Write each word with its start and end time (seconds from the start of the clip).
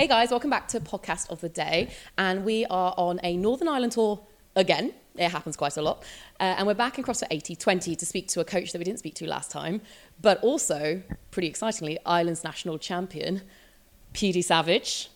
Hey 0.00 0.06
guys, 0.06 0.30
welcome 0.30 0.48
back 0.48 0.66
to 0.68 0.80
Podcast 0.80 1.28
of 1.28 1.42
the 1.42 1.50
Day. 1.50 1.90
And 2.16 2.42
we 2.42 2.64
are 2.64 2.94
on 2.96 3.20
a 3.22 3.36
Northern 3.36 3.68
Ireland 3.68 3.92
tour 3.92 4.18
again. 4.56 4.94
It 5.14 5.28
happens 5.28 5.58
quite 5.58 5.76
a 5.76 5.82
lot. 5.82 6.04
Uh, 6.40 6.54
and 6.56 6.66
we're 6.66 6.72
back 6.72 6.96
in 6.96 7.04
CrossFit 7.04 7.26
8020 7.30 7.96
to 7.96 8.06
speak 8.06 8.26
to 8.28 8.40
a 8.40 8.44
coach 8.46 8.72
that 8.72 8.78
we 8.78 8.84
didn't 8.84 9.00
speak 9.00 9.14
to 9.16 9.26
last 9.26 9.50
time, 9.50 9.82
but 10.22 10.42
also, 10.42 11.02
pretty 11.30 11.48
excitingly, 11.48 11.98
Ireland's 12.06 12.42
national 12.42 12.78
champion, 12.78 13.42
Petey 14.14 14.40
Savage. 14.40 15.10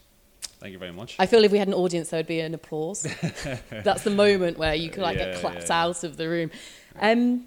Thank 0.60 0.74
you 0.74 0.78
very 0.78 0.92
much. 0.92 1.16
I 1.18 1.24
feel 1.24 1.42
if 1.44 1.50
we 1.50 1.56
had 1.56 1.68
an 1.68 1.72
audience, 1.72 2.10
there 2.10 2.18
would 2.18 2.26
be 2.26 2.40
an 2.40 2.52
applause. 2.52 3.06
That's 3.70 4.04
the 4.04 4.10
moment 4.10 4.58
where 4.58 4.74
you 4.74 4.90
could 4.90 5.02
like 5.02 5.16
Yeah, 5.16 5.30
get 5.32 5.40
clapped 5.40 5.60
yeah, 5.60 5.66
yeah. 5.66 5.82
out 5.82 6.04
of 6.04 6.18
the 6.18 6.28
room. 6.28 6.50
Um, 7.00 7.46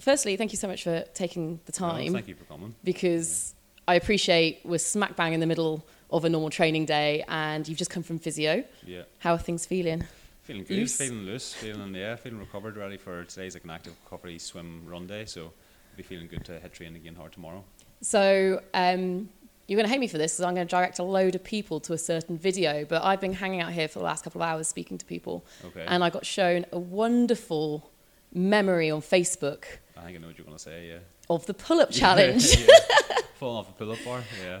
firstly, 0.00 0.36
thank 0.36 0.50
you 0.50 0.58
so 0.58 0.66
much 0.66 0.82
for 0.82 1.04
taking 1.14 1.60
the 1.66 1.80
No, 1.80 1.90
time 1.90 2.12
thank 2.12 2.26
you 2.26 2.34
for 2.34 2.42
coming. 2.42 2.74
because 2.82 3.54
I 3.86 3.94
appreciate 3.94 4.62
we're 4.64 4.78
smack 4.78 5.14
bang 5.14 5.32
in 5.32 5.38
the 5.38 5.46
middle 5.46 5.86
of 6.10 6.24
a 6.24 6.28
normal 6.28 6.50
training 6.50 6.84
day 6.86 7.24
and 7.28 7.66
you've 7.68 7.78
just 7.78 7.90
come 7.90 8.02
from 8.02 8.18
physio. 8.18 8.64
Yeah, 8.84 9.02
How 9.18 9.32
are 9.34 9.38
things 9.38 9.66
feeling? 9.66 10.04
feeling 10.42 10.62
good, 10.64 10.76
Loose? 10.76 10.96
feeling 10.96 11.22
loose, 11.26 11.52
feeling 11.52 11.94
yeah, 11.94 12.14
feeling 12.16 12.38
recovered, 12.38 12.76
ready 12.76 12.96
for 12.96 13.24
today's 13.24 13.54
like 13.54 13.64
an 13.64 13.70
active 13.70 13.94
recovery 14.04 14.38
swim 14.38 14.82
run 14.86 15.06
day. 15.08 15.24
So, 15.24 15.42
I'll 15.46 15.96
be 15.96 16.02
feeling 16.04 16.28
good 16.28 16.44
to 16.44 16.60
hit 16.60 16.72
training 16.72 16.96
again 16.96 17.14
hard 17.16 17.32
tomorrow. 17.32 17.64
So 18.02 18.62
um, 18.74 19.28
you're 19.66 19.76
going 19.76 19.86
to 19.86 19.90
hate 19.90 19.98
me 19.98 20.06
for 20.06 20.18
this 20.18 20.34
because 20.34 20.44
I'm 20.44 20.54
going 20.54 20.66
to 20.66 20.70
direct 20.70 20.98
a 21.00 21.02
load 21.02 21.34
of 21.34 21.42
people 21.42 21.80
to 21.80 21.94
a 21.94 21.98
certain 21.98 22.38
video, 22.38 22.84
but 22.84 23.02
I've 23.02 23.20
been 23.20 23.32
hanging 23.32 23.60
out 23.62 23.72
here 23.72 23.88
for 23.88 23.98
the 23.98 24.04
last 24.04 24.22
couple 24.22 24.40
of 24.42 24.48
hours 24.48 24.68
speaking 24.68 24.98
to 24.98 25.04
people 25.06 25.44
Okay. 25.64 25.84
and 25.88 26.04
I 26.04 26.10
got 26.10 26.24
shown 26.26 26.66
a 26.70 26.78
wonderful 26.78 27.90
memory 28.32 28.90
on 28.90 29.00
Facebook 29.00 29.64
I 29.96 30.02
think 30.04 30.18
I 30.18 30.20
know 30.20 30.26
what 30.26 30.36
you're 30.36 30.44
gonna 30.44 30.58
say. 30.58 30.88
Yeah. 30.88 30.98
of 31.30 31.46
the 31.46 31.54
pull-up 31.54 31.90
challenge. 32.02 32.54
yeah. 32.58 32.66
Falling 33.40 33.56
off 33.60 33.70
a 33.70 33.72
pull-up 33.72 33.98
bar. 34.04 34.22
Yeah. 34.44 34.60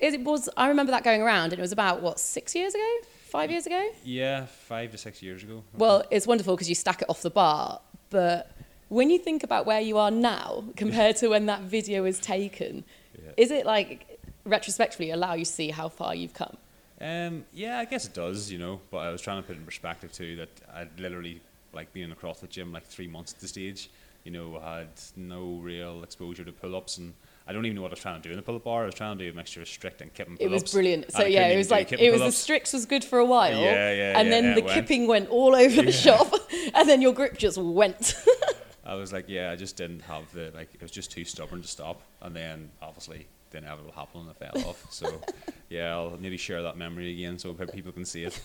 It 0.00 0.20
was 0.22 0.48
I 0.56 0.68
remember 0.68 0.92
that 0.92 1.04
going 1.04 1.22
around 1.22 1.52
and 1.52 1.58
it 1.58 1.62
was 1.62 1.72
about 1.72 2.02
what 2.02 2.18
6 2.18 2.54
years 2.54 2.74
ago? 2.74 2.96
5 3.30 3.50
years 3.50 3.66
ago? 3.66 3.90
Yeah, 4.04 4.46
five 4.46 4.92
to 4.92 4.98
six 4.98 5.20
years 5.22 5.42
ago. 5.42 5.62
Well, 5.76 6.04
it's 6.10 6.26
wonderful 6.26 6.54
because 6.54 6.68
you 6.68 6.74
stack 6.74 7.02
it 7.02 7.10
off 7.10 7.22
the 7.22 7.30
bar, 7.30 7.80
but 8.08 8.50
when 8.88 9.10
you 9.10 9.18
think 9.18 9.42
about 9.42 9.66
where 9.66 9.80
you 9.80 9.98
are 9.98 10.10
now 10.12 10.64
compared 10.76 11.16
to 11.16 11.28
when 11.28 11.46
that 11.46 11.62
video 11.62 12.04
was 12.04 12.18
taken, 12.20 12.84
Yeah. 13.14 13.32
is 13.36 13.50
it 13.50 13.66
like 13.66 14.18
retrospectively 14.44 15.10
allow 15.10 15.34
you 15.34 15.44
to 15.44 15.50
see 15.50 15.70
how 15.70 15.88
far 15.88 16.14
you've 16.14 16.34
come? 16.34 16.56
Um, 17.00 17.44
yeah, 17.52 17.78
I 17.80 17.84
guess 17.84 18.06
it 18.06 18.14
does, 18.14 18.50
you 18.50 18.58
know. 18.58 18.80
But 18.90 18.98
I 18.98 19.10
was 19.10 19.20
trying 19.20 19.42
to 19.42 19.46
put 19.46 19.56
it 19.56 19.58
in 19.58 19.66
perspective 19.66 20.12
too 20.12 20.36
that 20.36 20.48
I'd 20.72 20.98
literally 20.98 21.40
like 21.74 21.92
been 21.92 22.04
in 22.04 22.10
the 22.10 22.16
CrossFit 22.16 22.48
gym 22.48 22.72
like 22.72 22.86
three 22.86 23.08
months 23.08 23.34
at 23.34 23.40
the 23.40 23.48
stage. 23.48 23.90
You 24.24 24.30
know, 24.30 24.58
had 24.60 24.88
no 25.16 25.58
real 25.62 26.02
exposure 26.04 26.44
to 26.44 26.52
pull-ups, 26.52 26.96
and 26.98 27.12
I 27.48 27.52
don't 27.52 27.64
even 27.64 27.76
know 27.76 27.82
what 27.82 27.92
I 27.92 27.94
was 27.94 28.00
trying 28.00 28.20
to 28.20 28.28
do 28.28 28.30
in 28.32 28.36
the 28.36 28.42
pull-up 28.42 28.64
bar. 28.64 28.82
I 28.82 28.86
was 28.86 28.94
trying 28.94 29.16
to 29.18 29.24
do 29.24 29.30
a 29.30 29.34
mixture 29.34 29.62
of 29.62 29.68
strict 29.68 30.00
and 30.02 30.12
kipping 30.12 30.36
pull-ups. 30.36 30.50
It 30.50 30.62
was 30.64 30.72
brilliant. 30.72 31.12
So 31.12 31.24
yeah, 31.24 31.46
it 31.48 31.56
was 31.56 31.70
like 31.70 31.92
it 31.92 32.10
was 32.10 32.20
the 32.20 32.46
pull-ups. 32.46 32.72
Was 32.72 32.86
good 32.86 33.04
for 33.04 33.18
a 33.20 33.24
while, 33.24 33.60
Yeah, 33.60 33.92
yeah, 33.92 34.18
and 34.18 34.28
yeah, 34.28 34.34
then 34.34 34.44
yeah, 34.44 34.54
the 34.56 34.62
went. 34.62 34.74
kipping 34.74 35.06
went 35.06 35.28
all 35.28 35.54
over 35.54 35.76
the 35.82 35.84
Yeah. 35.86 35.90
shop, 35.92 36.34
and 36.74 36.88
then 36.88 37.00
your 37.00 37.12
grip 37.14 37.38
just 37.38 37.56
went. 37.58 38.14
I 38.84 38.94
was 38.94 39.12
like, 39.12 39.24
yeah, 39.28 39.50
I 39.50 39.56
just 39.56 39.76
didn't 39.76 40.00
have 40.02 40.30
the 40.32 40.50
like. 40.54 40.74
It 40.74 40.82
was 40.82 40.90
just 40.90 41.10
too 41.12 41.24
stubborn 41.24 41.62
to 41.62 41.68
stop, 41.68 42.02
and 42.22 42.34
then 42.34 42.70
obviously 42.82 43.26
the 43.50 43.58
inevitable 43.58 43.92
happened 43.92 44.28
and 44.28 44.30
I 44.30 44.52
fell 44.52 44.68
off. 44.68 44.84
So 44.90 45.20
yeah, 45.68 45.92
I'll 45.94 46.16
maybe 46.20 46.36
share 46.36 46.62
that 46.62 46.76
memory 46.76 47.12
again 47.12 47.38
so 47.38 47.52
people 47.54 47.92
can 47.92 48.04
see 48.04 48.24
it. 48.24 48.40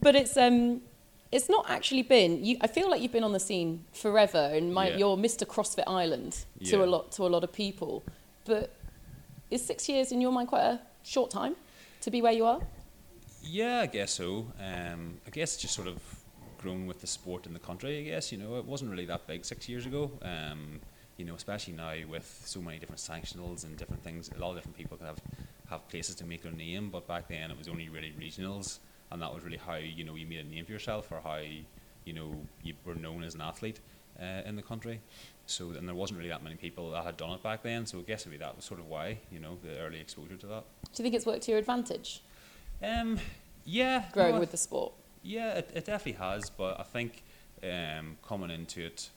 but 0.00 0.14
it's 0.16 0.36
um, 0.36 0.80
it's 1.30 1.48
not 1.48 1.68
actually 1.68 2.02
been. 2.02 2.44
You, 2.44 2.56
I 2.60 2.66
feel 2.66 2.90
like 2.90 3.00
you've 3.02 3.12
been 3.12 3.24
on 3.24 3.32
the 3.32 3.40
scene 3.40 3.84
forever, 3.92 4.50
and 4.52 4.72
my, 4.72 4.88
Yeah. 4.90 4.96
you're 4.98 5.16
Mr. 5.16 5.46
CrossFit 5.46 5.84
Ireland 5.86 6.44
to 6.64 6.78
Yeah. 6.78 6.84
a 6.84 6.86
lot 6.86 7.12
to 7.12 7.26
a 7.26 7.28
lot 7.28 7.44
of 7.44 7.52
people. 7.52 8.02
But 8.44 8.72
is 9.50 9.64
six 9.64 9.88
years 9.88 10.12
in 10.12 10.20
your 10.20 10.32
mind 10.32 10.48
quite 10.48 10.64
a 10.64 10.80
short 11.02 11.30
time 11.30 11.56
to 12.00 12.10
be 12.10 12.22
where 12.22 12.32
you 12.32 12.44
are? 12.46 12.60
Yeah, 13.42 13.80
I 13.80 13.86
guess 13.86 14.12
so. 14.12 14.46
Um, 14.58 15.20
I 15.26 15.30
guess 15.30 15.56
just 15.56 15.74
sort 15.74 15.88
of 15.88 15.98
grown 16.58 16.86
with 16.86 17.00
the 17.00 17.06
sport 17.06 17.46
in 17.46 17.52
the 17.52 17.60
country. 17.60 17.98
I 18.00 18.02
guess 18.02 18.32
you 18.32 18.38
know 18.38 18.56
it 18.58 18.64
wasn't 18.64 18.90
really 18.90 19.06
that 19.06 19.26
big 19.26 19.44
six 19.44 19.68
years 19.68 19.86
ago. 19.86 20.10
Um, 20.22 20.80
you 21.18 21.24
know, 21.24 21.34
especially 21.34 21.74
now 21.74 21.94
with 22.08 22.42
so 22.44 22.60
many 22.60 22.78
different 22.78 23.00
sanctionals 23.00 23.64
and 23.64 23.76
different 23.76 24.02
things, 24.04 24.30
a 24.34 24.38
lot 24.38 24.50
of 24.50 24.56
different 24.56 24.76
people 24.76 24.96
can 24.96 25.06
have 25.06 25.20
have 25.68 25.86
places 25.88 26.14
to 26.16 26.24
make 26.24 26.42
their 26.42 26.52
name. 26.52 26.90
But 26.90 27.06
back 27.06 27.28
then, 27.28 27.50
it 27.50 27.58
was 27.58 27.68
only 27.68 27.88
really 27.88 28.12
regionals, 28.18 28.78
and 29.10 29.22
that 29.22 29.32
was 29.32 29.42
really 29.44 29.56
how 29.58 29.76
you 29.76 30.04
know 30.04 30.14
you 30.14 30.26
made 30.26 30.40
a 30.40 30.44
name 30.44 30.64
for 30.64 30.72
yourself 30.72 31.10
or 31.10 31.20
how 31.22 31.38
you 32.04 32.12
know 32.12 32.34
you 32.62 32.74
were 32.84 32.94
known 32.94 33.22
as 33.24 33.34
an 33.34 33.40
athlete 33.40 33.80
uh, 34.20 34.42
in 34.46 34.56
the 34.56 34.62
country. 34.62 35.00
So 35.46 35.70
and 35.70 35.88
there 35.88 35.94
wasn't 35.94 36.18
really 36.18 36.30
that 36.30 36.42
many 36.42 36.56
people 36.56 36.90
that 36.90 37.04
had 37.04 37.16
done 37.16 37.30
it 37.30 37.42
back 37.42 37.62
then. 37.62 37.86
So 37.86 37.98
I 37.98 38.02
guess 38.02 38.26
maybe 38.26 38.38
that 38.38 38.54
was 38.56 38.64
sort 38.64 38.80
of 38.80 38.86
why 38.86 39.18
you 39.32 39.40
know 39.40 39.56
the 39.62 39.78
early 39.78 40.00
exposure 40.00 40.36
to 40.36 40.46
that. 40.46 40.64
Do 40.94 41.02
you 41.02 41.04
think 41.04 41.14
it's 41.14 41.26
worked 41.26 41.42
to 41.42 41.50
your 41.52 41.58
advantage 41.60 42.22
Um, 42.82 43.18
yeah, 43.64 44.04
growing 44.12 44.34
no, 44.34 44.40
with 44.40 44.50
the 44.50 44.56
sport? 44.56 44.92
yeah, 45.22 45.54
it, 45.54 45.70
it 45.74 45.84
definitely 45.84 46.18
has, 46.24 46.48
but 46.50 46.78
I 46.78 46.84
think 46.84 47.22
um, 47.62 48.16
coming 48.26 48.50
into 48.50 48.84
it 48.86 49.10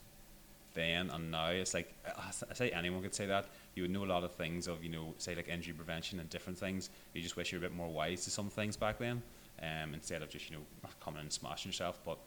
then 0.74 1.10
and 1.10 1.32
now, 1.32 1.50
it's 1.50 1.74
like 1.74 1.94
I 2.08 2.32
I 2.50 2.54
say 2.54 2.70
anyone 2.70 3.02
could 3.02 3.14
say 3.16 3.26
that. 3.26 3.46
You 3.76 3.84
would 3.84 3.92
know 3.92 4.06
a 4.06 4.12
lot 4.16 4.24
of 4.24 4.32
things 4.34 4.68
of 4.68 4.84
you 4.84 4.90
know, 4.90 5.14
say 5.18 5.36
like 5.36 5.48
injury 5.50 5.74
prevention 5.74 6.20
and 6.20 6.30
different 6.30 6.58
things. 6.58 6.90
You 7.14 7.22
just 7.22 7.36
wish 7.36 7.52
you 7.52 7.60
were 7.60 7.66
a 7.66 7.70
bit 7.70 7.76
more 7.76 7.90
wise 7.90 8.24
to 8.24 8.32
some 8.32 8.50
things 8.50 8.78
back 8.78 8.98
then, 8.98 9.22
um, 9.62 9.94
instead 9.94 10.22
of 10.22 10.30
just 10.30 10.50
you 10.50 10.58
know 10.58 10.90
coming 11.04 11.22
and 11.22 11.32
smashing 11.32 11.70
yourself. 11.70 12.00
But 12.06 12.18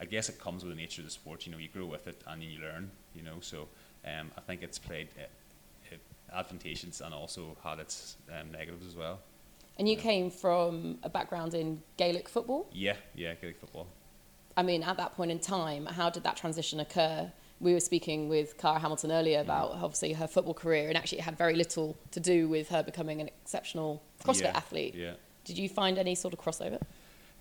I 0.00 0.04
guess 0.04 0.28
it 0.28 0.38
comes 0.38 0.64
with 0.64 0.72
the 0.74 0.80
nature 0.80 1.00
of 1.02 1.06
the 1.06 1.10
sport. 1.12 1.46
You 1.46 1.52
know, 1.52 1.58
you 1.58 1.68
grow 1.68 1.86
with 1.86 2.06
it 2.06 2.22
and 2.26 2.42
then 2.42 2.48
you 2.48 2.60
learn. 2.60 2.90
You 3.14 3.22
know, 3.22 3.36
so 3.40 3.68
um, 4.06 4.30
I 4.36 4.40
think 4.40 4.62
it's 4.62 4.78
played 4.78 5.08
it, 5.16 5.30
it 5.90 6.00
advantageous 6.32 7.00
and 7.00 7.14
also 7.14 7.56
had 7.62 7.78
its 7.78 8.16
um, 8.38 8.50
negatives 8.52 8.86
as 8.86 8.94
well. 8.96 9.20
And 9.78 9.88
you 9.88 9.96
Yeah. 9.96 10.02
came 10.02 10.30
from 10.30 10.98
a 11.02 11.08
background 11.08 11.54
in 11.54 11.82
Gaelic 11.96 12.28
football. 12.28 12.68
Yeah, 12.72 12.96
yeah, 13.14 13.34
Gaelic 13.34 13.58
football. 13.58 13.86
I 14.56 14.62
mean, 14.62 14.82
at 14.82 14.98
that 14.98 15.14
point 15.16 15.30
in 15.30 15.38
time, 15.38 15.86
how 15.86 16.10
did 16.10 16.24
that 16.24 16.36
transition 16.36 16.78
occur? 16.80 17.32
We 17.58 17.72
were 17.72 17.80
speaking 17.80 18.28
with 18.28 18.58
Cara 18.58 18.78
Hamilton 18.80 19.12
earlier 19.12 19.40
about 19.40 19.70
obviously 19.72 20.12
her 20.14 20.26
football 20.26 20.52
career, 20.52 20.88
and 20.88 20.96
actually 20.98 21.18
it 21.18 21.24
had 21.24 21.38
very 21.38 21.54
little 21.54 21.96
to 22.10 22.20
do 22.20 22.48
with 22.48 22.68
her 22.68 22.82
becoming 22.82 23.20
an 23.22 23.28
exceptional 23.28 24.02
CrossFit 24.24 24.42
Yeah, 24.42 24.56
athlete. 24.56 24.94
Yeah. 24.94 25.12
Did 25.44 25.58
you 25.58 25.68
find 25.68 25.98
any 25.98 26.14
sort 26.14 26.34
of 26.34 26.40
crossover? 26.40 26.80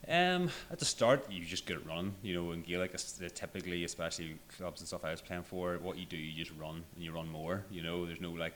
Um, 0.08 0.50
at 0.72 0.80
the 0.80 0.86
start, 0.86 1.30
you 1.32 1.46
just 1.46 1.66
get 1.68 1.78
it 1.78 1.86
running. 1.86 2.14
You 2.24 2.34
know, 2.34 2.52
in 2.52 2.62
Gaelic, 2.64 2.96
uh, 2.96 3.30
typically, 3.34 3.84
especially 3.84 4.36
clubs 4.58 4.82
and 4.82 4.88
stuff 4.88 5.06
I 5.06 5.12
was 5.12 5.22
playing 5.22 5.44
for, 5.44 5.78
what 5.78 5.98
you 5.98 6.06
do, 6.06 6.18
you 6.18 6.44
just 6.44 6.58
run 6.60 6.84
and 6.96 7.04
you 7.04 7.12
run 7.12 7.30
more. 7.30 7.64
You 7.70 7.84
know, 7.84 8.06
there's 8.08 8.22
no 8.22 8.32
like, 8.32 8.56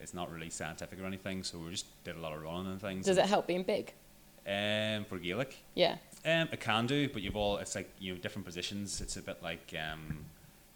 it's 0.00 0.14
not 0.14 0.32
really 0.32 0.48
scientific 0.48 0.98
or 1.00 1.04
anything. 1.04 1.42
So 1.42 1.58
we 1.58 1.70
just 1.70 1.86
did 2.04 2.16
a 2.16 2.20
lot 2.20 2.32
of 2.32 2.42
running 2.42 2.72
and 2.72 2.80
things. 2.80 3.04
Does 3.06 3.18
it 3.18 3.26
help 3.26 3.46
being 3.46 3.62
big? 3.62 3.92
Um, 4.48 5.04
for 5.04 5.18
Gaelic, 5.18 5.56
Yeah. 5.74 5.96
um, 6.24 6.48
it 6.52 6.60
can 6.60 6.86
do, 6.86 7.08
but 7.08 7.20
you've 7.20 7.34
all 7.34 7.56
it's 7.56 7.74
like 7.74 7.90
you 7.98 8.14
know 8.14 8.20
different 8.20 8.46
positions. 8.46 9.00
It's 9.00 9.16
a 9.16 9.22
bit 9.22 9.42
like 9.42 9.74
um, 9.76 10.24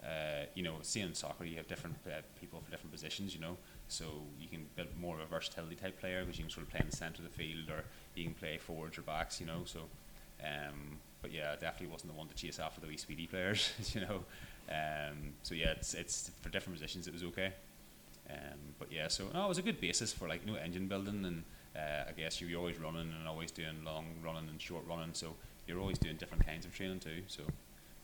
uh, 0.02 0.46
you 0.54 0.64
know, 0.64 0.74
seeing 0.82 1.06
in 1.06 1.14
soccer, 1.14 1.44
you 1.44 1.56
have 1.56 1.68
different 1.68 1.94
uh, 2.04 2.20
people 2.40 2.60
for 2.64 2.70
different 2.72 2.90
positions. 2.90 3.32
You 3.32 3.40
know, 3.40 3.56
so 3.86 4.06
you 4.40 4.48
can 4.48 4.66
build 4.74 4.88
more 5.00 5.14
of 5.14 5.20
a 5.20 5.26
versatility 5.26 5.76
type 5.76 6.00
player 6.00 6.24
because 6.24 6.36
you 6.36 6.44
can 6.44 6.50
sort 6.50 6.66
of 6.66 6.70
play 6.72 6.80
in 6.80 6.90
the 6.90 6.96
centre 6.96 7.22
of 7.22 7.28
the 7.30 7.34
field, 7.38 7.70
or 7.70 7.84
you 8.14 8.24
can 8.24 8.34
play 8.34 8.58
forwards 8.58 8.98
or 8.98 9.02
backs. 9.02 9.40
You 9.40 9.46
know, 9.46 9.62
so 9.64 9.80
um, 10.42 10.98
but 11.22 11.32
yeah, 11.32 11.54
definitely 11.60 11.88
wasn't 11.88 12.12
the 12.12 12.18
one 12.18 12.28
to 12.28 12.34
chase 12.34 12.58
after 12.58 12.80
the 12.80 12.86
wee 12.86 12.96
speedy 12.96 13.26
players. 13.26 13.72
You 13.94 14.02
know, 14.02 14.24
um, 14.70 15.34
so 15.42 15.54
yeah, 15.54 15.70
it's 15.70 15.94
it's 15.94 16.30
for 16.40 16.48
different 16.48 16.78
positions. 16.78 17.06
It 17.06 17.12
was 17.12 17.22
okay. 17.24 17.52
Um, 18.28 18.58
but 18.78 18.92
yeah, 18.92 19.08
so 19.08 19.24
no, 19.34 19.44
it 19.44 19.48
was 19.48 19.58
a 19.58 19.62
good 19.62 19.80
basis 19.80 20.12
for 20.12 20.28
like 20.28 20.46
you 20.46 20.52
know 20.52 20.58
engine 20.58 20.86
building, 20.86 21.24
and 21.24 21.42
uh, 21.76 22.08
I 22.08 22.12
guess 22.16 22.40
you're 22.40 22.58
always 22.58 22.78
running 22.78 23.12
and 23.18 23.28
always 23.28 23.50
doing 23.50 23.84
long 23.84 24.06
running 24.24 24.48
and 24.48 24.60
short 24.60 24.84
running, 24.88 25.10
so 25.12 25.34
you're 25.66 25.80
always 25.80 25.98
doing 25.98 26.16
different 26.16 26.46
kinds 26.46 26.64
of 26.64 26.74
training 26.74 27.00
too. 27.00 27.22
So 27.26 27.42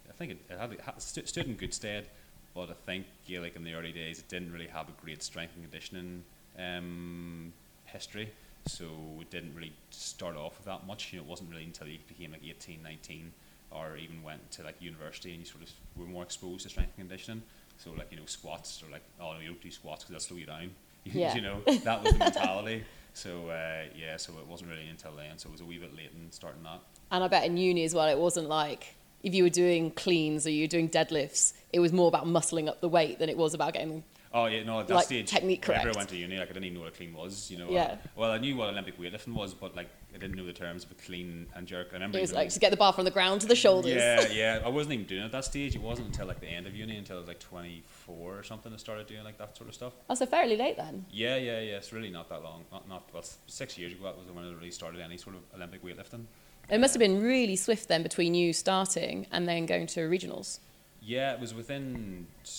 I 0.08 0.12
think 0.12 0.32
it, 0.32 0.38
it 0.50 0.58
had, 0.58 0.72
it 0.72 1.28
stood 1.28 1.46
in 1.46 1.54
good 1.54 1.72
stead, 1.72 2.06
but 2.54 2.70
I 2.70 2.74
think 2.84 3.06
Gaelic 3.26 3.56
in 3.56 3.64
the 3.64 3.74
early 3.74 3.92
days 3.92 4.18
it 4.18 4.28
didn't 4.28 4.52
really 4.52 4.68
have 4.68 4.88
a 4.88 4.92
great 5.02 5.22
strength 5.22 5.54
and 5.54 5.64
conditioning 5.64 6.24
um, 6.58 7.52
history, 7.84 8.30
so 8.66 8.86
it 9.20 9.30
didn't 9.30 9.54
really 9.54 9.72
start 9.90 10.36
off 10.36 10.56
with 10.58 10.66
that 10.66 10.86
much. 10.86 11.12
You 11.12 11.18
know, 11.18 11.24
it 11.24 11.28
wasn't 11.30 11.50
really 11.50 11.64
until 11.64 11.86
you 11.86 11.98
became 12.06 12.32
like 12.32 12.42
18, 12.44 12.82
19, 12.82 13.32
or 13.70 13.96
even 13.96 14.22
went 14.22 14.50
to 14.52 14.62
like 14.62 14.80
university 14.80 15.30
and 15.30 15.40
you 15.40 15.46
sort 15.46 15.62
of 15.62 15.70
were 15.96 16.06
more 16.06 16.22
exposed 16.22 16.62
to 16.62 16.68
strength 16.68 16.92
and 16.96 17.08
conditioning. 17.08 17.42
So 17.78 17.90
like 17.96 18.08
you 18.10 18.16
know 18.16 18.26
squats 18.26 18.82
or 18.82 18.90
like 18.90 19.02
oh 19.20 19.34
no 19.34 19.40
you 19.40 19.48
don't 19.48 19.60
do 19.60 19.70
squats 19.70 20.04
because 20.04 20.10
they'll 20.12 20.28
slow 20.28 20.38
you 20.38 20.46
down. 20.46 20.70
Yeah. 21.04 21.36
you 21.36 21.40
know 21.40 21.60
that 21.64 22.02
was 22.02 22.12
the 22.14 22.18
mentality. 22.24 22.82
So 23.14 23.48
uh, 23.48 23.84
yeah, 23.96 24.16
so 24.16 24.32
it 24.40 24.46
wasn't 24.48 24.70
really 24.70 24.88
until 24.88 25.12
then. 25.12 25.38
So 25.38 25.48
it 25.48 25.52
was 25.52 25.60
a 25.60 25.64
wee 25.64 25.78
bit 25.78 25.96
late 25.96 26.10
in 26.14 26.32
starting 26.32 26.64
that. 26.64 26.80
And 27.12 27.22
I 27.22 27.28
bet 27.28 27.44
in 27.44 27.56
uni 27.56 27.84
as 27.84 27.94
well, 27.94 28.08
it 28.08 28.18
wasn't 28.18 28.48
like 28.48 28.96
if 29.22 29.32
you 29.34 29.44
were 29.44 29.50
doing 29.50 29.92
cleans 29.92 30.46
or 30.46 30.50
you 30.50 30.64
were 30.64 30.68
doing 30.68 30.88
deadlifts, 30.88 31.52
it 31.72 31.78
was 31.78 31.92
more 31.92 32.08
about 32.08 32.26
muscling 32.26 32.68
up 32.68 32.80
the 32.80 32.88
weight 32.88 33.20
than 33.20 33.28
it 33.28 33.36
was 33.36 33.54
about 33.54 33.72
getting 33.72 34.02
Oh 34.38 34.44
yeah, 34.44 34.64
no, 34.64 34.80
at 34.80 34.88
that 34.88 34.94
Like, 34.96 35.06
stage, 35.06 35.30
technique 35.30 35.66
whenever. 35.66 35.88
I 35.88 35.92
went 35.96 36.10
to 36.10 36.16
uni, 36.16 36.36
like 36.36 36.50
I 36.50 36.52
didn't 36.52 36.64
even 36.64 36.74
know 36.74 36.84
what 36.84 36.92
a 36.92 36.96
clean 36.96 37.14
was. 37.14 37.50
You 37.50 37.56
know. 37.56 37.70
Yeah. 37.70 37.84
Uh, 37.84 37.96
well, 38.16 38.30
I 38.32 38.36
knew 38.36 38.54
what 38.54 38.68
Olympic 38.68 38.98
weightlifting 39.00 39.32
was, 39.32 39.54
but 39.54 39.74
like 39.74 39.88
I 40.14 40.18
didn't 40.18 40.36
know 40.36 40.44
the 40.44 40.52
terms 40.52 40.84
of 40.84 40.90
a 40.90 40.94
clean 40.94 41.46
and 41.54 41.66
jerk. 41.66 41.88
I 41.92 41.94
remember. 41.94 42.18
It 42.18 42.20
was 42.20 42.32
even- 42.32 42.42
like 42.42 42.50
to 42.50 42.58
get 42.58 42.70
the 42.70 42.76
bar 42.76 42.92
from 42.92 43.06
the 43.06 43.10
ground 43.10 43.40
to 43.40 43.46
the 43.46 43.56
shoulders. 43.56 43.94
Yeah, 43.94 44.28
yeah. 44.30 44.60
I 44.62 44.68
wasn't 44.68 44.92
even 44.92 45.06
doing 45.06 45.22
it 45.22 45.24
at 45.24 45.32
that 45.32 45.46
stage. 45.46 45.74
It 45.74 45.80
wasn't 45.80 46.08
until 46.08 46.26
like 46.26 46.40
the 46.40 46.48
end 46.48 46.66
of 46.66 46.74
uni, 46.76 46.98
until 46.98 47.16
I 47.16 47.20
was 47.20 47.28
like 47.28 47.40
24 47.40 48.38
or 48.38 48.42
something, 48.42 48.70
I 48.74 48.76
started 48.76 49.06
doing 49.06 49.24
like 49.24 49.38
that 49.38 49.56
sort 49.56 49.70
of 49.70 49.74
stuff. 49.74 49.94
Oh, 50.10 50.14
so 50.14 50.26
fairly 50.26 50.58
late 50.58 50.76
then. 50.76 51.06
Yeah, 51.10 51.36
yeah, 51.36 51.60
yeah. 51.60 51.76
It's 51.78 51.94
really 51.94 52.10
not 52.10 52.28
that 52.28 52.42
long. 52.42 52.66
Not, 52.70 52.86
not 52.90 53.08
well, 53.14 53.24
six 53.46 53.78
years 53.78 53.92
ago. 53.92 54.04
That 54.04 54.18
was 54.18 54.26
when 54.30 54.44
I 54.44 54.52
really 54.52 54.70
started 54.70 55.00
any 55.00 55.16
sort 55.16 55.36
of 55.36 55.42
Olympic 55.54 55.82
weightlifting. 55.82 56.24
It 56.68 56.78
must 56.78 56.92
have 56.92 57.00
been 57.00 57.22
really 57.22 57.56
swift 57.56 57.88
then 57.88 58.02
between 58.02 58.34
you 58.34 58.52
starting 58.52 59.28
and 59.32 59.48
then 59.48 59.64
going 59.64 59.86
to 59.86 60.00
regionals. 60.00 60.58
Yeah, 61.00 61.32
it 61.32 61.40
was 61.40 61.54
within 61.54 62.26
t- 62.44 62.50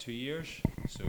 two 0.00 0.12
years, 0.12 0.48
so 0.88 1.04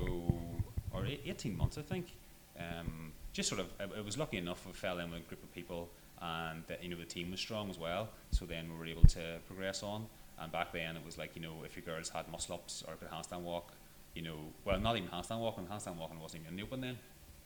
or 0.93 1.05
eight, 1.05 1.21
18 1.25 1.57
months, 1.57 1.77
I 1.77 1.81
think. 1.81 2.13
Um, 2.59 3.13
just 3.33 3.49
sort 3.49 3.61
of, 3.61 3.67
I, 3.79 3.99
I 3.99 4.01
was 4.01 4.17
lucky 4.17 4.37
enough. 4.37 4.67
I 4.69 4.73
fell 4.73 4.99
in 4.99 5.09
with 5.09 5.21
a 5.21 5.23
group 5.23 5.41
of 5.41 5.51
people, 5.55 5.89
and 6.21 6.63
that, 6.67 6.83
you 6.83 6.89
know 6.89 6.97
the 6.97 7.05
team 7.05 7.31
was 7.31 7.39
strong 7.39 7.69
as 7.69 7.79
well. 7.79 8.09
So 8.31 8.45
then 8.45 8.69
we 8.71 8.77
were 8.77 8.85
able 8.85 9.07
to 9.09 9.39
progress 9.47 9.81
on. 9.81 10.05
And 10.39 10.51
back 10.51 10.73
then, 10.73 10.95
it 10.95 11.05
was 11.05 11.17
like 11.17 11.35
you 11.35 11.41
know 11.41 11.63
if 11.65 11.75
your 11.75 11.85
girls 11.85 12.09
had 12.09 12.29
muscle 12.29 12.55
ups 12.55 12.83
or 12.87 12.95
could 12.95 13.09
handstand 13.09 13.41
walk, 13.41 13.71
you 14.13 14.21
know, 14.21 14.37
well 14.65 14.79
not 14.79 14.97
even 14.97 15.09
handstand 15.09 15.39
walking. 15.39 15.65
Handstand 15.65 15.97
walking 15.97 16.19
wasn't 16.19 16.43
even 16.43 16.53
in 16.53 16.57
the 16.57 16.63
open 16.63 16.81
then. 16.81 16.97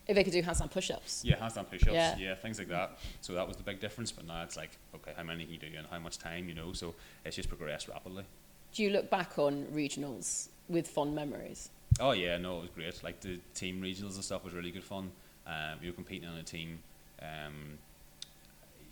If 0.07 0.15
they 0.15 0.23
could 0.23 0.33
do 0.33 0.43
handstand 0.43 0.69
push-ups. 0.69 1.23
Yeah, 1.25 1.37
handstand 1.37 1.67
push-ups. 1.71 1.91
Yeah. 1.91 2.15
Yeah. 2.17 2.35
things 2.35 2.59
like 2.59 2.67
that. 2.67 2.99
So 3.21 3.33
that 3.33 3.47
was 3.47 3.57
the 3.57 3.63
big 3.63 3.79
difference. 3.79 4.11
But 4.11 4.27
now 4.27 4.43
it's 4.43 4.55
like, 4.55 4.77
okay, 4.93 5.13
how 5.17 5.23
many 5.23 5.45
can 5.45 5.53
you 5.53 5.59
do 5.59 5.67
and 5.75 5.87
how 5.89 5.97
much 5.97 6.19
time, 6.19 6.47
you 6.47 6.53
know? 6.53 6.73
So 6.73 6.93
it's 7.25 7.35
just 7.35 7.49
progressed 7.49 7.87
rapidly. 7.87 8.23
Do 8.71 8.83
you 8.83 8.91
look 8.91 9.09
back 9.09 9.39
on 9.39 9.65
regionals 9.73 10.49
with 10.69 10.87
fond 10.87 11.15
memories? 11.15 11.69
Oh 11.99 12.11
yeah, 12.11 12.37
no, 12.37 12.59
it 12.59 12.61
was 12.61 12.69
great. 12.71 13.03
Like 13.03 13.21
the 13.21 13.39
team 13.53 13.81
regionals 13.81 14.15
and 14.15 14.23
stuff 14.23 14.43
was 14.43 14.53
really 14.53 14.71
good 14.71 14.83
fun. 14.83 15.11
Um, 15.47 15.79
you 15.81 15.89
were 15.89 15.95
competing 15.95 16.27
on 16.27 16.37
a 16.37 16.43
team. 16.43 16.79
Um, 17.21 17.77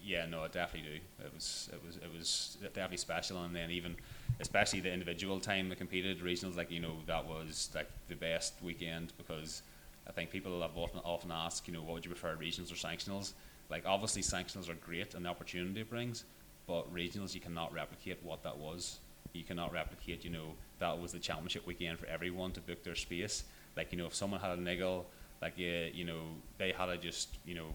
yeah, 0.04 0.26
no, 0.26 0.44
I 0.44 0.48
definitely 0.48 0.90
do. 0.90 1.26
It 1.26 1.34
was, 1.34 1.70
it 1.72 1.82
was, 1.86 1.96
it 1.98 2.12
was 2.18 2.58
definitely 2.62 2.98
special. 2.98 3.44
And 3.44 3.56
then 3.56 3.72
even, 3.72 3.96
especially 4.40 4.82
the 4.82 4.92
individual 4.92 5.40
time 5.40 5.72
I 5.72 5.76
competed 5.76 6.20
regionals, 6.20 6.58
like 6.58 6.72
you 6.72 6.80
know, 6.80 6.98
that 7.08 7.26
was 7.26 7.70
like 7.74 7.90
the 8.08 8.16
best 8.16 8.54
weekend 8.62 9.14
because 9.18 9.64
I 10.08 10.12
think 10.12 10.30
people 10.30 10.62
have 10.62 10.78
often 10.78 11.00
often 11.04 11.32
asked, 11.32 11.68
you 11.68 11.74
know, 11.74 11.82
what 11.82 11.94
would 11.94 12.06
you 12.06 12.12
prefer, 12.12 12.36
regionals 12.36 12.72
or 12.72 12.76
sanctionals? 12.76 13.34
Like 13.70 13.84
obviously 13.86 14.22
sanctionals 14.22 14.70
are 14.70 14.76
great 14.76 15.16
and 15.16 15.26
the 15.26 15.30
opportunity 15.30 15.82
it 15.82 15.90
brings, 15.90 16.26
but 16.68 16.94
regionals 16.94 17.34
you 17.34 17.42
cannot 17.42 17.74
replicate 17.74 18.20
what 18.24 18.44
that 18.44 18.58
was. 18.58 19.00
You 19.34 19.44
cannot 19.44 19.72
replicate, 19.74 20.24
you 20.24 20.30
know, 20.30 20.54
that 20.84 21.00
was 21.02 21.14
the 21.14 21.20
championship 21.20 21.66
weekend 21.66 21.98
for 21.98 22.06
everyone 22.08 22.52
to 22.52 22.60
book 22.60 22.84
their 22.84 22.96
space. 22.96 23.46
Like 23.78 23.92
you 23.94 23.98
know, 23.98 24.06
if 24.06 24.14
someone 24.14 24.42
had 24.42 24.52
a 24.58 24.62
niggle, 24.62 25.06
like 25.42 25.54
yeah, 25.56 25.86
you 25.94 26.04
know, 26.04 26.22
they 26.58 26.72
had 26.74 26.88
to 26.88 26.98
just 26.98 27.30
you 27.46 27.56
know 27.56 27.68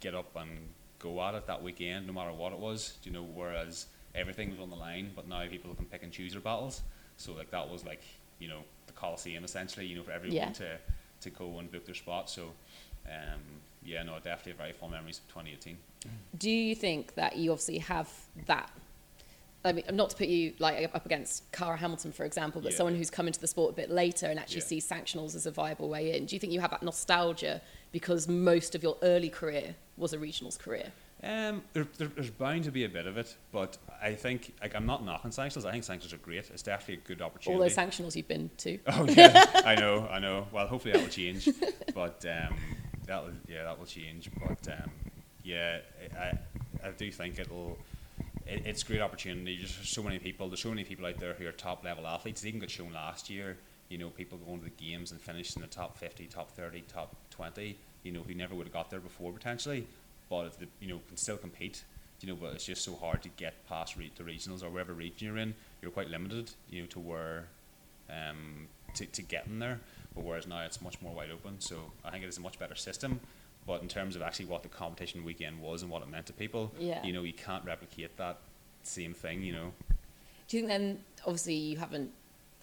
get 0.00 0.14
up 0.14 0.30
and 0.36 0.50
go 0.98 1.22
at 1.22 1.34
it 1.34 1.46
that 1.46 1.62
weekend, 1.62 2.06
no 2.06 2.12
matter 2.12 2.32
what 2.32 2.52
it 2.52 2.58
was. 2.58 2.98
You 3.02 3.12
know, 3.12 3.22
whereas 3.24 3.86
everything 4.14 4.50
was 4.50 4.60
on 4.60 4.68
the 4.68 4.76
line, 4.76 5.10
but 5.16 5.26
now 5.26 5.42
people 5.48 5.74
can 5.74 5.86
pick 5.86 6.02
and 6.02 6.12
choose 6.12 6.32
their 6.32 6.40
battles. 6.42 6.82
So 7.16 7.32
like 7.32 7.50
that 7.50 7.68
was 7.68 7.84
like 7.84 8.02
you 8.38 8.48
know 8.48 8.60
the 8.86 8.92
coliseum 8.92 9.42
essentially. 9.44 9.86
You 9.86 9.96
know, 9.96 10.02
for 10.02 10.12
everyone 10.12 10.36
Yeah. 10.36 10.50
to 10.52 10.78
to 11.22 11.30
go 11.30 11.58
and 11.58 11.72
book 11.72 11.86
their 11.86 11.94
spot. 11.94 12.28
So 12.28 12.42
um, 13.06 13.40
yeah, 13.82 14.02
no, 14.02 14.18
definitely 14.22 14.52
very 14.52 14.72
fond 14.72 14.92
memories 14.92 15.18
of 15.18 15.28
2018. 15.28 15.78
Do 16.36 16.50
you 16.50 16.74
think 16.74 17.14
that 17.14 17.36
you 17.36 17.52
obviously 17.52 17.78
have 17.78 18.08
that? 18.46 18.70
I 19.64 19.72
mean, 19.72 19.84
not 19.92 20.10
to 20.10 20.16
put 20.16 20.28
you 20.28 20.52
like 20.58 20.90
up 20.94 21.06
against 21.06 21.50
Cara 21.52 21.76
Hamilton, 21.76 22.12
for 22.12 22.24
example, 22.24 22.60
but 22.60 22.72
Yeah. 22.72 22.76
someone 22.76 22.94
who's 22.96 23.10
come 23.10 23.26
into 23.26 23.40
the 23.40 23.46
sport 23.46 23.72
a 23.72 23.76
bit 23.76 23.90
later 23.90 24.26
and 24.26 24.38
actually 24.38 24.58
Yeah. 24.60 24.66
sees 24.66 24.88
sanctionals 24.88 25.34
as 25.34 25.46
a 25.46 25.50
viable 25.50 25.88
way 25.88 26.16
in. 26.16 26.26
Do 26.26 26.36
you 26.36 26.40
think 26.40 26.52
you 26.52 26.60
have 26.60 26.70
that 26.70 26.82
nostalgia 26.82 27.62
because 27.90 28.28
most 28.28 28.74
of 28.74 28.82
your 28.82 28.98
early 29.02 29.30
career 29.30 29.74
was 29.96 30.12
a 30.12 30.18
regionals 30.18 30.58
career? 30.58 30.92
Um, 31.22 31.62
there, 31.72 31.86
there, 31.96 32.08
there's 32.08 32.28
bound 32.28 32.64
to 32.64 32.70
be 32.70 32.84
a 32.84 32.88
bit 32.90 33.06
of 33.06 33.16
it, 33.16 33.34
but 33.52 33.78
I 34.02 34.14
think 34.14 34.52
like 34.60 34.74
I'm 34.74 34.84
not 34.84 35.02
knocking 35.02 35.30
sanctions. 35.30 35.64
I 35.64 35.72
think 35.72 35.84
sanctionals 35.84 36.12
are 36.12 36.18
great. 36.18 36.50
It's 36.50 36.62
definitely 36.62 37.02
a 37.02 37.06
good 37.08 37.22
opportunity. 37.22 37.54
All 37.54 37.66
those 37.66 37.74
sanctionals 37.76 38.14
you've 38.14 38.28
been 38.28 38.50
to. 38.58 38.78
Oh 38.88 39.06
yeah, 39.08 39.42
I 39.64 39.74
know, 39.76 40.06
I 40.10 40.18
know. 40.18 40.46
Well, 40.52 40.66
hopefully 40.66 40.92
that 40.92 41.00
will 41.02 41.08
change, 41.08 41.48
but 41.94 42.22
um, 42.26 42.54
that 43.06 43.24
will 43.24 43.32
yeah 43.48 43.62
that 43.64 43.78
will 43.78 43.86
change. 43.86 44.28
But 44.38 44.68
um, 44.70 44.90
yeah, 45.42 45.78
I 46.20 46.32
I 46.86 46.90
do 46.90 47.10
think 47.10 47.38
it'll. 47.38 47.78
It, 48.46 48.62
it's 48.66 48.82
a 48.82 48.86
great 48.86 49.00
opportunity. 49.00 49.56
Just 49.56 49.76
there's 49.76 49.88
so 49.88 50.02
many 50.02 50.18
people. 50.18 50.48
There's 50.48 50.62
so 50.62 50.70
many 50.70 50.84
people 50.84 51.06
out 51.06 51.18
there 51.18 51.34
who 51.34 51.46
are 51.46 51.52
top 51.52 51.84
level 51.84 52.06
athletes. 52.06 52.42
It 52.44 52.48
even 52.48 52.60
got 52.60 52.70
shown 52.70 52.92
last 52.92 53.30
year. 53.30 53.56
You 53.88 53.98
know, 53.98 54.08
people 54.08 54.38
going 54.38 54.58
to 54.60 54.64
the 54.64 54.84
games 54.84 55.12
and 55.12 55.20
finishing 55.20 55.62
in 55.62 55.68
the 55.68 55.74
top 55.74 55.96
50, 55.98 56.26
top 56.26 56.50
30, 56.50 56.82
top 56.82 57.14
20. 57.30 57.76
You 58.02 58.12
know, 58.12 58.22
who 58.22 58.34
never 58.34 58.54
would 58.54 58.66
have 58.66 58.72
got 58.72 58.90
there 58.90 59.00
before 59.00 59.32
potentially, 59.32 59.86
but 60.28 60.46
if 60.46 60.58
the, 60.58 60.66
you 60.80 60.88
know 60.88 61.00
can 61.08 61.16
still 61.16 61.36
compete. 61.36 61.84
You 62.20 62.30
know, 62.30 62.38
but 62.40 62.54
it's 62.54 62.64
just 62.64 62.82
so 62.82 62.94
hard 62.94 63.22
to 63.24 63.28
get 63.30 63.66
past 63.68 63.96
re- 63.96 64.10
the 64.16 64.22
regionals 64.22 64.62
or 64.62 64.70
wherever 64.70 64.94
region 64.94 65.26
you're 65.26 65.36
in. 65.36 65.54
You're 65.82 65.90
quite 65.90 66.08
limited. 66.08 66.50
You 66.70 66.82
know, 66.82 66.86
to 66.88 67.00
where 67.00 67.44
um, 68.08 68.68
to, 68.94 69.06
to 69.06 69.22
get 69.22 69.46
in 69.46 69.58
there. 69.58 69.80
But 70.14 70.24
whereas 70.24 70.46
now 70.46 70.62
it's 70.62 70.80
much 70.80 71.00
more 71.02 71.14
wide 71.14 71.30
open. 71.30 71.60
So 71.60 71.76
I 72.04 72.10
think 72.10 72.24
it 72.24 72.28
is 72.28 72.38
a 72.38 72.40
much 72.40 72.58
better 72.58 72.74
system. 72.74 73.20
But 73.66 73.80
in 73.82 73.88
terms 73.88 74.14
of 74.16 74.22
actually 74.22 74.46
what 74.46 74.62
the 74.62 74.68
competition 74.68 75.24
weekend 75.24 75.60
was 75.60 75.82
and 75.82 75.90
what 75.90 76.02
it 76.02 76.08
meant 76.08 76.26
to 76.26 76.32
people, 76.32 76.72
Yeah. 76.78 77.02
you 77.04 77.12
know, 77.12 77.22
you 77.22 77.32
can't 77.32 77.64
replicate 77.64 78.16
that 78.18 78.38
same 78.82 79.14
thing, 79.14 79.42
you 79.42 79.52
know. 79.52 79.72
Do 80.48 80.56
you 80.56 80.62
think 80.62 80.68
then, 80.68 81.04
obviously, 81.24 81.54
you 81.54 81.78
haven't 81.78 82.10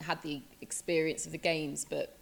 had 0.02 0.22
the 0.22 0.42
experience 0.62 1.26
of 1.26 1.32
the 1.32 1.38
games, 1.40 1.86
but 1.90 2.16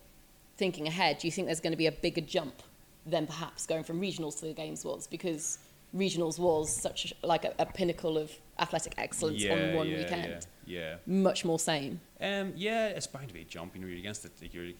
thinking 0.57 0.87
ahead, 0.87 1.17
do 1.19 1.27
you 1.27 1.31
think 1.31 1.47
there's 1.47 1.59
going 1.59 1.71
to 1.73 1.77
be 1.77 1.87
a 1.87 1.91
bigger 1.91 2.21
jump 2.21 2.63
than 3.05 3.27
perhaps 3.27 3.65
going 3.65 3.83
from 3.83 3.99
regionals 3.99 4.39
to 4.39 4.45
the 4.45 4.53
games 4.53 4.85
was? 4.85 5.07
Because 5.07 5.59
regionals 5.95 6.39
was 6.39 6.73
such 6.73 7.13
a, 7.23 7.27
like 7.27 7.43
a, 7.45 7.53
a 7.59 7.65
pinnacle 7.65 8.17
of 8.17 8.31
athletic 8.59 8.93
excellence 8.97 9.43
on 9.45 9.73
one 9.73 9.87
yeah, 9.89 9.97
weekend. 9.97 10.47
Yeah. 10.65 10.95
Much 11.05 11.43
more 11.43 11.59
same. 11.59 11.99
yeah. 12.19 12.39
Um, 12.41 12.53
yeah, 12.55 12.87
it's 12.87 13.07
bound 13.07 13.27
to 13.29 13.33
be 13.33 13.41
a 13.41 13.45
jump. 13.45 13.75
You 13.75 13.81
know, 13.81 13.87
you're 13.87 13.97
against 13.97 14.23
the, 14.23 14.47
you're 14.51 14.73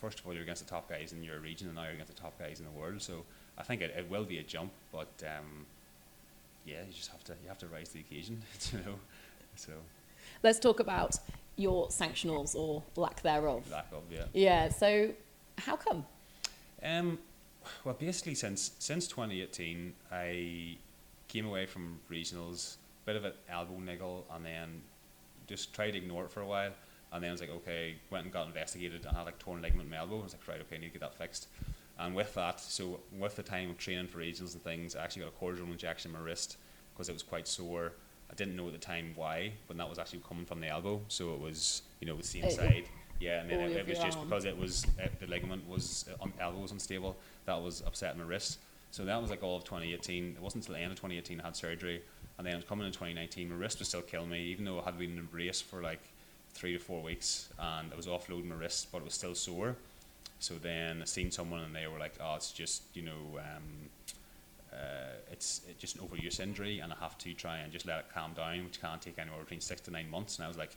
first 0.00 0.18
of 0.20 0.26
all 0.26 0.32
you're 0.32 0.42
against 0.42 0.64
the 0.64 0.70
top 0.70 0.88
guys 0.88 1.12
in 1.12 1.22
your 1.22 1.38
region, 1.38 1.66
and 1.68 1.76
now 1.76 1.84
you're 1.84 1.92
against 1.92 2.14
the 2.14 2.20
top 2.20 2.38
guys 2.38 2.60
in 2.60 2.64
the 2.64 2.70
world. 2.72 3.02
So 3.02 3.24
I 3.58 3.62
think 3.62 3.82
it, 3.82 3.94
it 3.96 4.10
will 4.10 4.24
be 4.24 4.38
a 4.38 4.42
jump, 4.42 4.72
but 4.92 5.22
um, 5.26 5.66
yeah, 6.66 6.80
you 6.86 6.92
just 6.92 7.10
have 7.10 7.22
to 7.24 7.32
you 7.42 7.48
have 7.48 7.58
to 7.58 7.66
rise 7.68 7.88
to 7.88 7.94
the 7.94 8.00
occasion, 8.00 8.42
you 8.72 8.78
know. 8.78 8.94
So 9.56 9.72
Let's 10.42 10.58
talk 10.58 10.80
about 10.80 11.16
your 11.56 11.88
sanctionals 11.88 12.54
or 12.54 12.82
lack 12.96 13.22
thereof. 13.22 13.70
lack 13.70 13.86
of 13.92 14.02
yeah. 14.10 14.24
Yeah, 14.32 14.68
so 14.68 15.10
how 15.58 15.76
come? 15.76 16.04
Um, 16.82 17.18
well, 17.84 17.94
basically, 17.94 18.34
since 18.34 18.72
since 18.78 19.06
2018, 19.08 19.92
I 20.12 20.76
came 21.28 21.46
away 21.46 21.66
from 21.66 22.00
regionals, 22.10 22.76
bit 23.06 23.16
of 23.16 23.24
an 23.24 23.32
elbow 23.48 23.78
niggle, 23.78 24.26
and 24.34 24.44
then 24.44 24.82
just 25.46 25.72
tried 25.74 25.92
to 25.92 25.98
ignore 25.98 26.24
it 26.24 26.30
for 26.30 26.40
a 26.40 26.46
while. 26.46 26.72
And 27.12 27.22
then 27.22 27.30
I 27.30 27.32
was 27.32 27.40
like, 27.40 27.50
okay, 27.50 27.94
went 28.10 28.24
and 28.24 28.32
got 28.32 28.48
investigated 28.48 29.06
and 29.06 29.16
had 29.16 29.22
like 29.22 29.38
torn 29.38 29.62
ligament 29.62 29.86
in 29.86 29.90
my 29.90 29.98
elbow. 29.98 30.20
I 30.20 30.24
was 30.24 30.32
like, 30.34 30.48
right, 30.48 30.60
okay, 30.62 30.76
I 30.76 30.78
need 30.80 30.86
to 30.88 30.98
get 30.98 31.00
that 31.02 31.14
fixed. 31.14 31.46
And 31.98 32.14
with 32.14 32.34
that, 32.34 32.60
so 32.60 33.00
with 33.16 33.36
the 33.36 33.42
time 33.42 33.70
of 33.70 33.78
training 33.78 34.08
for 34.08 34.18
regionals 34.18 34.54
and 34.54 34.62
things, 34.64 34.96
I 34.96 35.04
actually 35.04 35.22
got 35.22 35.32
a 35.38 35.44
cortisone 35.44 35.70
injection 35.70 36.10
in 36.10 36.18
my 36.18 36.24
wrist 36.24 36.56
because 36.92 37.08
it 37.08 37.12
was 37.12 37.22
quite 37.22 37.46
sore. 37.46 37.92
I 38.30 38.34
didn't 38.34 38.56
know 38.56 38.66
at 38.66 38.72
the 38.72 38.78
time 38.78 39.12
why, 39.14 39.52
but 39.68 39.76
that 39.76 39.88
was 39.88 39.98
actually 39.98 40.22
coming 40.26 40.44
from 40.44 40.60
the 40.60 40.68
elbow. 40.68 41.00
So 41.08 41.34
it 41.34 41.40
was, 41.40 41.82
you 42.00 42.06
know, 42.08 42.16
the 42.16 42.22
same 42.24 42.44
It- 42.44 42.52
side. 42.52 42.84
Yeah, 43.20 43.40
and 43.40 43.48
then 43.48 43.60
it, 43.60 43.76
it 43.76 43.86
was 43.88 43.98
just 44.00 44.18
arm. 44.18 44.28
because 44.28 44.44
it 44.44 44.58
was 44.58 44.84
uh, 45.00 45.06
the 45.20 45.28
ligament 45.28 45.66
was 45.68 46.04
uh, 46.10 46.20
un- 46.24 46.32
elbow 46.40 46.58
was 46.58 46.72
unstable. 46.72 47.16
That 47.46 47.62
was 47.62 47.80
upsetting 47.86 48.18
my 48.20 48.26
wrist. 48.26 48.58
So 48.90 49.04
that 49.04 49.20
was 49.22 49.30
like 49.30 49.42
all 49.44 49.56
of 49.56 49.62
2018. 49.64 50.34
It 50.36 50.42
wasn't 50.42 50.64
until 50.64 50.74
the 50.74 50.80
end 50.82 50.90
of 50.90 50.96
2018 50.98 51.40
I 51.40 51.44
had 51.44 51.54
surgery, 51.56 52.02
and 52.38 52.46
then 52.46 52.60
coming 52.62 52.84
in 52.86 52.92
2019, 52.92 53.48
my 53.48 53.54
wrist 53.54 53.78
was 53.78 53.86
still 53.88 54.02
killing 54.02 54.30
me, 54.30 54.40
even 54.46 54.64
though 54.64 54.80
I 54.80 54.84
had 54.84 54.98
been 54.98 55.12
in 55.12 55.18
a 55.20 55.22
brace 55.22 55.60
for 55.60 55.80
like 55.80 56.00
three 56.52 56.72
to 56.72 56.78
four 56.80 57.02
weeks, 57.02 57.48
and 57.58 57.92
I 57.92 57.96
was 57.96 58.06
offloading 58.08 58.46
my 58.48 58.56
wrist, 58.56 58.88
but 58.90 58.98
it 58.98 59.04
was 59.04 59.14
still 59.14 59.34
sore. 59.36 59.76
So 60.44 60.54
then 60.60 61.00
I 61.00 61.06
seen 61.06 61.30
someone, 61.30 61.60
and 61.60 61.74
they 61.74 61.86
were 61.86 61.98
like, 61.98 62.14
"Oh, 62.20 62.34
it's 62.36 62.52
just 62.52 62.82
you 62.94 63.02
know." 63.02 63.22
Um, 63.38 63.66
uh, 64.72 65.32
it's 65.32 65.62
it's 65.68 65.80
just 65.80 65.96
an 65.96 66.02
overuse 66.06 66.38
injury, 66.40 66.80
and 66.80 66.92
I 66.92 66.96
have 66.96 67.16
to 67.18 67.32
try 67.32 67.58
and 67.58 67.72
just 67.72 67.86
let 67.86 67.98
it 68.00 68.06
calm 68.12 68.32
down, 68.34 68.64
which 68.64 68.80
can't 68.80 69.00
take 69.00 69.18
anywhere 69.18 69.40
between 69.40 69.60
six 69.60 69.80
to 69.82 69.90
nine 69.90 70.10
months. 70.10 70.36
And 70.36 70.44
I 70.44 70.48
was 70.48 70.58
like, 70.58 70.76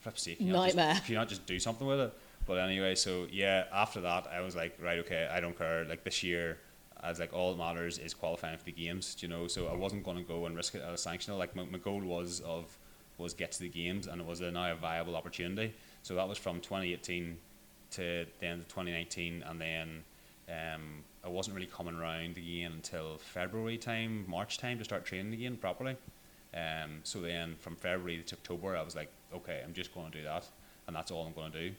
"Flip's 0.00 0.22
sake, 0.22 0.38
can 0.38 0.46
you 0.48 0.52
not 0.52 0.66
just- 0.66 0.76
Nightmare. 0.76 1.00
can 1.04 1.12
you 1.12 1.18
not 1.18 1.28
just 1.28 1.46
do 1.46 1.58
something 1.58 1.86
with 1.86 2.00
it?" 2.00 2.12
But 2.46 2.58
anyway, 2.58 2.94
so 2.96 3.26
yeah, 3.30 3.64
after 3.72 4.00
that, 4.02 4.26
I 4.26 4.40
was 4.40 4.54
like, 4.54 4.76
"Right, 4.82 4.98
okay, 4.98 5.26
I 5.30 5.40
don't 5.40 5.56
care." 5.56 5.84
Like 5.86 6.04
this 6.04 6.22
year, 6.22 6.58
I 7.00 7.08
was 7.08 7.18
like, 7.20 7.32
all 7.32 7.52
that 7.52 7.58
matters 7.58 7.98
is 7.98 8.12
qualifying 8.12 8.58
for 8.58 8.64
the 8.64 8.72
games, 8.72 9.16
you 9.20 9.28
know. 9.28 9.46
So 9.48 9.68
I 9.68 9.74
wasn't 9.74 10.04
going 10.04 10.16
to 10.18 10.22
go 10.24 10.46
and 10.46 10.54
risk 10.56 10.74
it 10.74 10.82
at 10.82 10.90
a 10.90 10.94
sanctional. 11.08 11.38
Like 11.38 11.56
my, 11.56 11.64
my 11.64 11.78
goal 11.78 12.00
was 12.02 12.40
of 12.40 12.76
was 13.16 13.32
get 13.34 13.52
to 13.52 13.60
the 13.60 13.68
games, 13.68 14.06
and 14.06 14.20
it 14.20 14.26
was 14.26 14.40
a, 14.40 14.50
now 14.50 14.72
a 14.72 14.74
viable 14.74 15.16
opportunity. 15.16 15.74
So 16.02 16.14
that 16.16 16.28
was 16.28 16.38
from 16.38 16.60
2018 16.60 17.36
to 17.92 18.26
the 18.40 18.46
end 18.46 18.60
of 18.60 18.68
2019, 18.68 19.44
and 19.48 19.60
then 19.60 20.04
um, 20.48 21.04
I 21.24 21.28
wasn't 21.28 21.56
really 21.56 21.68
coming 21.68 21.94
around 21.94 22.38
again 22.38 22.72
until 22.72 23.18
February 23.18 23.78
time, 23.78 24.24
March 24.28 24.58
time 24.58 24.78
to 24.78 24.84
start 24.84 25.04
training 25.04 25.32
again 25.32 25.56
properly. 25.56 25.96
Um, 26.54 27.00
so 27.02 27.20
then 27.20 27.56
from 27.60 27.76
February 27.76 28.22
to 28.26 28.36
October, 28.36 28.76
I 28.76 28.82
was 28.82 28.96
like, 28.96 29.10
okay, 29.34 29.62
I'm 29.64 29.74
just 29.74 29.94
going 29.94 30.10
to 30.10 30.18
do 30.18 30.24
that, 30.24 30.46
and 30.86 30.96
that's 30.96 31.10
all 31.10 31.26
I'm 31.26 31.34
going 31.34 31.52
to 31.52 31.68
do. 31.68 31.74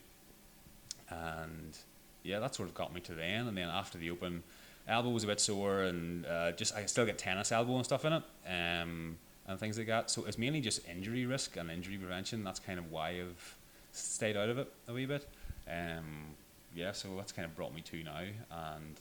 And 1.09 1.77
yeah, 2.23 2.39
that 2.39 2.55
sort 2.55 2.69
of 2.69 2.75
got 2.75 2.93
me 2.93 3.01
to 3.01 3.13
the 3.13 3.23
end. 3.23 3.47
And 3.47 3.57
then 3.57 3.69
after 3.69 3.97
the 3.97 4.11
Open, 4.11 4.43
elbow 4.87 5.09
was 5.09 5.23
a 5.23 5.27
bit 5.27 5.39
sore, 5.39 5.81
and 5.81 6.25
uh, 6.25 6.51
just 6.51 6.75
I 6.75 6.85
still 6.85 7.05
get 7.05 7.17
tennis 7.17 7.51
elbow 7.51 7.75
and 7.75 7.85
stuff 7.85 8.05
in 8.05 8.13
it, 8.13 8.23
um, 8.47 9.17
and 9.47 9.59
things 9.59 9.77
like 9.77 9.87
that. 9.87 10.11
So 10.11 10.25
it's 10.25 10.37
mainly 10.37 10.61
just 10.61 10.87
injury 10.87 11.25
risk 11.25 11.57
and 11.57 11.71
injury 11.71 11.97
prevention. 11.97 12.43
That's 12.43 12.59
kind 12.59 12.77
of 12.77 12.91
why 12.91 13.21
I've 13.21 13.55
stayed 13.91 14.37
out 14.37 14.49
of 14.49 14.57
it 14.59 14.71
a 14.87 14.93
wee 14.93 15.05
bit. 15.05 15.27
Um, 15.69 16.35
yeah, 16.75 16.91
so 16.91 17.09
that's 17.17 17.31
kind 17.31 17.45
of 17.45 17.55
brought 17.55 17.73
me 17.73 17.81
to 17.81 18.03
now, 18.03 18.21
and 18.51 18.99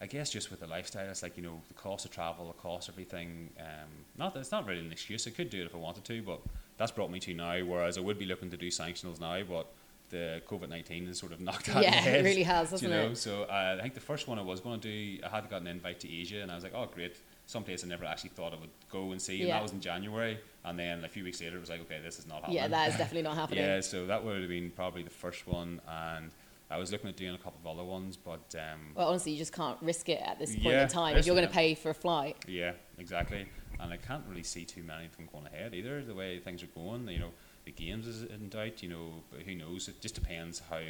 I 0.00 0.06
guess 0.06 0.30
just 0.30 0.50
with 0.50 0.60
the 0.60 0.66
lifestyle, 0.66 1.08
it's 1.08 1.22
like 1.22 1.36
you 1.36 1.42
know 1.42 1.60
the 1.68 1.74
cost 1.74 2.06
of 2.06 2.10
travel, 2.10 2.46
the 2.46 2.54
cost 2.54 2.88
of 2.88 2.94
everything. 2.94 3.50
Um, 3.58 3.88
not 4.16 4.34
it's 4.36 4.50
not 4.50 4.66
really 4.66 4.80
an 4.80 4.92
excuse. 4.92 5.26
I 5.26 5.30
could 5.30 5.50
do 5.50 5.60
it 5.60 5.66
if 5.66 5.74
I 5.74 5.78
wanted 5.78 6.04
to, 6.04 6.22
but 6.22 6.40
that's 6.78 6.90
brought 6.90 7.10
me 7.10 7.20
to 7.20 7.34
now. 7.34 7.58
Whereas 7.64 7.98
I 7.98 8.00
would 8.00 8.18
be 8.18 8.24
looking 8.24 8.50
to 8.50 8.56
do 8.56 8.68
sanctionals 8.68 9.20
now, 9.20 9.42
but 9.42 9.66
the 10.08 10.40
COVID 10.48 10.70
nineteen 10.70 11.06
has 11.06 11.18
sort 11.18 11.32
of 11.32 11.40
knocked 11.46 11.66
that. 11.66 11.82
Yeah, 11.82 11.90
ahead, 11.90 12.20
it 12.20 12.28
really 12.28 12.42
has, 12.44 12.70
hasn't 12.70 12.90
you 12.90 12.96
know? 12.96 13.10
it? 13.10 13.18
So 13.18 13.42
uh, 13.42 13.76
I 13.78 13.82
think 13.82 13.94
the 13.94 14.00
first 14.00 14.26
one 14.26 14.38
I 14.38 14.42
was 14.42 14.60
going 14.60 14.80
to 14.80 14.88
do, 14.88 15.22
I 15.24 15.28
had 15.28 15.50
got 15.50 15.60
an 15.60 15.66
invite 15.66 16.00
to 16.00 16.12
Asia, 16.12 16.40
and 16.40 16.50
I 16.50 16.54
was 16.54 16.64
like, 16.64 16.74
oh 16.74 16.88
great, 16.92 17.16
someplace 17.50 17.84
I 17.84 17.88
never 17.88 18.04
actually 18.04 18.30
thought 18.30 18.52
I 18.52 18.56
would 18.60 18.70
go 18.90 19.10
and 19.10 19.20
see, 19.20 19.40
and 19.40 19.48
Yeah. 19.48 19.54
that 19.56 19.62
was 19.62 19.72
in 19.72 19.80
January. 19.80 20.38
And 20.64 20.78
then 20.78 21.04
a 21.04 21.08
few 21.08 21.24
weeks 21.24 21.40
later, 21.40 21.56
it 21.56 21.60
was 21.60 21.68
like, 21.70 21.80
okay, 21.80 21.98
this 22.00 22.18
is 22.18 22.26
not 22.26 22.36
happening. 22.42 22.56
Yeah, 22.56 22.68
that 22.68 22.88
is 22.90 22.96
definitely 22.96 23.22
not 23.22 23.36
happening. 23.36 23.64
Yeah, 23.64 23.80
so 23.80 24.06
that 24.06 24.22
would 24.24 24.40
have 24.40 24.48
been 24.48 24.70
probably 24.70 25.02
the 25.02 25.10
first 25.10 25.46
one, 25.48 25.80
and 25.88 26.30
I 26.70 26.78
was 26.78 26.92
looking 26.92 27.08
at 27.10 27.16
doing 27.16 27.34
a 27.34 27.38
couple 27.38 27.58
of 27.64 27.66
other 27.78 27.84
ones, 27.86 28.16
but 28.16 28.54
um, 28.54 28.92
Well, 28.94 29.08
honestly, 29.08 29.32
you 29.32 29.38
just 29.38 29.52
can't 29.52 29.76
risk 29.82 30.08
it 30.08 30.20
at 30.24 30.38
this 30.38 30.54
point 30.54 30.66
Yeah, 30.66 30.82
in 30.82 30.88
time 30.88 31.16
if 31.16 31.26
you're 31.26 31.34
going 31.34 31.48
to 31.48 31.52
pay 31.52 31.74
for 31.74 31.90
a 31.90 31.94
flight. 31.94 32.36
yeah, 32.46 32.72
exactly. 32.98 33.46
And 33.80 33.92
I 33.92 33.96
can't 33.96 34.24
really 34.28 34.42
see 34.44 34.64
too 34.64 34.82
many 34.84 35.06
of 35.06 35.16
them 35.16 35.28
going 35.32 35.46
ahead 35.46 35.74
either. 35.74 36.04
The 36.04 36.14
way 36.14 36.38
things 36.38 36.62
are 36.62 36.66
going, 36.68 37.08
you 37.08 37.18
know, 37.18 37.32
the 37.64 37.72
games 37.72 38.06
is 38.06 38.22
in 38.22 38.48
doubt. 38.50 38.82
You 38.82 38.90
know, 38.90 39.24
but 39.30 39.40
who 39.40 39.54
knows? 39.54 39.88
It 39.88 40.00
just 40.02 40.14
depends 40.14 40.60
how. 40.70 40.80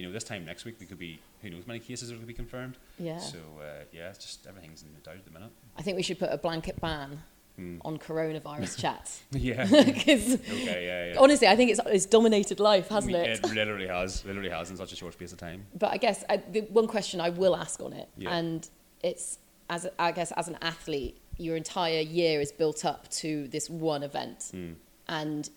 You 0.00 0.06
know, 0.06 0.12
this 0.12 0.24
time 0.24 0.46
next 0.46 0.64
week 0.64 0.76
we 0.80 0.86
could 0.86 0.98
be 0.98 1.20
who 1.42 1.50
knows 1.50 1.60
how 1.64 1.68
many 1.68 1.80
cases 1.80 2.10
are 2.10 2.14
going 2.14 2.22
to 2.22 2.26
be 2.26 2.32
confirmed. 2.32 2.78
Yeah. 2.98 3.18
So 3.18 3.36
uh, 3.60 3.84
yeah, 3.92 4.08
it's 4.08 4.18
just 4.24 4.46
everything's 4.46 4.82
in 4.82 4.88
the 4.94 5.00
doubt 5.00 5.16
at 5.16 5.26
the 5.26 5.30
minute. 5.30 5.50
I 5.76 5.82
think 5.82 5.96
we 5.98 6.02
should 6.02 6.18
put 6.18 6.30
a 6.32 6.38
blanket 6.38 6.80
ban 6.80 7.20
Hmm. 7.56 7.78
on 7.84 7.98
coronavirus 7.98 8.78
chats 8.82 9.22
Yeah. 9.32 9.64
because 9.84 10.34
okay. 10.34 10.86
Yeah. 10.86 11.12
Yeah. 11.12 11.20
honestly, 11.20 11.48
I 11.48 11.56
think 11.56 11.70
it's 11.72 11.80
it's 11.86 12.06
dominated 12.06 12.60
life, 12.60 12.88
hasn't 12.88 13.14
it? 13.14 13.44
It 13.44 13.54
literally 13.54 13.88
has. 13.88 14.24
Literally 14.24 14.48
has 14.50 14.70
in 14.70 14.76
such 14.78 14.92
a 14.92 14.96
short 14.96 15.12
space 15.12 15.32
of 15.32 15.38
time. 15.38 15.66
But 15.78 15.90
I 15.92 15.98
guess 15.98 16.24
I, 16.30 16.38
the 16.38 16.62
one 16.62 16.86
question 16.86 17.20
I 17.20 17.28
will 17.28 17.54
ask 17.54 17.82
on 17.82 17.92
it, 17.92 18.08
Yeah. 18.16 18.34
and 18.38 18.66
it's 19.02 19.38
as 19.68 19.84
a, 19.84 19.90
I 20.00 20.12
guess 20.12 20.32
as 20.32 20.48
an 20.48 20.56
athlete, 20.62 21.18
your 21.36 21.56
entire 21.56 22.00
year 22.00 22.40
is 22.40 22.52
built 22.52 22.84
up 22.86 23.08
to 23.22 23.48
this 23.48 23.68
one 23.68 24.02
event, 24.04 24.38
Mm. 24.54 24.76
and 25.08 25.50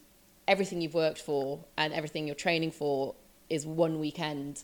everything 0.50 0.81
you've 0.81 0.93
worked 0.95 1.21
for 1.21 1.63
and 1.77 1.93
everything 1.93 2.25
you're 2.27 2.35
training 2.47 2.71
for 2.71 3.15
is 3.53 3.65
one 3.65 4.00
weekend, 4.00 4.63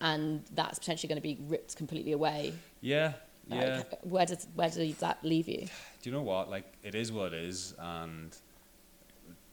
and 0.00 0.44
that's 0.54 0.78
potentially 0.78 1.08
going 1.08 1.20
to 1.20 1.22
be 1.22 1.38
ripped 1.48 1.76
completely 1.76 2.12
away. 2.12 2.52
Yeah. 2.80 3.12
Like, 3.48 3.60
Yeah. 3.60 3.82
where 4.02 4.26
does 4.26 4.46
where 4.54 4.70
does 4.70 4.96
that 4.98 5.18
leave 5.24 5.48
you? 5.48 5.66
do 6.02 6.10
you 6.10 6.12
know 6.12 6.22
what? 6.22 6.48
Like, 6.50 6.72
it 6.82 6.94
is 6.94 7.10
what 7.12 7.32
it 7.32 7.44
is, 7.44 7.74
and 7.78 8.36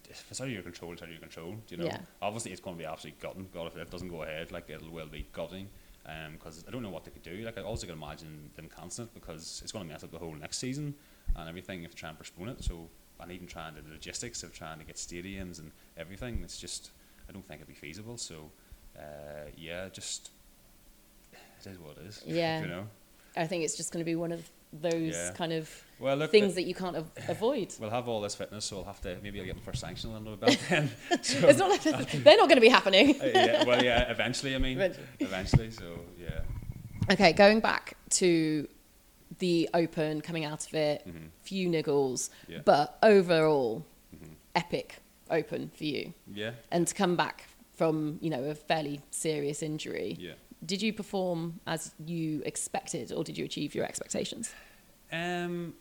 if 0.09 0.25
it's 0.29 0.39
out 0.39 0.47
of 0.47 0.53
your 0.53 0.61
control, 0.61 0.93
it's 0.93 1.01
out 1.01 1.09
of 1.09 1.13
your 1.13 1.19
control. 1.21 1.51
Do 1.51 1.75
you 1.75 1.77
know? 1.77 1.85
Yeah. 1.85 1.99
Obviously, 2.21 2.51
it's 2.51 2.61
going 2.61 2.77
to 2.77 2.79
be 2.81 2.85
absolutely 2.85 3.19
gutting. 3.21 3.47
God, 3.53 3.67
if 3.67 3.75
it 3.75 3.89
doesn't 3.89 4.09
go 4.09 4.23
ahead, 4.23 4.51
like 4.51 4.69
it 4.69 4.81
will 4.91 5.07
be 5.07 5.25
gutting. 5.33 5.67
Um, 6.05 6.33
because 6.33 6.63
I 6.65 6.71
don't 6.71 6.83
know 6.83 6.89
what 6.89 7.03
they 7.03 7.11
could 7.11 7.23
do. 7.23 7.43
Like, 7.43 7.57
I 7.57 7.63
also 7.63 7.85
can 7.85 7.95
imagine 7.97 8.49
them 8.55 8.69
cancelling 8.73 9.09
it 9.09 9.13
because 9.13 9.59
it's 9.61 9.73
going 9.73 9.85
to 9.85 9.91
mess 9.91 10.05
up 10.05 10.11
the 10.11 10.17
whole 10.17 10.33
next 10.33 10.57
season 10.57 10.95
and 11.35 11.49
everything 11.49 11.83
if 11.83 11.91
they 11.91 11.99
try 11.99 12.07
and 12.07 12.17
postpone 12.17 12.47
it. 12.47 12.63
So, 12.63 12.87
and 13.19 13.29
even 13.29 13.45
trying 13.45 13.75
to 13.75 13.81
the 13.81 13.89
logistics 13.89 14.41
of 14.41 14.53
trying 14.53 14.79
to 14.79 14.85
get 14.85 14.95
stadiums 14.95 15.59
and 15.59 15.71
everything, 15.97 16.39
it's 16.43 16.57
just 16.57 16.91
I 17.27 17.33
don't 17.33 17.45
think 17.45 17.59
it'd 17.59 17.67
be 17.67 17.73
feasible. 17.73 18.17
So, 18.17 18.49
uh, 18.97 19.01
yeah, 19.57 19.89
just 19.91 20.31
it 21.33 21.67
is 21.69 21.79
what 21.79 21.97
it 21.97 22.05
is. 22.07 22.21
Yeah. 22.25 22.61
you 22.61 22.67
know. 22.67 22.87
I 23.35 23.45
think 23.45 23.63
it's 23.63 23.77
just 23.77 23.91
going 23.91 24.01
to 24.03 24.05
be 24.05 24.15
one 24.15 24.31
of 24.31 24.49
those 24.73 25.13
Yeah. 25.15 25.31
kind 25.33 25.53
of 25.53 25.69
Well, 25.99 26.15
look, 26.17 26.31
things 26.31 26.55
that 26.55 26.63
you 26.63 26.73
can't 26.73 26.95
av- 26.95 27.11
avoid. 27.29 27.73
We'll 27.79 27.89
have 27.91 28.07
all 28.07 28.21
this 28.21 28.35
fitness, 28.35 28.65
so 28.65 28.77
I'll 28.79 28.83
have 28.85 29.01
to 29.01 29.17
maybe 29.21 29.39
I'll 29.39 29.45
get 29.45 29.55
my 29.55 29.61
first 29.61 29.81
sanction 29.81 30.13
under 30.15 30.31
the 30.31 30.37
belt 30.37 30.57
then. 30.69 30.89
So, 31.21 31.47
It's 31.47 31.59
not 31.59 31.69
like 31.69 31.83
they're 31.83 32.37
not 32.37 32.47
going 32.49 32.55
to 32.57 32.61
be 32.61 32.69
happening. 32.69 33.15
uh, 33.21 33.25
yeah, 33.25 33.63
well, 33.65 33.83
yeah, 33.83 34.09
eventually. 34.11 34.55
I 34.55 34.57
mean, 34.57 34.77
Eventually. 34.77 35.05
eventually. 35.19 35.71
So 35.71 35.99
yeah, 36.19 36.41
Okay, 37.11 37.31
going 37.33 37.59
back 37.59 37.95
to 38.11 38.67
the 39.39 39.69
Open, 39.73 40.21
coming 40.21 40.45
out 40.45 40.65
of 40.67 40.73
it, 40.73 41.07
Mhm. 41.07 41.29
few 41.43 41.69
niggles, 41.69 42.29
Yeah. 42.47 42.59
but 42.65 42.97
overall, 43.03 43.85
Mhm. 44.15 44.35
epic 44.55 44.97
Open 45.29 45.69
for 45.75 45.83
you. 45.83 46.13
yeah, 46.33 46.51
And 46.71 46.87
to 46.87 46.93
come 46.95 47.15
back 47.15 47.47
from 47.77 48.17
you 48.21 48.29
know 48.29 48.43
a 48.43 48.55
fairly 48.55 48.99
serious 49.11 49.61
injury, 49.63 50.17
yeah. 50.19 50.33
did 50.65 50.81
you 50.81 50.91
perform 50.91 51.59
as 51.65 51.93
you 52.05 52.41
expected, 52.45 53.11
or 53.11 53.23
did 53.23 53.37
you 53.37 53.45
achieve 53.45 53.75
your 53.75 53.85
expectations? 53.85 54.51
Um, 55.11 55.73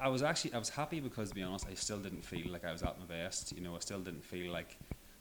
I 0.00 0.08
was 0.08 0.22
actually 0.22 0.54
I 0.54 0.58
was 0.58 0.70
happy 0.70 1.00
because 1.00 1.30
to 1.30 1.34
be 1.34 1.42
honest, 1.42 1.66
I 1.70 1.74
still 1.74 1.98
didn't 1.98 2.24
feel 2.24 2.50
like 2.50 2.64
I 2.64 2.72
was 2.72 2.82
at 2.82 2.98
my 2.98 3.06
best. 3.06 3.52
You 3.52 3.62
know, 3.62 3.74
I 3.74 3.80
still 3.80 4.00
didn't 4.00 4.24
feel 4.24 4.52
like 4.52 4.78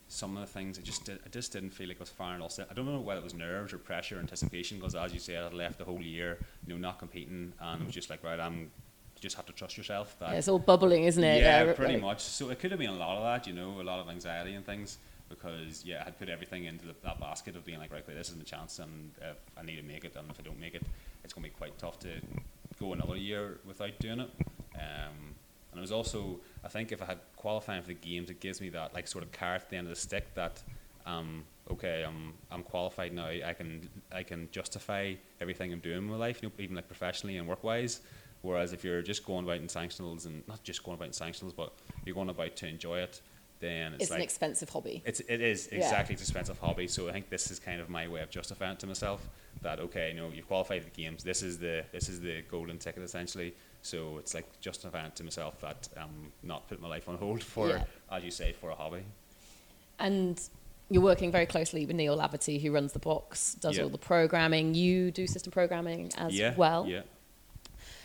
some 0.07 0.37
of 0.37 0.41
the 0.41 0.47
things. 0.47 0.77
I 0.77 0.81
just 0.81 1.05
did, 1.05 1.19
I 1.25 1.29
just 1.29 1.51
didn't 1.51 1.71
feel 1.71 1.87
like 1.87 1.97
I 1.97 2.01
was 2.01 2.09
firing 2.09 2.41
all. 2.41 2.49
set. 2.49 2.67
I 2.69 2.73
don't 2.73 2.85
know 2.85 2.99
whether 2.99 3.19
it 3.19 3.23
was 3.23 3.33
nerves 3.33 3.73
or 3.73 3.77
pressure, 3.79 4.17
or 4.17 4.19
anticipation. 4.19 4.77
Because 4.77 4.95
as 4.95 5.13
you 5.13 5.19
said, 5.19 5.43
I 5.43 5.49
left 5.49 5.79
the 5.79 5.85
whole 5.85 6.01
year, 6.01 6.37
you 6.65 6.73
know, 6.73 6.79
not 6.79 6.99
competing, 6.99 7.53
and 7.59 7.81
it 7.81 7.85
was 7.85 7.95
just 7.95 8.09
like 8.09 8.23
right, 8.23 8.39
I'm. 8.39 8.71
You 9.15 9.21
just 9.21 9.37
have 9.37 9.45
to 9.45 9.53
trust 9.53 9.77
yourself. 9.77 10.17
That 10.19 10.31
Yeah, 10.31 10.39
it's 10.39 10.49
all 10.49 10.59
bubbling, 10.59 11.05
isn't 11.05 11.23
it? 11.23 11.41
Yeah, 11.41 11.63
right, 11.63 11.75
pretty 11.75 11.93
right. 11.93 12.01
much. 12.01 12.21
So 12.21 12.49
it 12.49 12.59
could 12.59 12.71
have 12.71 12.79
been 12.81 12.89
a 12.89 12.97
lot 12.97 13.15
of 13.15 13.23
that, 13.23 13.47
you 13.47 13.53
know, 13.53 13.79
a 13.79 13.81
lot 13.81 13.99
of 14.01 14.09
anxiety 14.09 14.55
and 14.55 14.65
things, 14.65 14.97
because 15.29 15.83
yeah, 15.85 16.01
I 16.01 16.05
had 16.05 16.19
put 16.19 16.29
everything 16.29 16.65
into 16.65 16.85
the, 16.85 16.95
that 17.03 17.19
basket 17.19 17.55
of 17.55 17.65
being 17.65 17.79
like, 17.79 17.91
right, 17.91 18.05
this 18.05 18.29
is 18.29 18.35
my 18.35 18.43
chance, 18.43 18.79
and 18.79 19.11
uh, 19.21 19.33
I 19.57 19.63
need 19.63 19.77
to 19.77 19.83
make 19.83 20.05
it, 20.05 20.15
and 20.15 20.29
if 20.29 20.39
I 20.39 20.43
don't 20.43 20.59
make 20.59 20.75
it, 20.75 20.83
it's 21.23 21.33
going 21.33 21.43
to 21.43 21.49
be 21.49 21.55
quite 21.55 21.77
tough 21.77 21.99
to 21.99 22.09
go 22.79 22.93
another 22.93 23.15
year 23.15 23.59
without 23.65 23.97
doing 23.99 24.19
it. 24.19 24.29
Um, 24.75 25.35
and 25.71 25.79
it 25.79 25.81
was 25.81 25.91
also, 25.91 26.39
I 26.63 26.69
think, 26.69 26.91
if 26.91 27.01
I 27.01 27.05
had 27.05 27.19
qualifying 27.35 27.81
for 27.81 27.89
the 27.89 27.95
games, 27.95 28.29
it 28.29 28.39
gives 28.39 28.61
me 28.61 28.69
that 28.69 28.93
like 28.93 29.07
sort 29.07 29.23
of 29.23 29.31
carrot 29.31 29.63
at 29.63 29.69
the 29.69 29.77
end 29.77 29.87
of 29.87 29.93
the 29.93 29.99
stick 29.99 30.33
that, 30.35 30.63
um, 31.05 31.43
okay, 31.69 32.03
I'm 32.07 32.33
I'm 32.49 32.63
qualified 32.63 33.13
now. 33.13 33.27
I 33.27 33.53
can 33.53 33.89
I 34.11 34.23
can 34.23 34.47
justify 34.51 35.15
everything 35.41 35.73
I'm 35.73 35.79
doing 35.79 35.97
in 35.97 36.03
my 36.05 36.15
life, 36.15 36.41
you 36.41 36.49
know, 36.49 36.53
even 36.59 36.75
like 36.75 36.87
professionally 36.87 37.37
and 37.37 37.47
work 37.47 37.63
wise. 37.63 38.01
Whereas 38.41 38.73
if 38.73 38.83
you're 38.83 39.01
just 39.01 39.25
going 39.25 39.43
about 39.43 39.57
in 39.57 39.67
sanctionals 39.67 40.27
and 40.27 40.47
not 40.47 40.63
just 40.63 40.83
going 40.83 40.95
about 40.95 41.07
in 41.07 41.13
sanctionals, 41.13 41.55
but 41.55 41.73
you're 42.05 42.15
going 42.15 42.29
about 42.29 42.55
to 42.57 42.67
enjoy 42.67 42.99
it, 42.99 43.21
then 43.65 43.93
it's, 43.95 44.03
It's 44.05 44.11
an 44.11 44.21
expensive 44.21 44.69
hobby. 44.69 44.97
it's 45.09 45.21
it 45.35 45.41
is 45.41 45.59
Yeah. 45.71 45.79
exactly 45.79 46.13
it's 46.13 46.21
an 46.23 46.25
expensive 46.29 46.59
hobby. 46.65 46.87
So 46.95 46.99
I 47.09 47.11
think 47.15 47.25
this 47.35 47.45
is 47.51 47.57
kind 47.59 47.79
of 47.83 47.87
my 47.89 48.05
way 48.13 48.21
of 48.25 48.29
justifying 48.29 48.73
it 48.73 48.79
to 48.79 48.87
myself 48.93 49.21
that 49.61 49.77
okay, 49.85 50.05
you 50.11 50.15
know, 50.19 50.29
you've 50.35 50.47
qualified 50.47 50.81
for 50.83 50.89
the 50.91 51.01
games. 51.03 51.19
This 51.31 51.41
is 51.49 51.53
the 51.65 51.75
this 51.91 52.07
is 52.13 52.17
the 52.27 52.35
golden 52.55 52.77
ticket 52.85 53.03
essentially. 53.03 53.49
So 53.81 53.97
it's 54.21 54.33
like 54.37 54.47
justifying 54.67 55.07
it 55.11 55.15
to 55.17 55.23
myself 55.23 55.53
that 55.61 55.79
I'm 56.03 56.31
not 56.43 56.67
putting 56.67 56.81
my 56.87 56.89
life 56.95 57.07
on 57.11 57.15
hold 57.17 57.41
for, 57.43 57.69
Yeah. 57.69 57.83
as 58.15 58.23
you 58.23 58.31
say, 58.31 58.49
for 58.53 58.69
a 58.71 58.75
hobby. 58.75 59.03
And 59.99 60.41
you're 60.89 61.03
working 61.03 61.31
very 61.31 61.45
closely 61.45 61.85
with 61.85 61.95
Neil 61.95 62.17
Laverty, 62.17 62.61
who 62.61 62.71
runs 62.71 62.93
the 62.93 62.99
box, 63.11 63.55
does 63.55 63.77
Yeah. 63.77 63.83
all 63.83 63.89
the 63.89 63.97
programming. 64.13 64.73
You 64.75 65.11
do 65.11 65.25
system 65.27 65.51
programming 65.51 66.11
as 66.17 66.33
yeah, 66.37 66.53
well. 66.55 66.87
Yeah. 66.87 67.01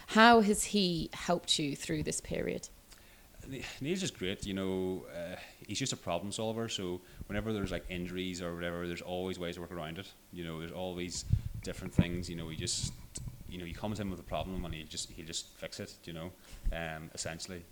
How 0.08 0.40
has 0.40 0.64
he 0.64 1.08
helped 1.12 1.58
you 1.58 1.76
through 1.76 2.02
this 2.02 2.20
period? 2.20 2.68
Neil's 3.80 4.00
just 4.00 4.18
great, 4.18 4.46
you 4.46 4.54
know. 4.54 5.06
Uh, 5.14 5.36
he's 5.66 5.78
just 5.78 5.92
a 5.92 5.96
problem 5.96 6.32
solver. 6.32 6.68
So 6.68 7.00
whenever 7.26 7.52
there's 7.52 7.70
like 7.70 7.84
injuries 7.88 8.42
or 8.42 8.54
whatever, 8.54 8.86
there's 8.86 9.02
always 9.02 9.38
ways 9.38 9.56
to 9.56 9.60
work 9.60 9.72
around 9.72 9.98
it. 9.98 10.06
You 10.32 10.44
know, 10.44 10.60
there's 10.60 10.72
always 10.72 11.24
different 11.62 11.92
things. 11.92 12.28
You 12.28 12.36
know, 12.36 12.48
he 12.48 12.56
just, 12.56 12.92
you 13.48 13.58
know, 13.58 13.64
he 13.64 13.72
comes 13.72 14.00
in 14.00 14.10
with 14.10 14.20
a 14.20 14.24
problem 14.24 14.64
and 14.64 14.74
he 14.74 14.84
just 14.84 15.10
he 15.10 15.22
just 15.22 15.48
fix 15.56 15.80
it. 15.80 15.94
You 16.04 16.12
know, 16.12 16.30
um, 16.72 17.10
essentially, 17.14 17.62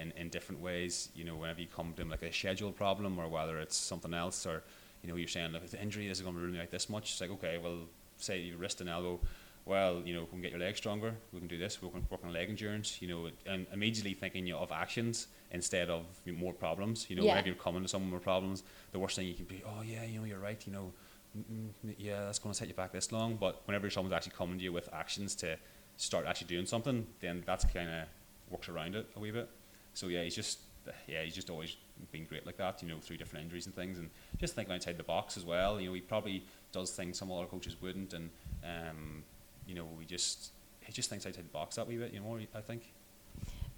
in 0.00 0.12
in 0.16 0.28
different 0.28 0.60
ways. 0.60 1.08
You 1.14 1.24
know, 1.24 1.36
whenever 1.36 1.60
you 1.60 1.68
come 1.74 1.92
to 1.94 2.02
him 2.02 2.10
like 2.10 2.22
a 2.22 2.32
schedule 2.32 2.72
problem 2.72 3.18
or 3.18 3.28
whether 3.28 3.58
it's 3.58 3.76
something 3.76 4.14
else 4.14 4.46
or, 4.46 4.62
you 5.02 5.08
know, 5.08 5.16
you're 5.16 5.28
saying 5.28 5.52
look, 5.52 5.66
the 5.68 5.80
injury 5.80 6.08
is 6.08 6.20
going 6.20 6.34
to 6.34 6.40
ruin 6.40 6.52
me 6.52 6.58
like 6.58 6.70
this 6.70 6.88
much. 6.88 7.12
It's 7.12 7.20
like 7.20 7.30
okay, 7.30 7.58
well, 7.58 7.78
say 8.18 8.40
your 8.40 8.58
wrist 8.58 8.80
and 8.80 8.90
elbow. 8.90 9.20
Well, 9.66 10.00
you 10.04 10.14
know, 10.14 10.20
we 10.20 10.26
can 10.28 10.40
get 10.42 10.52
your 10.52 10.60
legs 10.60 10.78
stronger. 10.78 11.14
We 11.32 11.40
can 11.40 11.48
do 11.48 11.58
this. 11.58 11.82
We 11.82 11.90
can 11.90 12.06
work 12.08 12.20
on 12.24 12.32
leg 12.32 12.48
endurance. 12.48 13.02
You 13.02 13.08
know, 13.08 13.30
and 13.46 13.66
immediately 13.72 14.14
thinking 14.14 14.46
you 14.46 14.54
know, 14.54 14.60
of 14.60 14.70
actions 14.70 15.26
instead 15.50 15.90
of 15.90 16.04
more 16.24 16.52
problems. 16.52 17.10
You 17.10 17.16
know, 17.16 17.24
Yeah. 17.24 17.32
whenever 17.32 17.48
you're 17.48 17.56
coming 17.56 17.82
to 17.82 17.88
someone 17.88 18.12
with 18.12 18.22
problems, 18.22 18.62
the 18.92 19.00
worst 19.00 19.16
thing 19.16 19.26
you 19.26 19.34
can 19.34 19.44
be, 19.44 19.62
oh 19.66 19.82
yeah, 19.82 20.04
you 20.04 20.20
know, 20.20 20.24
you're 20.24 20.38
right. 20.38 20.64
You 20.66 20.72
know, 20.72 20.92
mm, 21.36 21.70
mm, 21.84 21.94
yeah, 21.98 22.24
that's 22.24 22.38
going 22.38 22.52
to 22.52 22.56
set 22.58 22.68
you 22.68 22.74
back 22.74 22.92
this 22.92 23.10
long. 23.10 23.34
But 23.36 23.66
whenever 23.66 23.90
someone's 23.90 24.14
actually 24.14 24.36
coming 24.36 24.56
to 24.58 24.64
you 24.64 24.72
with 24.72 24.88
actions 24.92 25.34
to 25.36 25.58
start 25.96 26.26
actually 26.26 26.46
doing 26.46 26.66
something, 26.66 27.04
then 27.20 27.42
that's 27.44 27.64
kind 27.64 27.90
of 27.90 28.06
works 28.50 28.68
around 28.68 28.94
it 28.94 29.08
a 29.16 29.18
wee 29.20 29.32
bit. 29.32 29.50
So 29.94 30.06
yeah, 30.06 30.22
he's 30.22 30.36
just 30.36 30.60
yeah, 31.08 31.22
he's 31.22 31.34
just 31.34 31.50
always 31.50 31.76
been 32.12 32.24
great 32.24 32.46
like 32.46 32.58
that. 32.58 32.80
You 32.82 32.88
know, 32.88 33.00
through 33.00 33.16
different 33.16 33.44
injuries 33.44 33.66
and 33.66 33.74
things, 33.74 33.98
and 33.98 34.10
just 34.38 34.54
thinking 34.54 34.74
outside 34.74 34.96
the 34.96 35.02
box 35.02 35.36
as 35.36 35.44
well. 35.44 35.80
You 35.80 35.88
know, 35.88 35.94
he 35.94 36.00
probably 36.00 36.44
does 36.70 36.92
things 36.92 37.18
some 37.18 37.32
other 37.32 37.46
coaches 37.46 37.74
wouldn't, 37.80 38.12
and 38.12 38.30
um, 38.62 39.24
you 39.66 39.74
know, 39.74 39.86
we 39.98 40.04
just 40.04 40.52
he 40.80 40.92
just 40.92 41.10
thinks 41.10 41.26
outside 41.26 41.44
the 41.44 41.48
box 41.48 41.76
that 41.76 41.86
wee 41.86 41.96
bit. 41.96 42.12
You 42.12 42.20
know, 42.20 42.38
I 42.54 42.60
think. 42.60 42.92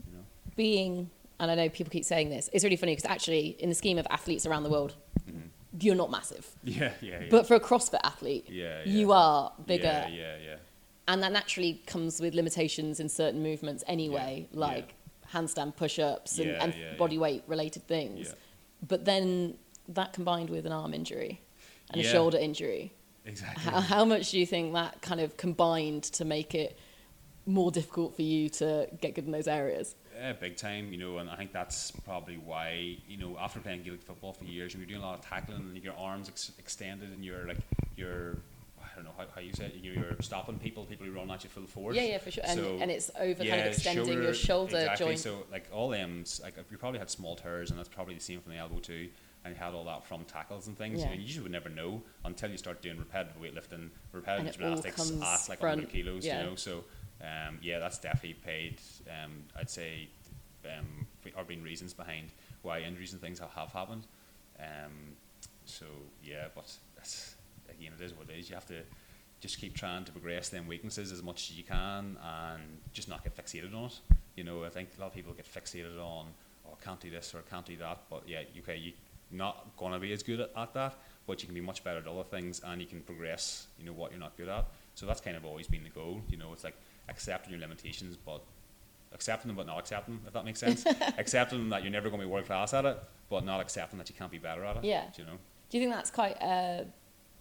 You 0.06 0.16
know. 0.18 0.24
Being, 0.56 1.10
and 1.40 1.50
I 1.50 1.54
know 1.54 1.68
people 1.68 1.90
keep 1.90 2.04
saying 2.04 2.30
this, 2.30 2.50
it's 2.52 2.64
really 2.64 2.76
funny 2.76 2.92
because 2.94 3.10
actually, 3.10 3.56
in 3.58 3.68
the 3.68 3.74
scheme 3.74 3.98
of 3.98 4.06
athletes 4.10 4.46
around 4.46 4.62
the 4.64 4.70
world, 4.70 4.94
Mhm. 5.28 5.48
you're 5.80 5.94
not 5.94 6.10
massive. 6.10 6.46
Yeah, 6.64 6.92
yeah, 7.00 7.20
yeah. 7.20 7.26
But 7.30 7.46
for 7.46 7.54
a 7.54 7.60
CrossFit 7.60 8.00
athlete, 8.04 8.48
Yeah, 8.50 8.82
you 8.84 9.12
are 9.12 9.52
bigger. 9.66 9.84
Yeah, 9.84 10.08
yeah, 10.08 10.36
yeah. 10.44 10.56
And 11.06 11.22
that 11.22 11.32
naturally 11.32 11.80
comes 11.86 12.20
with 12.20 12.34
limitations 12.34 13.00
in 13.00 13.08
certain 13.08 13.42
movements 13.42 13.82
anyway, 13.86 14.46
Yeah, 14.50 14.58
like 14.58 14.94
handstand 15.32 15.76
push 15.76 15.98
ups 15.98 16.38
and, 16.38 16.48
Yeah, 16.50 16.62
and 16.64 16.74
yeah, 16.74 16.94
body 16.96 17.14
yeah. 17.16 17.20
weight 17.22 17.42
related 17.46 17.86
things. 17.86 18.28
Yeah. 18.28 18.34
But 18.86 19.04
then 19.06 19.56
that 19.88 20.12
combined 20.12 20.50
with 20.50 20.66
an 20.66 20.72
arm 20.72 20.92
injury 20.92 21.40
and 21.90 22.00
a 22.00 22.04
shoulder 22.04 22.36
injury, 22.38 22.92
Exactly. 23.24 23.62
how, 23.62 23.80
how 23.80 24.04
much 24.04 24.30
do 24.30 24.38
you 24.38 24.46
think 24.46 24.72
that 24.72 25.02
kind 25.02 25.20
of 25.20 25.36
combined 25.36 26.04
to 26.04 26.24
make 26.24 26.54
it 26.54 26.78
more 27.46 27.70
difficult 27.70 28.14
for 28.14 28.22
you 28.22 28.48
to 28.50 28.88
get 29.00 29.14
good 29.14 29.26
in 29.26 29.32
those 29.32 29.48
areas? 29.48 29.94
Yeah, 30.16 30.32
big 30.32 30.56
time, 30.56 30.92
you 30.92 30.98
know, 30.98 31.18
and 31.18 31.30
I 31.30 31.36
think 31.36 31.52
that's 31.52 31.90
probably 31.90 32.36
why, 32.36 32.96
you 33.08 33.16
know, 33.16 33.36
after 33.38 33.60
playing 33.60 33.84
Gaelic 33.84 34.02
football 34.02 34.32
for 34.32 34.44
years, 34.44 34.74
you're 34.74 34.84
doing 34.84 35.00
a 35.00 35.04
lot 35.04 35.18
of 35.18 35.24
tackling 35.24 35.60
and 35.60 35.82
your 35.82 35.94
arms 35.96 36.28
ex- 36.28 36.52
extended 36.58 37.10
and 37.10 37.24
you're 37.24 37.46
like, 37.46 37.58
you're, 37.96 38.38
I 38.82 38.86
don't 38.96 39.04
know 39.04 39.12
how, 39.16 39.26
how 39.32 39.40
you 39.40 39.52
say 39.52 39.66
it, 39.66 39.76
you're 39.80 40.16
stopping 40.20 40.58
people, 40.58 40.84
people 40.86 41.06
who 41.06 41.12
run 41.12 41.30
at 41.30 41.44
you 41.44 41.50
full 41.50 41.66
force. 41.66 41.94
Yeah, 41.94 42.02
yeah, 42.02 42.18
for 42.18 42.32
sure. 42.32 42.42
And, 42.44 42.58
So, 42.58 42.78
and 42.80 42.90
it's 42.90 43.10
over 43.18 43.44
kind 43.44 43.60
of 43.60 43.66
extending 43.66 44.22
your 44.22 44.34
shoulder 44.34 44.76
exactly. 44.76 45.06
joint. 45.06 45.18
So 45.20 45.44
like 45.52 45.68
all 45.72 45.88
them, 45.88 46.24
like 46.42 46.56
you 46.70 46.78
probably 46.78 46.98
had 46.98 47.10
small 47.10 47.36
tears, 47.36 47.70
and 47.70 47.78
that's 47.78 47.88
probably 47.88 48.14
the 48.14 48.20
same 48.20 48.40
from 48.40 48.52
the 48.52 48.58
elbow 48.58 48.80
too. 48.80 49.08
And 49.48 49.56
you 49.56 49.62
had 49.64 49.74
all 49.74 49.84
that 49.84 50.04
from 50.04 50.24
tackles 50.24 50.66
and 50.66 50.76
things. 50.76 51.00
Yeah. 51.00 51.08
And 51.08 51.16
you 51.16 51.22
usually 51.22 51.44
would 51.44 51.52
never 51.52 51.68
know 51.68 52.02
until 52.24 52.50
you 52.50 52.58
start 52.58 52.82
doing 52.82 52.98
repetitive 52.98 53.40
weightlifting, 53.40 53.90
repetitive 54.12 54.46
And 54.46 54.48
it 54.48 54.62
all 54.62 54.82
gymnastics 54.82 55.10
at 55.10 55.48
like 55.48 55.60
front, 55.60 55.80
100 55.82 55.90
kilos. 55.90 56.26
yeah. 56.26 56.40
You 56.42 56.50
know, 56.50 56.54
so 56.56 56.84
um, 57.22 57.58
yeah, 57.62 57.78
that's 57.78 57.98
definitely 57.98 58.34
paid. 58.34 58.80
Um, 59.08 59.44
I'd 59.56 59.70
say 59.70 60.08
um, 60.64 61.06
or 61.36 61.44
been 61.44 61.62
reasons 61.62 61.92
behind 61.94 62.30
why 62.62 62.80
injuries 62.80 63.12
and 63.12 63.20
things 63.20 63.38
have, 63.38 63.50
have 63.50 63.72
happened. 63.72 64.06
Um, 64.58 65.16
so 65.64 65.86
yeah, 66.22 66.48
but 66.54 66.72
that's, 66.96 67.36
again, 67.68 67.92
it 67.98 68.02
is 68.02 68.14
what 68.14 68.28
it 68.30 68.38
is. 68.38 68.48
You 68.48 68.54
have 68.54 68.66
to 68.66 68.82
just 69.40 69.58
keep 69.60 69.74
trying 69.74 70.04
to 70.04 70.12
progress 70.12 70.48
them 70.48 70.66
weaknesses 70.66 71.12
as 71.12 71.22
much 71.22 71.50
as 71.50 71.56
you 71.56 71.64
can, 71.64 72.16
and 72.22 72.62
just 72.92 73.08
not 73.08 73.22
get 73.22 73.36
fixated 73.36 73.74
on 73.74 73.84
it. 73.84 74.00
You 74.36 74.44
know, 74.44 74.64
I 74.64 74.68
think 74.68 74.90
a 74.96 75.00
lot 75.00 75.08
of 75.08 75.14
people 75.14 75.32
get 75.32 75.46
fixated 75.52 75.98
on, 75.98 76.26
oh, 76.66 76.76
I 76.80 76.84
can't 76.84 77.00
do 77.00 77.10
this 77.10 77.34
or 77.34 77.38
I 77.38 77.50
can't 77.50 77.66
do 77.66 77.76
that. 77.76 78.02
But 78.10 78.22
yeah, 78.26 78.42
okay, 78.60 78.76
you're 78.76 78.94
not 79.30 79.76
gonna 79.76 79.98
be 79.98 80.12
as 80.12 80.22
good 80.22 80.40
at, 80.40 80.50
at 80.56 80.74
that, 80.74 80.96
but 81.26 81.42
you 81.42 81.46
can 81.46 81.54
be 81.54 81.60
much 81.60 81.84
better 81.84 81.98
at 81.98 82.06
other 82.06 82.24
things, 82.24 82.60
and 82.64 82.80
you 82.80 82.86
can 82.86 83.00
progress. 83.02 83.66
You 83.78 83.86
know 83.86 83.92
what 83.92 84.10
you're 84.10 84.20
not 84.20 84.36
good 84.36 84.48
at. 84.48 84.66
So 84.94 85.06
that's 85.06 85.20
kind 85.20 85.36
of 85.36 85.44
always 85.44 85.66
been 85.68 85.84
the 85.84 85.90
goal. 85.90 86.22
You 86.28 86.38
know, 86.38 86.52
it's 86.52 86.64
like 86.64 86.76
accepting 87.08 87.52
your 87.52 87.60
limitations, 87.60 88.16
but 88.16 88.42
accepting 89.12 89.48
them 89.48 89.56
but 89.56 89.66
not 89.66 89.78
accepting 89.78 90.14
them, 90.14 90.24
if 90.26 90.32
that 90.32 90.44
makes 90.44 90.60
sense. 90.60 90.84
accepting 91.18 91.68
that 91.70 91.82
you're 91.82 91.92
never 91.92 92.08
going 92.08 92.20
to 92.20 92.26
be 92.26 92.32
world 92.32 92.46
class 92.46 92.74
at 92.74 92.84
it, 92.84 92.98
but 93.30 93.44
not 93.44 93.60
accepting 93.60 93.98
that 93.98 94.08
you 94.08 94.14
can't 94.16 94.30
be 94.30 94.38
better 94.38 94.64
at 94.64 94.78
it. 94.78 94.84
Yeah. 94.84 95.04
Do 95.14 95.22
you 95.22 95.28
know? 95.28 95.38
Do 95.70 95.78
you 95.78 95.82
think 95.82 95.94
that's 95.94 96.10
quite 96.10 96.40
uh, 96.40 96.84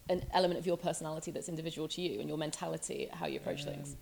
an 0.10 0.24
element 0.34 0.60
of 0.60 0.66
your 0.66 0.78
personality 0.78 1.32
that's 1.32 1.50
individual 1.50 1.88
to 1.90 2.02
you 2.02 2.20
and 2.20 2.28
your 2.28 2.38
mentality, 2.38 3.10
how 3.12 3.26
you 3.26 3.38
approach 3.38 3.64
things? 3.64 3.96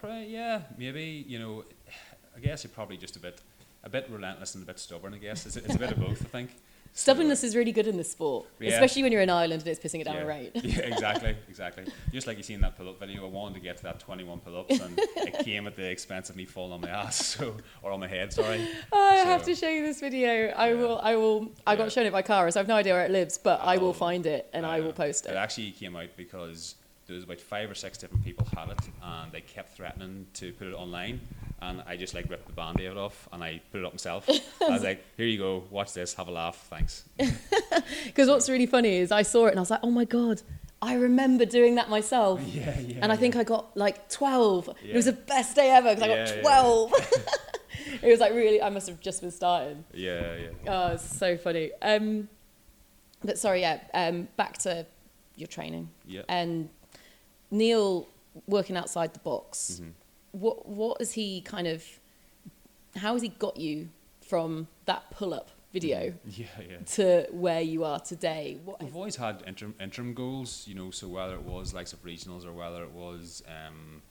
Pro- 0.00 0.20
yeah, 0.20 0.62
maybe, 0.76 1.24
you 1.26 1.38
know, 1.38 1.64
I 2.36 2.40
guess 2.40 2.62
you're 2.62 2.70
probably 2.70 2.96
just 2.96 3.16
a 3.16 3.18
bit 3.18 3.40
a 3.84 3.88
bit 3.88 4.08
relentless 4.10 4.54
and 4.54 4.64
a 4.64 4.66
bit 4.66 4.78
stubborn, 4.78 5.14
I 5.14 5.18
guess. 5.18 5.46
It's, 5.46 5.56
it's 5.56 5.74
a 5.74 5.78
bit 5.78 5.92
of 5.92 6.00
both, 6.00 6.20
I 6.22 6.28
think. 6.28 6.50
Stubbornness 6.94 7.44
is 7.44 7.54
really 7.54 7.70
good 7.72 7.86
in 7.86 7.96
this 7.96 8.10
sport, 8.10 8.46
Yeah. 8.58 8.70
especially 8.70 9.02
when 9.04 9.12
you're 9.12 9.20
in 9.22 9.30
Ireland 9.30 9.62
and 9.62 9.68
it's 9.68 9.78
pissing 9.78 10.00
it 10.00 10.04
down 10.04 10.16
yeah. 10.16 10.22
a 10.22 10.50
yeah, 10.54 10.78
exactly, 10.94 11.36
exactly. 11.48 11.84
Just 12.12 12.26
like 12.26 12.36
you 12.36 12.42
seen 12.42 12.60
that 12.62 12.76
pull-up 12.76 12.98
video, 12.98 13.24
I 13.24 13.28
wanted 13.28 13.54
to 13.54 13.60
get 13.60 13.76
to 13.78 13.82
that 13.84 14.00
21 14.00 14.40
pull-ups, 14.40 14.80
and 14.80 14.98
it 14.98 15.38
came 15.44 15.66
at 15.68 15.76
the 15.76 15.88
expense 15.88 16.28
of 16.28 16.36
me 16.36 16.44
falling 16.44 16.72
on 16.72 16.80
my 16.80 16.88
ass, 16.88 17.24
so 17.36 17.56
or 17.82 17.92
on 17.92 18.00
my 18.00 18.08
head, 18.08 18.32
sorry. 18.32 18.66
Oh, 18.92 19.10
I 19.12 19.16
have 19.18 19.44
to 19.44 19.54
show 19.54 19.68
you 19.68 19.82
this 19.82 20.00
video. 20.00 20.48
I 20.56 20.70
Yeah. 20.70 20.74
will. 20.74 20.98
I 21.02 21.14
will. 21.16 21.50
I 21.66 21.76
got 21.76 21.92
shown 21.92 22.06
it 22.06 22.12
by 22.12 22.22
Cara, 22.22 22.50
so 22.50 22.58
I've 22.60 22.68
no 22.68 22.74
idea 22.76 22.94
where 22.94 23.04
it 23.04 23.10
lives, 23.12 23.38
but 23.38 23.60
I 23.62 23.76
will 23.78 23.88
Oh, 23.90 23.92
find 23.92 24.26
it 24.26 24.48
and 24.52 24.66
I 24.66 24.80
Uh, 24.80 24.84
will 24.84 24.92
post 24.92 25.26
It 25.26 25.30
it. 25.32 25.36
actually 25.36 25.70
came 25.70 25.94
out 25.96 26.08
because 26.16 26.74
there 27.06 27.14
was 27.14 27.24
about 27.24 27.40
five 27.40 27.70
or 27.70 27.74
six 27.74 27.96
different 27.96 28.24
people 28.24 28.46
had 28.56 28.70
it, 28.70 28.78
and 29.02 29.30
they 29.32 29.40
kept 29.40 29.76
threatening 29.76 30.26
to 30.34 30.52
put 30.54 30.66
it 30.66 30.74
online. 30.74 31.20
And 31.60 31.82
I 31.86 31.96
just 31.96 32.14
like 32.14 32.30
ripped 32.30 32.46
the 32.46 32.52
band-aid 32.52 32.96
off, 32.96 33.28
and 33.32 33.42
I 33.42 33.60
put 33.72 33.80
it 33.80 33.84
up 33.84 33.92
myself. 33.92 34.28
I 34.62 34.68
was 34.70 34.82
like, 34.84 35.04
"Here 35.16 35.26
you 35.26 35.38
go, 35.38 35.64
watch 35.70 35.92
this, 35.92 36.14
have 36.14 36.28
a 36.28 36.30
laugh, 36.30 36.66
thanks." 36.70 37.04
Because 38.04 38.28
what's 38.28 38.48
really 38.48 38.66
funny 38.66 38.96
is 38.96 39.10
I 39.12 39.22
saw 39.22 39.46
it 39.46 39.50
and 39.50 39.58
I 39.58 39.62
was 39.62 39.70
like, 39.70 39.80
oh 39.82 39.90
my 39.90 40.04
god, 40.04 40.42
I 40.82 40.94
remember 40.94 41.44
doing 41.44 41.76
that 41.76 41.88
myself. 41.88 42.40
Yeah, 42.46 42.78
yeah. 42.80 42.98
and 43.02 43.10
I 43.12 43.16
think 43.16 43.34
I 43.36 43.44
got 43.44 43.76
like 43.76 44.08
12. 44.08 44.70
It 44.84 44.94
was 44.94 45.06
the 45.06 45.12
best 45.12 45.56
day 45.56 45.70
ever 45.70 45.94
because 45.94 46.02
I 46.02 46.08
Yeah, 46.08 46.26
got 46.26 46.36
yeah. 46.36 46.42
12. 46.42 46.92
it 48.02 48.08
was 48.10 48.20
like 48.20 48.32
really, 48.32 48.60
I 48.62 48.68
must 48.70 48.88
have 48.88 49.00
just 49.00 49.20
been 49.20 49.30
starting. 49.30 49.84
Yeah, 49.92 50.36
yeah. 50.36 50.48
Oh, 50.66 50.92
it's 50.94 51.16
so 51.18 51.36
funny. 51.36 51.70
Um, 51.82 52.28
but 53.24 53.38
sorry, 53.38 53.60
yeah, 53.62 53.80
um, 53.94 54.28
back 54.36 54.58
to 54.58 54.86
your 55.36 55.48
training. 55.48 55.88
Yeah. 56.06 56.22
And 56.28 56.68
Neil 57.50 58.06
working 58.46 58.76
outside 58.76 59.12
the 59.14 59.20
box, 59.20 59.80
Mhm. 59.82 59.92
What, 60.32 60.68
what 60.68 61.00
has 61.00 61.12
he 61.12 61.40
kind 61.40 61.66
of, 61.66 61.84
how 62.96 63.12
has 63.14 63.22
he 63.22 63.28
got 63.28 63.56
you 63.56 63.88
from 64.26 64.68
that 64.86 65.10
pull 65.10 65.32
up 65.34 65.50
video 65.72 66.14
Yeah, 66.26 66.46
yeah. 66.60 66.76
to 66.94 67.26
where 67.30 67.60
you 67.60 67.84
are 67.84 68.00
today? 68.00 68.58
What, 68.64 68.82
We've 68.82 68.96
always 68.96 69.16
had 69.16 69.42
interim, 69.46 69.74
interim 69.80 70.14
goals, 70.14 70.64
you 70.66 70.74
know, 70.74 70.90
so 70.90 71.08
whether 71.08 71.34
it 71.34 71.42
was 71.42 71.74
likes 71.74 71.92
of 71.92 72.02
regionals 72.04 72.46
or 72.46 72.52
whether 72.52 72.82
it 72.82 72.92
was 72.92 73.42
um, 73.48 74.02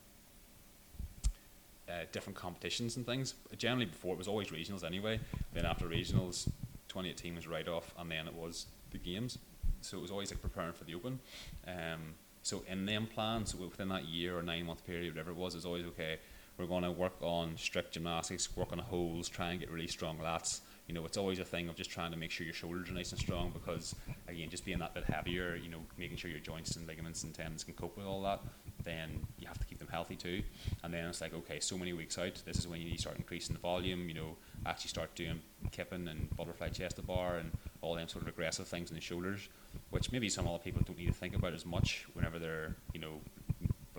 uh, 1.89 2.06
different 2.12 2.36
competitions 2.38 2.97
and 2.97 3.06
things. 3.06 3.34
Generally, 3.58 3.86
before 3.86 4.13
it 4.13 4.17
was 4.17 4.27
always 4.27 4.49
regionals 4.49 4.84
anyway. 4.84 5.19
Then 5.53 5.65
after 5.65 5.86
regionals, 5.86 6.45
2018 6.89 7.36
was 7.36 7.47
right 7.47 7.67
off, 7.67 7.93
and 7.97 8.12
then 8.12 8.27
it 8.27 8.34
was 8.34 8.67
the 8.91 8.97
games. 8.97 9.38
So 9.82 9.97
it 9.97 10.01
was 10.01 10.12
always 10.12 10.32
like 10.32 10.41
preparing 10.41 10.73
for 10.73 10.84
the 10.84 10.95
open. 10.95 11.19
Um, 11.67 12.15
so 12.47 12.63
in 12.65 12.86
them 12.86 13.07
plans, 13.13 13.53
within 13.53 13.89
that 13.89 14.05
year 14.05 14.38
or 14.38 14.41
nine 14.41 14.65
month 14.65 14.86
period, 14.86 15.13
whatever 15.13 15.31
it 15.31 15.36
was, 15.36 15.53
it 15.53 15.57
was 15.57 15.65
always 15.65 15.86
okay. 15.88 16.17
We're 16.57 16.65
going 16.65 16.83
to 16.83 16.91
work 16.91 17.21
on 17.21 17.57
strict 17.57 17.93
gymnastics, 17.93 18.55
work 18.55 18.71
on 18.71 18.79
holds, 18.79 19.27
try 19.27 19.51
and 19.51 19.60
get 19.60 19.69
really 19.69 19.88
strong 19.88 20.17
lats. 20.19 20.62
You 20.88 20.93
know, 20.93 21.06
it's 21.06 21.17
always 21.17 21.39
a 21.39 21.43
thing 21.43 21.67
of 21.67 21.76
just 21.76 21.89
trying 21.89 22.12
to 22.12 22.17
make 22.17 22.32
sure 22.32 22.45
your 22.45 22.54
shoulders 22.54 22.89
are 22.89 22.93
nice 22.93 23.12
and 23.12 23.19
strong 23.19 23.52
because, 23.52 23.93
again, 24.30 24.50
just 24.50 24.63
being 24.63 24.80
that 24.80 24.93
bit 24.93 25.04
heavier, 25.04 25.56
you 25.62 25.69
know, 25.69 25.80
making 25.97 26.15
sure 26.15 26.32
your 26.32 26.39
joints 26.39 26.78
and 26.78 26.88
ligaments 26.88 27.23
and 27.23 27.34
tendons 27.34 27.65
can 27.65 27.73
cope 27.73 27.97
with 27.97 28.06
all 28.06 28.21
that, 28.23 28.39
then 28.86 29.10
you 29.38 29.47
have 29.47 29.60
to 29.60 29.65
keep 29.65 29.80
them 29.80 29.89
healthy 29.91 30.15
too. 30.15 30.41
And 30.84 30.93
then 30.93 31.04
it's 31.06 31.19
like, 31.19 31.34
okay, 31.34 31.60
so 31.60 31.78
many 31.78 31.91
weeks 31.91 32.17
out, 32.17 32.41
this 32.45 32.58
is 32.58 32.69
when 32.69 32.80
you 32.80 32.86
need 32.86 32.95
to 32.95 33.02
start 33.02 33.17
increasing 33.17 33.54
the 33.54 33.60
volume, 33.60 34.08
you 34.08 34.13
know, 34.15 34.38
actually 34.65 34.88
start 34.88 35.13
doing 35.13 35.41
kipping 35.71 36.08
and 36.08 36.34
butterfly 36.38 36.69
chest 36.69 36.95
to 36.95 37.02
bar 37.02 37.36
and 37.36 37.52
all 37.82 37.95
them 37.95 38.08
sort 38.08 38.21
of 38.21 38.30
aggressive 38.30 38.65
things 38.65 38.89
in 38.89 38.95
the 38.95 39.02
shoulders, 39.02 39.50
which 39.89 40.13
maybe 40.13 40.30
some 40.30 40.47
other 40.47 40.58
people 40.60 40.82
don't 40.86 40.97
need 40.97 41.08
to 41.08 41.13
think 41.13 41.36
about 41.36 41.54
as 41.54 41.65
much 41.65 42.06
whenever 42.13 42.39
they're, 42.39 42.78
you 42.93 43.02
know, 43.02 43.19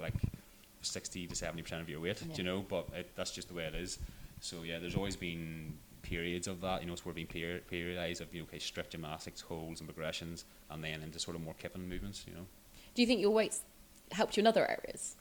like 0.01 0.15
60 0.81 1.27
to 1.27 1.35
70% 1.35 1.83
of 1.83 1.89
your 1.91 2.01
weight, 2.01 2.23
Yeah. 2.27 2.35
you 2.37 2.45
know, 2.45 2.65
but 2.67 2.89
it, 2.95 3.11
that's 3.15 3.31
just 3.33 3.49
the 3.49 3.55
way 3.55 3.65
it 3.65 3.75
is. 3.75 3.99
So 4.41 4.63
yeah, 4.63 4.79
there's 4.79 4.95
always 4.97 5.17
been 5.17 5.77
periods 6.09 6.47
of 6.47 6.61
that, 6.63 6.81
you 6.81 6.87
know, 6.87 6.93
it's 6.95 7.05
where 7.05 7.15
being 7.15 7.27
period, 7.27 7.63
periodized 7.71 8.21
of, 8.21 8.33
you 8.35 8.41
know, 8.41 8.47
okay, 8.49 8.59
strict 8.59 8.91
gymnastics, 8.93 9.41
holds 9.41 9.81
and 9.81 9.89
progressions, 9.89 10.45
and 10.71 10.83
then 10.83 11.03
into 11.03 11.19
sort 11.19 11.37
of 11.37 11.43
more 11.43 11.55
kipping 11.55 11.89
movements, 11.89 12.25
you 12.27 12.35
know. 12.35 12.47
do 12.95 13.03
you 13.03 13.07
think 13.07 13.21
your 13.21 13.31
weights 13.31 13.63
helped 14.13 14.37
you 14.37 14.41
in 14.41 14.47
other 14.47 14.67
areas? 14.69 15.17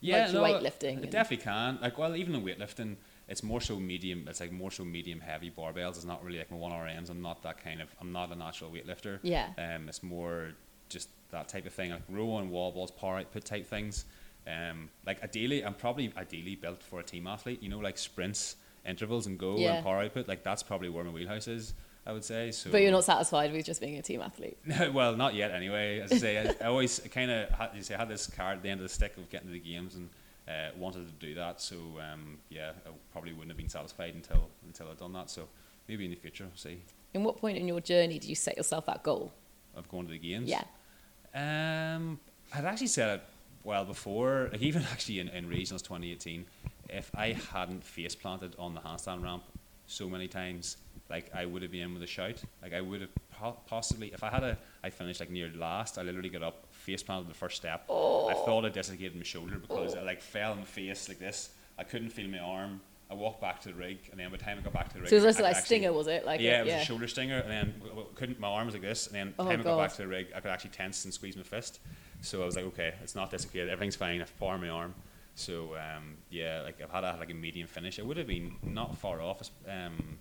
Yeah, 0.00 0.26
Like 0.26 0.34
no, 0.34 0.42
weightlifting 0.42 1.02
It 1.02 1.10
definitely 1.10 1.44
can. 1.44 1.78
Like, 1.80 1.96
well, 1.98 2.14
even 2.16 2.34
in 2.34 2.42
weightlifting, 2.42 2.96
it's 3.28 3.42
more 3.42 3.60
so 3.60 3.76
medium. 3.76 4.26
It's 4.28 4.40
like 4.40 4.52
more 4.52 4.70
so 4.70 4.84
medium 4.84 5.20
heavy 5.20 5.50
barbells. 5.50 5.96
It's 5.96 6.04
not 6.04 6.22
really 6.22 6.38
like 6.38 6.50
my 6.50 6.58
one 6.58 6.72
RMs. 6.72 7.08
I'm 7.10 7.22
not 7.22 7.42
that 7.42 7.62
kind 7.62 7.80
of. 7.80 7.88
I'm 8.00 8.12
not 8.12 8.30
a 8.30 8.36
natural 8.36 8.70
weightlifter. 8.70 9.18
Yeah. 9.22 9.48
Um, 9.58 9.88
it's 9.88 10.02
more 10.02 10.52
just 10.88 11.08
that 11.30 11.48
type 11.48 11.66
of 11.66 11.72
thing, 11.72 11.90
like 11.90 12.02
row 12.08 12.38
and 12.38 12.50
wall 12.50 12.70
balls, 12.72 12.90
power 12.90 13.18
output 13.18 13.44
type 13.44 13.66
things. 13.66 14.04
Um, 14.46 14.90
like 15.06 15.22
ideally, 15.24 15.64
I'm 15.64 15.74
probably 15.74 16.12
ideally 16.16 16.54
built 16.54 16.82
for 16.82 17.00
a 17.00 17.02
team 17.02 17.26
athlete. 17.26 17.62
You 17.62 17.70
know, 17.70 17.78
like 17.78 17.98
sprints, 17.98 18.56
intervals, 18.86 19.26
and 19.26 19.38
go 19.38 19.56
Yeah. 19.56 19.76
and 19.76 19.84
power 19.84 19.98
output. 20.02 20.28
Like 20.28 20.42
that's 20.42 20.62
probably 20.62 20.88
where 20.88 21.04
my 21.04 21.10
wheelhouse 21.10 21.48
is. 21.48 21.74
I 22.08 22.12
would 22.12 22.24
say. 22.24 22.52
So. 22.52 22.70
But 22.70 22.82
you're 22.82 22.92
not 22.92 23.02
satisfied 23.02 23.52
with 23.52 23.66
just 23.66 23.80
being 23.80 23.96
a 23.98 24.02
team 24.02 24.20
athlete. 24.20 24.56
well, 24.92 25.16
not 25.16 25.34
yet. 25.34 25.50
Anyway, 25.50 25.98
as 25.98 26.12
I 26.12 26.18
say, 26.18 26.38
I, 26.38 26.64
I 26.64 26.68
always 26.68 27.00
kind 27.10 27.32
of 27.32 27.50
had, 27.50 27.70
you 27.74 27.82
say, 27.82 27.96
I 27.96 27.98
had 27.98 28.08
this 28.08 28.28
card 28.28 28.58
at 28.58 28.62
the 28.62 28.68
end 28.68 28.78
of 28.80 28.84
the 28.84 28.94
stick 28.94 29.16
of 29.16 29.28
getting 29.28 29.48
to 29.48 29.52
the 29.52 29.58
games 29.58 29.96
and 29.96 30.08
uh, 30.48 30.70
wanted 30.76 31.06
to 31.06 31.26
do 31.26 31.34
that. 31.34 31.60
So 31.60 31.76
um, 31.76 32.38
yeah, 32.48 32.70
I 32.86 32.90
probably 33.10 33.32
wouldn't 33.32 33.50
have 33.50 33.56
been 33.56 33.68
satisfied 33.68 34.14
until 34.14 34.48
until 34.64 34.88
I'd 34.88 34.98
done 34.98 35.12
that. 35.14 35.30
So 35.30 35.48
maybe 35.88 36.04
in 36.04 36.10
the 36.10 36.16
future, 36.16 36.44
we'll 36.44 36.56
see. 36.56 36.80
In 37.14 37.24
what 37.24 37.38
point 37.38 37.58
in 37.58 37.66
your 37.66 37.80
journey 37.80 38.18
did 38.18 38.28
you 38.28 38.36
set 38.36 38.56
yourself 38.56 38.86
that 38.86 39.02
goal? 39.02 39.32
Of 39.74 39.88
going 39.88 40.06
to 40.06 40.12
the 40.12 40.18
games. 40.18 40.48
Yeah. 40.48 40.62
Um, 41.34 42.20
I'd 42.54 42.64
actually 42.64 42.86
said 42.86 43.18
it 43.18 43.22
well 43.64 43.84
before, 43.84 44.48
like 44.52 44.62
even 44.62 44.82
actually 44.92 45.20
in, 45.20 45.28
in 45.28 45.48
regionals 45.48 45.82
2018, 45.82 46.46
if 46.90 47.10
I 47.14 47.32
hadn't 47.52 47.84
face 47.84 48.14
planted 48.14 48.54
on 48.58 48.74
the 48.74 48.80
handstand 48.80 49.22
ramp 49.22 49.44
so 49.86 50.08
many 50.08 50.28
times, 50.28 50.76
like 51.08 51.30
I 51.34 51.46
would 51.46 51.62
have 51.62 51.70
been 51.70 51.82
in 51.82 51.94
with 51.94 52.02
a 52.02 52.06
shout. 52.06 52.42
Like 52.62 52.72
I 52.72 52.80
would 52.80 53.00
have 53.00 53.10
po- 53.30 53.58
possibly, 53.66 54.12
if 54.12 54.22
I 54.22 54.30
had 54.30 54.42
a, 54.42 54.58
I 54.82 54.90
finished 54.90 55.20
like 55.20 55.30
near 55.30 55.50
last. 55.54 55.98
I 55.98 56.02
literally 56.02 56.28
got 56.28 56.42
up, 56.42 56.66
face 56.70 57.02
planted 57.02 57.28
the 57.28 57.34
first 57.34 57.56
step. 57.56 57.84
Oh. 57.88 58.28
I 58.28 58.34
thought 58.34 58.64
I 58.64 58.70
dislocated 58.70 59.16
my 59.16 59.22
shoulder 59.22 59.58
because 59.58 59.94
oh. 59.94 60.00
I 60.00 60.02
like 60.02 60.20
fell 60.20 60.52
on 60.52 60.58
my 60.58 60.64
face 60.64 61.08
like 61.08 61.18
this. 61.18 61.50
I 61.78 61.84
couldn't 61.84 62.10
feel 62.10 62.28
my 62.28 62.38
arm. 62.38 62.80
I 63.08 63.14
walked 63.14 63.40
back 63.40 63.60
to 63.60 63.68
the 63.68 63.74
rig, 63.74 63.98
and 64.10 64.18
then 64.18 64.30
by 64.30 64.36
the 64.36 64.42
time 64.42 64.58
I 64.58 64.62
got 64.62 64.72
back 64.72 64.88
to 64.88 64.94
the 64.94 65.00
rig, 65.02 65.10
So 65.10 65.16
it 65.16 65.22
was 65.22 65.38
I 65.38 65.44
like 65.44 65.56
actually- 65.56 65.66
stinger, 65.66 65.92
was 65.92 66.08
it? 66.08 66.26
Like 66.26 66.40
yeah, 66.40 66.58
a, 66.58 66.60
it 66.62 66.64
was 66.64 66.82
a 66.82 66.84
shoulder 66.84 67.06
stinger, 67.06 67.38
and 67.38 67.50
then 67.50 67.74
couldn't 68.16 68.40
my 68.40 68.48
arm 68.48 68.66
was 68.66 68.74
like 68.74 68.82
this, 68.82 69.06
and 69.06 69.14
then 69.14 69.34
by 69.36 69.44
Oh, 69.44 69.46
the 69.46 69.50
time 69.52 69.60
I 69.60 69.64
got 69.64 69.78
back 69.78 69.92
to 69.92 69.98
the 69.98 70.08
rig, 70.08 70.26
I 70.34 70.40
could 70.40 70.50
actually 70.50 70.70
tense 70.70 71.04
and 71.04 71.14
squeeze 71.14 71.36
my 71.36 71.44
fist. 71.44 71.78
So 72.20 72.42
I 72.42 72.46
was 72.46 72.56
like, 72.56 72.64
okay, 72.64 72.94
it's 73.04 73.14
not 73.14 73.30
dislocated, 73.30 73.68
everything's 73.68 73.94
fine. 73.94 74.20
I've 74.20 74.36
power 74.40 74.58
my 74.58 74.70
arm. 74.70 74.94
So 75.36 75.76
um, 75.76 76.16
yeah, 76.30 76.62
like 76.62 76.80
I've 76.82 76.90
had 76.90 77.04
a, 77.04 77.16
like 77.18 77.30
a 77.30 77.34
medium 77.34 77.68
finish. 77.68 78.00
I 78.00 78.02
would 78.02 78.16
have 78.16 78.26
been 78.26 78.56
not 78.64 78.96
far 78.96 79.20
off 79.20 79.50
um, 79.68 80.18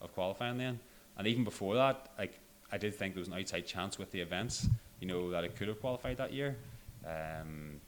of 0.00 0.12
qualifying 0.14 0.56
then, 0.56 0.80
and 1.18 1.26
even 1.26 1.44
before 1.44 1.74
that, 1.74 2.08
like 2.18 2.40
I 2.72 2.78
did 2.78 2.94
think 2.94 3.14
there 3.14 3.20
was 3.20 3.28
an 3.28 3.34
outside 3.34 3.66
chance 3.66 3.98
with 3.98 4.10
the 4.10 4.20
events, 4.20 4.66
you 5.00 5.06
know, 5.06 5.30
that 5.30 5.44
I 5.44 5.48
could 5.48 5.68
have 5.68 5.80
qualified 5.80 6.16
that 6.16 6.32
year. 6.32 6.56
Um, 7.06 7.78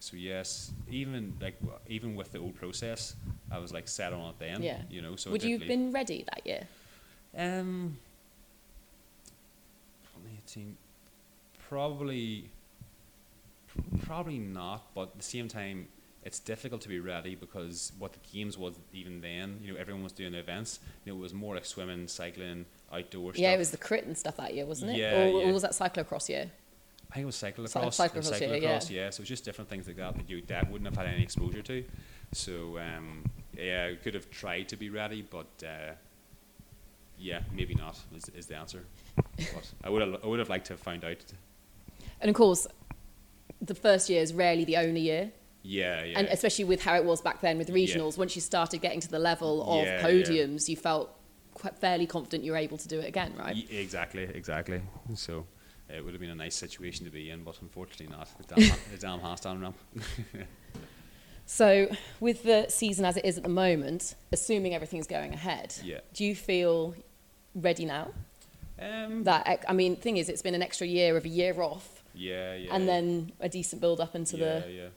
so 0.00 0.16
yes, 0.16 0.72
even 0.90 1.34
like 1.40 1.56
even 1.88 2.16
with 2.16 2.32
the 2.32 2.38
old 2.38 2.56
process, 2.56 3.14
I 3.50 3.58
was 3.58 3.72
like 3.72 3.86
set 3.86 4.12
on 4.12 4.30
it 4.30 4.38
then. 4.40 4.62
Yeah. 4.62 4.82
You 4.90 5.02
know, 5.02 5.14
so 5.14 5.30
Would 5.30 5.40
did 5.40 5.48
you 5.48 5.54
have 5.54 5.60
leave. 5.60 5.68
been 5.68 5.92
ready 5.92 6.24
that 6.34 6.44
year? 6.44 6.66
Um, 7.36 7.96
2018, 10.14 10.76
probably, 11.68 12.50
probably 14.04 14.38
not. 14.38 14.92
But 14.94 15.02
at 15.02 15.16
the 15.18 15.22
same 15.22 15.46
time, 15.46 15.86
it's 16.28 16.40
difficult 16.40 16.82
to 16.82 16.90
be 16.90 17.00
ready 17.00 17.34
because 17.34 17.90
what 17.98 18.12
the 18.12 18.18
games 18.30 18.58
was 18.58 18.74
even 18.92 19.22
then, 19.22 19.58
you 19.62 19.72
know, 19.72 19.80
everyone 19.80 20.04
was 20.04 20.12
doing 20.12 20.32
the 20.32 20.38
events. 20.38 20.78
You 21.06 21.12
know, 21.12 21.18
it 21.18 21.22
was 21.22 21.32
more 21.32 21.54
like 21.54 21.64
swimming, 21.64 22.06
cycling, 22.06 22.66
outdoor 22.92 23.32
Yeah, 23.34 23.48
stuff. 23.48 23.54
it 23.54 23.58
was 23.58 23.70
the 23.70 23.78
crit 23.78 24.04
and 24.04 24.16
stuff 24.16 24.36
that 24.36 24.52
year, 24.52 24.66
wasn't 24.66 24.90
it? 24.90 24.98
Yeah, 24.98 25.22
or, 25.22 25.40
yeah. 25.40 25.48
or 25.48 25.52
was 25.54 25.62
that 25.62 25.70
cyclocross 25.70 26.28
year? 26.28 26.50
I 27.10 27.14
think 27.14 27.22
it 27.22 27.26
was 27.26 27.36
cyclocross. 27.36 27.94
Cy- 27.94 28.04
and 28.04 28.12
cyclocross, 28.12 28.40
yeah, 28.42 28.46
yeah. 28.46 28.78
cyclocross, 28.78 28.90
yeah. 28.90 29.10
So 29.10 29.22
it's 29.22 29.28
just 29.30 29.46
different 29.46 29.70
things 29.70 29.86
like 29.86 29.96
that 29.96 30.16
that 30.16 30.28
you 30.28 30.42
that 30.48 30.70
wouldn't 30.70 30.94
have 30.94 31.02
had 31.02 31.14
any 31.14 31.22
exposure 31.22 31.62
to. 31.62 31.82
So 32.32 32.78
um, 32.78 33.24
yeah, 33.56 33.92
I 33.92 33.94
could 33.94 34.12
have 34.12 34.30
tried 34.30 34.68
to 34.68 34.76
be 34.76 34.90
ready, 34.90 35.22
but 35.22 35.46
uh, 35.64 35.92
yeah, 37.18 37.40
maybe 37.54 37.74
not 37.74 37.98
is, 38.14 38.28
is 38.36 38.46
the 38.46 38.56
answer. 38.56 38.84
but 39.16 39.72
I 39.82 39.88
would 39.88 40.02
have 40.02 40.22
I 40.22 40.26
would 40.26 40.40
have 40.40 40.50
liked 40.50 40.66
to 40.66 40.74
have 40.74 40.80
found 40.80 41.06
out. 41.06 41.24
And 42.20 42.28
of 42.28 42.36
course, 42.36 42.66
the 43.62 43.74
first 43.74 44.10
year 44.10 44.20
is 44.20 44.34
rarely 44.34 44.66
the 44.66 44.76
only 44.76 45.00
year. 45.00 45.32
Yeah, 45.62 46.04
yeah. 46.04 46.18
And 46.18 46.28
especially 46.28 46.64
with 46.64 46.82
how 46.82 46.94
it 46.96 47.04
was 47.04 47.20
back 47.20 47.40
then 47.40 47.58
with 47.58 47.68
Yeah. 47.68 47.74
regionals, 47.76 48.16
once 48.16 48.34
you 48.36 48.40
started 48.42 48.80
getting 48.80 49.00
to 49.00 49.08
the 49.08 49.18
level 49.18 49.62
of 49.70 49.84
Yeah, 49.86 49.96
yeah. 50.00 50.02
podiums, 50.06 50.68
you 50.68 50.76
felt 50.76 51.10
quite 51.54 51.76
fairly 51.76 52.06
confident 52.06 52.44
you 52.44 52.52
were 52.52 52.58
able 52.58 52.78
to 52.78 52.88
do 52.88 53.00
it 53.00 53.06
again, 53.06 53.34
right? 53.36 53.56
Exactly, 53.70 54.22
exactly. 54.22 54.80
So 55.14 55.46
it 55.88 56.04
would 56.04 56.14
have 56.14 56.20
been 56.20 56.30
a 56.30 56.34
nice 56.34 56.54
situation 56.54 57.04
to 57.06 57.10
be 57.10 57.30
in, 57.30 57.42
but 57.42 57.60
unfortunately 57.60 58.14
not. 58.16 58.28
The 58.38 58.54
damn, 58.54 58.78
the 58.92 58.98
damn 58.98 59.20
handstand 59.20 59.60
ramp. 59.62 59.76
So, 61.46 61.88
with 62.20 62.42
the 62.42 62.66
season 62.68 63.04
as 63.06 63.16
it 63.16 63.24
is 63.24 63.38
at 63.38 63.42
the 63.42 63.48
moment, 63.48 64.14
assuming 64.32 64.74
everything's 64.74 65.06
going 65.06 65.32
ahead, 65.32 65.74
Yeah. 65.82 66.00
do 66.12 66.24
you 66.24 66.34
feel 66.36 66.94
ready 67.54 67.86
now? 67.86 68.08
Um, 68.78 69.24
That 69.24 69.64
I 69.66 69.72
mean, 69.72 69.96
thing 69.96 70.18
is, 70.18 70.28
it's 70.28 70.42
been 70.42 70.54
an 70.54 70.62
extra 70.62 70.86
year 70.86 71.16
of 71.16 71.24
a 71.24 71.28
year 71.28 71.60
off, 71.60 72.04
yeah, 72.14 72.54
yeah. 72.54 72.74
and 72.74 72.86
then 72.86 73.32
a 73.40 73.48
decent 73.48 73.80
build 73.80 73.98
up 74.00 74.14
into 74.14 74.36
yeah, 74.36 74.58
the 74.60 74.70
yeah. 74.70 74.88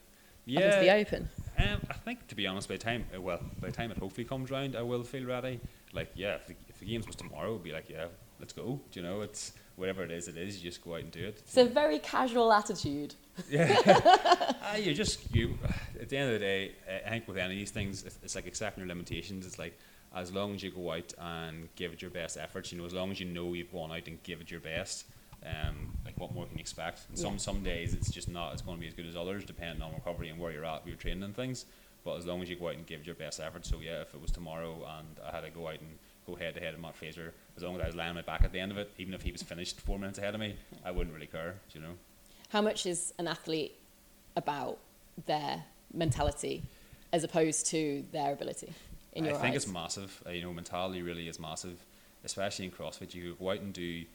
Up 0.42 0.62
Yeah, 0.62 0.66
into 0.68 0.80
the 0.80 0.92
Open. 0.96 1.30
Um, 1.58 1.82
I 1.90 1.94
think 1.94 2.28
to 2.28 2.36
be 2.36 2.48
honest, 2.48 2.68
by 2.70 2.76
the 2.76 2.84
time 2.84 3.06
uh, 3.16 3.22
well, 3.22 3.40
by 3.60 3.68
the 3.70 3.74
time 3.76 3.92
it 3.92 3.98
hopefully 3.98 4.26
comes 4.26 4.50
round, 4.52 4.76
I 4.76 4.82
will 4.82 5.04
feel 5.04 5.26
ready. 5.26 5.60
Like 5.94 6.12
yeah, 6.16 6.36
if 6.36 6.48
the, 6.48 6.56
if 6.70 6.80
the 6.80 6.86
games 6.86 7.08
was 7.08 7.16
tomorrow, 7.16 7.52
it'd 7.52 7.64
be 7.64 7.72
like 7.72 7.90
yeah, 7.90 8.06
let's 8.40 8.54
go. 8.54 8.80
Do 8.92 9.00
you 9.00 9.06
know, 9.06 9.22
it's 9.22 9.54
whatever 9.76 10.04
it 10.04 10.12
is, 10.12 10.28
it 10.28 10.38
is. 10.38 10.58
You 10.64 10.70
just 10.70 10.84
go 10.84 10.96
out 10.96 11.02
and 11.02 11.12
do 11.12 11.26
it. 11.26 11.40
It's 11.40 11.58
a 11.58 11.66
very 11.66 12.00
casual 12.00 12.52
attitude. 12.54 13.16
Yeah, 13.50 13.76
Ah, 14.62 14.76
you 14.76 14.94
just 14.94 15.34
you. 15.34 15.58
At 16.00 16.10
the 16.10 16.18
end 16.18 16.34
of 16.34 16.40
the 16.40 16.46
day, 16.46 16.72
uh, 16.88 17.08
I 17.08 17.10
think 17.12 17.28
with 17.28 17.38
any 17.38 17.54
of 17.54 17.60
these 17.60 17.72
things, 17.72 18.04
it's, 18.04 18.20
it's 18.24 18.36
like 18.36 18.46
accepting 18.46 18.82
your 18.82 18.90
limitations. 18.90 19.46
It's 19.46 19.58
like 19.58 19.78
as 20.14 20.32
long 20.34 20.54
as 20.54 20.62
you 20.62 20.70
go 20.72 20.92
out 20.92 21.14
and 21.18 21.70
give 21.76 21.94
it 21.94 22.02
your 22.02 22.12
best 22.12 22.38
efforts, 22.38 22.72
you 22.72 22.78
know, 22.78 22.86
as 22.86 22.94
long 22.94 23.10
as 23.12 23.20
you 23.20 23.26
know 23.26 23.54
you've 23.54 23.72
gone 23.72 23.92
out 23.92 24.06
and 24.08 24.22
give 24.24 24.42
it 24.42 24.52
your 24.52 24.60
best, 24.60 25.06
um, 25.46 25.94
like 26.06 26.20
what 26.20 26.34
more 26.34 26.46
can 26.46 26.58
you 26.58 26.62
expect? 26.62 27.02
And 27.10 27.18
some 27.18 27.34
Yeah. 27.34 27.38
some 27.40 27.64
days 27.64 27.94
it's 27.94 28.10
just 28.12 28.30
not. 28.30 28.54
It's 28.54 28.62
going 28.62 28.78
to 28.78 28.82
be 28.82 28.88
as 28.88 28.94
good 28.94 29.06
as 29.08 29.16
others, 29.16 29.44
depending 29.44 29.82
on 29.82 29.94
recovery 29.94 30.30
and 30.30 30.40
where 30.40 30.52
you're 30.52 30.66
at 30.66 30.86
your 30.86 30.96
training 30.96 31.24
and 31.24 31.36
things. 31.36 31.66
But 32.04 32.18
as 32.18 32.26
long 32.26 32.42
as 32.42 32.50
you 32.50 32.56
go 32.56 32.70
out 32.70 32.76
and 32.76 32.86
give 32.86 33.06
your 33.06 33.16
best 33.16 33.40
effort, 33.40 33.66
so 33.66 33.80
yeah, 33.80 34.02
if 34.02 34.14
it 34.14 34.22
was 34.22 34.32
tomorrow 34.32 34.84
and 35.00 35.08
I 35.26 35.32
had 35.36 35.44
to 35.44 35.52
go 35.52 35.68
out 35.68 35.80
and 35.82 35.98
go 36.26 36.36
head 36.36 36.56
to 36.56 36.60
head 36.60 36.74
with 36.74 36.82
Mat 36.82 36.96
Fraser, 36.96 37.34
as 37.56 37.62
long 37.64 37.76
as 37.76 37.82
I 37.82 37.86
was 37.88 37.96
lying 37.96 38.10
on 38.10 38.16
my 38.16 38.22
back 38.24 38.44
at 38.44 38.52
the 38.52 38.60
end 38.60 38.72
of 38.72 38.78
it, 38.80 38.92
even 38.98 39.14
if 39.14 39.22
he 39.22 39.32
was 39.32 39.44
finished 39.44 39.80
four 39.82 40.00
minutes 40.00 40.18
ahead 40.18 40.34
of 40.34 40.40
me, 40.40 40.56
I 40.84 40.90
wouldn't 40.92 41.14
really 41.14 41.28
care. 41.28 41.56
do 41.72 41.80
You 41.80 41.86
know. 41.86 41.94
How 42.50 42.62
much 42.62 42.86
is 42.88 43.14
an 43.20 43.28
athlete 43.28 43.76
about 44.36 44.80
their 45.28 45.64
mentality 45.94 46.64
as 47.14 47.24
opposed 47.24 47.68
to 47.68 48.04
their 48.12 48.34
ability? 48.34 48.74
In 49.14 49.26
your 49.26 49.36
I 49.36 49.38
think 49.38 49.56
eyes? 49.56 49.64
it's 49.66 49.72
massive. 49.72 50.24
Uh, 50.26 50.32
you 50.32 50.42
know, 50.42 50.54
mentality 50.54 51.02
really 51.04 51.28
is 51.28 51.40
massive, 51.40 51.78
especially 52.24 52.66
in 52.66 52.72
CrossFit. 52.72 53.14
You 53.14 53.36
go 53.40 53.52
out 53.52 53.60
and 53.60 53.74
do, 53.74 54.06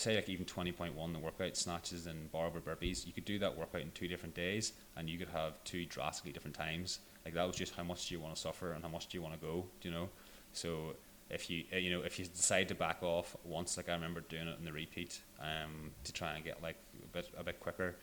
say, 0.00 0.16
like 0.16 0.28
even 0.28 0.46
twenty 0.46 0.72
point 0.72 0.94
one 0.94 1.12
the 1.12 1.18
workout 1.18 1.56
snatches 1.56 2.06
and 2.06 2.30
bar 2.32 2.46
over 2.46 2.60
burpees. 2.60 3.06
You 3.06 3.12
could 3.12 3.24
do 3.24 3.38
that 3.40 3.56
workout 3.56 3.82
in 3.82 3.90
two 3.92 4.08
different 4.08 4.34
days, 4.34 4.72
and 4.96 5.08
you 5.08 5.18
could 5.18 5.28
have 5.28 5.62
two 5.64 5.84
drastically 5.86 6.32
different 6.32 6.56
times. 6.56 7.00
Like 7.24 7.34
that 7.34 7.46
was 7.46 7.56
just 7.56 7.74
how 7.74 7.82
much 7.82 8.08
do 8.08 8.14
you 8.14 8.20
want 8.20 8.34
to 8.34 8.40
suffer 8.40 8.72
and 8.72 8.82
how 8.82 8.88
much 8.88 9.08
do 9.08 9.18
you 9.18 9.22
want 9.22 9.38
to 9.38 9.46
go. 9.46 9.66
You 9.82 9.90
know? 9.90 10.08
So 10.52 10.94
if 11.30 11.50
you 11.50 11.64
uh, 11.72 11.76
you 11.76 11.90
know 11.90 12.02
if 12.02 12.18
you 12.18 12.24
decide 12.24 12.68
to 12.68 12.74
back 12.74 13.02
off 13.02 13.36
once, 13.44 13.76
like 13.76 13.88
I 13.88 13.92
remember 13.92 14.20
doing 14.20 14.48
it 14.48 14.58
in 14.58 14.64
the 14.64 14.72
repeat, 14.72 15.20
um, 15.40 15.90
to 16.04 16.12
try 16.12 16.34
and 16.34 16.44
get 16.44 16.62
like 16.62 16.76
a 17.02 17.06
bit 17.08 17.28
a 17.36 17.44
bit 17.44 17.60
quicker. 17.60 17.96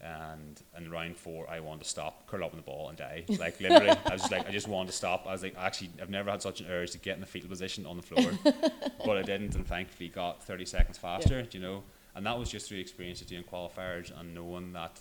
And 0.00 0.60
in 0.76 0.90
round 0.90 1.16
four, 1.16 1.48
I 1.48 1.60
wanted 1.60 1.84
to 1.84 1.88
stop, 1.88 2.26
curl 2.26 2.44
up 2.44 2.52
in 2.52 2.58
the 2.58 2.62
ball, 2.62 2.88
and 2.90 2.98
die. 2.98 3.24
Like 3.28 3.58
literally, 3.60 3.88
I 4.06 4.12
was 4.12 4.20
just 4.22 4.30
like, 4.32 4.46
I 4.46 4.52
just 4.52 4.68
wanted 4.68 4.90
to 4.90 4.96
stop. 4.96 5.26
I 5.26 5.32
was 5.32 5.42
like, 5.42 5.56
actually, 5.58 5.90
I've 6.00 6.10
never 6.10 6.30
had 6.30 6.42
such 6.42 6.60
an 6.60 6.66
urge 6.68 6.90
to 6.92 6.98
get 6.98 7.14
in 7.14 7.20
the 7.20 7.26
fetal 7.26 7.48
position 7.48 7.86
on 7.86 7.96
the 7.96 8.02
floor, 8.02 8.30
but 9.04 9.16
I 9.16 9.22
didn't, 9.22 9.54
and 9.54 9.66
thankfully 9.66 10.08
got 10.10 10.42
30 10.44 10.64
seconds 10.66 10.98
faster. 10.98 11.42
Do 11.42 11.58
you 11.58 11.64
know? 11.64 11.82
And 12.14 12.26
that 12.26 12.38
was 12.38 12.50
just 12.50 12.68
through 12.68 12.78
experience 12.78 13.20
of 13.22 13.26
doing 13.26 13.42
qualifiers 13.44 14.10
and 14.18 14.34
knowing 14.34 14.72
that 14.74 15.00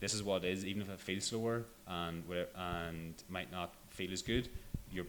this 0.00 0.12
is 0.14 0.22
what 0.22 0.44
it 0.44 0.48
is. 0.52 0.64
Even 0.66 0.82
if 0.82 0.90
it 0.90 1.00
feels 1.00 1.24
slower 1.24 1.64
and 1.86 2.26
where- 2.28 2.48
and 2.54 3.14
might 3.30 3.50
not 3.50 3.74
feel 3.90 4.12
as 4.12 4.22
good, 4.22 4.48
you're 4.92 5.06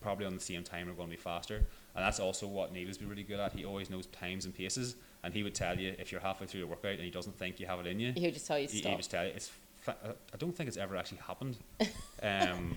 probably 0.00 0.26
on 0.26 0.34
the 0.34 0.40
same 0.40 0.62
time 0.62 0.88
are 0.88 0.92
going 0.92 1.08
to 1.08 1.16
be 1.16 1.20
faster. 1.20 1.56
And 1.56 2.04
that's 2.04 2.20
also 2.20 2.46
what 2.46 2.72
Neil's 2.72 2.98
been 2.98 3.08
really 3.08 3.24
good 3.24 3.40
at. 3.40 3.52
He 3.52 3.64
always 3.64 3.90
knows 3.90 4.06
times 4.06 4.44
and 4.44 4.54
paces, 4.54 4.94
and 5.22 5.34
he 5.34 5.42
would 5.42 5.54
tell 5.54 5.78
you 5.78 5.94
if 5.98 6.12
you're 6.12 6.20
halfway 6.20 6.46
through 6.46 6.60
your 6.60 6.68
workout 6.68 6.92
and 6.92 7.02
he 7.02 7.10
doesn't 7.10 7.36
think 7.38 7.60
you 7.60 7.66
have 7.66 7.80
it 7.80 7.86
in 7.86 8.00
you. 8.00 8.12
He 8.12 8.22
would 8.22 8.34
just 8.34 8.46
tell 8.46 8.58
you 8.58 8.66
to 8.66 8.72
He, 8.72 8.80
he 8.80 8.88
would 8.88 8.98
just 8.98 9.10
tell 9.10 9.24
you. 9.24 9.32
It's. 9.34 9.50
I 9.86 10.36
don't 10.36 10.54
think 10.54 10.68
it's 10.68 10.76
ever 10.76 10.96
actually 10.96 11.18
happened, 11.18 11.56
um, 12.22 12.76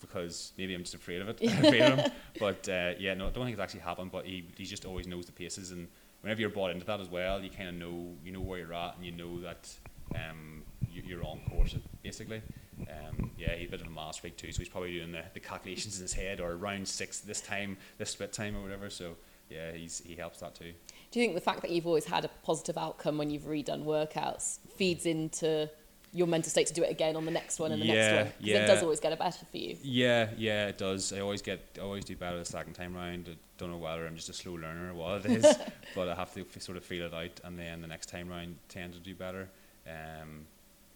because 0.00 0.52
maybe 0.58 0.74
I'm 0.74 0.82
just 0.82 0.94
afraid 0.94 1.22
of 1.22 1.28
it. 1.28 1.38
afraid 1.42 1.80
of 1.80 1.98
him. 2.00 2.12
But 2.38 2.68
uh, 2.68 2.92
yeah, 2.98 3.14
no, 3.14 3.28
I 3.28 3.30
don't 3.30 3.44
think 3.44 3.52
it's 3.54 3.62
actually 3.62 3.80
happened. 3.80 4.12
But 4.12 4.26
he 4.26 4.44
he 4.56 4.64
just 4.64 4.84
always 4.84 5.06
knows 5.06 5.26
the 5.26 5.32
paces, 5.32 5.70
and 5.70 5.88
whenever 6.20 6.40
you're 6.40 6.50
bought 6.50 6.70
into 6.70 6.84
that 6.86 7.00
as 7.00 7.08
well, 7.08 7.40
you 7.42 7.50
kind 7.50 7.68
of 7.68 7.74
know 7.76 8.08
you 8.24 8.32
know 8.32 8.40
where 8.40 8.58
you're 8.58 8.74
at, 8.74 8.96
and 8.96 9.06
you 9.06 9.12
know 9.12 9.40
that 9.40 9.72
um, 10.14 10.62
you, 10.92 11.02
you're 11.06 11.24
on 11.24 11.40
course 11.50 11.76
basically. 12.02 12.42
Um, 12.80 13.30
yeah, 13.38 13.54
he's 13.54 13.68
a 13.68 13.70
bit 13.70 13.80
of 13.80 13.86
a 13.86 13.90
master 13.90 14.22
freak 14.22 14.36
too, 14.36 14.52
so 14.52 14.58
he's 14.58 14.68
probably 14.68 14.94
doing 14.94 15.12
the, 15.12 15.22
the 15.32 15.40
calculations 15.40 15.96
in 15.96 16.02
his 16.02 16.12
head 16.12 16.40
or 16.40 16.56
round 16.56 16.88
six 16.88 17.20
this 17.20 17.40
time, 17.40 17.76
this 17.98 18.10
split 18.10 18.32
time 18.32 18.56
or 18.56 18.62
whatever. 18.62 18.90
So 18.90 19.14
yeah, 19.48 19.72
he's 19.72 20.02
he 20.04 20.16
helps 20.16 20.40
that 20.40 20.54
too. 20.54 20.72
Do 21.14 21.20
you 21.20 21.26
think 21.26 21.36
the 21.36 21.40
fact 21.40 21.62
that 21.62 21.70
you've 21.70 21.86
always 21.86 22.06
had 22.06 22.24
a 22.24 22.28
positive 22.42 22.76
outcome 22.76 23.18
when 23.18 23.30
you've 23.30 23.44
redone 23.44 23.84
workouts 23.84 24.58
feeds 24.76 25.06
into 25.06 25.70
your 26.12 26.26
mental 26.26 26.50
state 26.50 26.66
to 26.66 26.74
do 26.74 26.82
it 26.82 26.90
again 26.90 27.14
on 27.14 27.24
the 27.24 27.30
next 27.30 27.60
one 27.60 27.70
and 27.70 27.80
the 27.80 27.86
Yeah, 27.86 27.94
next 27.94 28.16
one? 28.16 28.24
'Cause 28.32 28.34
yeah. 28.40 28.64
it 28.64 28.66
does 28.66 28.82
always 28.82 28.98
get 28.98 29.16
better 29.16 29.46
for 29.46 29.56
you. 29.56 29.76
Yeah, 29.80 30.30
yeah, 30.36 30.66
it 30.66 30.76
does. 30.76 31.12
I 31.12 31.20
always 31.20 31.40
get, 31.40 31.60
I 31.76 31.82
always 31.82 32.04
do 32.04 32.16
better 32.16 32.36
the 32.36 32.44
second 32.44 32.72
time 32.72 32.96
round. 32.96 33.28
I 33.30 33.36
don't 33.58 33.70
know 33.70 33.76
whether 33.78 34.04
I'm 34.08 34.16
just 34.16 34.28
a 34.28 34.32
slow 34.32 34.54
learner 34.54 34.90
or 34.90 34.94
what 34.94 35.24
it 35.24 35.30
is, 35.44 35.56
but 35.94 36.08
I 36.08 36.16
have 36.16 36.34
to 36.34 36.40
f- 36.40 36.60
sort 36.60 36.76
of 36.76 36.84
feel 36.84 37.06
it 37.06 37.14
out, 37.14 37.40
and 37.44 37.56
then 37.56 37.80
the 37.80 37.86
next 37.86 38.06
time 38.08 38.28
round 38.28 38.56
tend 38.68 38.94
to 38.94 38.98
do 38.98 39.14
better. 39.14 39.48
Um, 39.86 40.46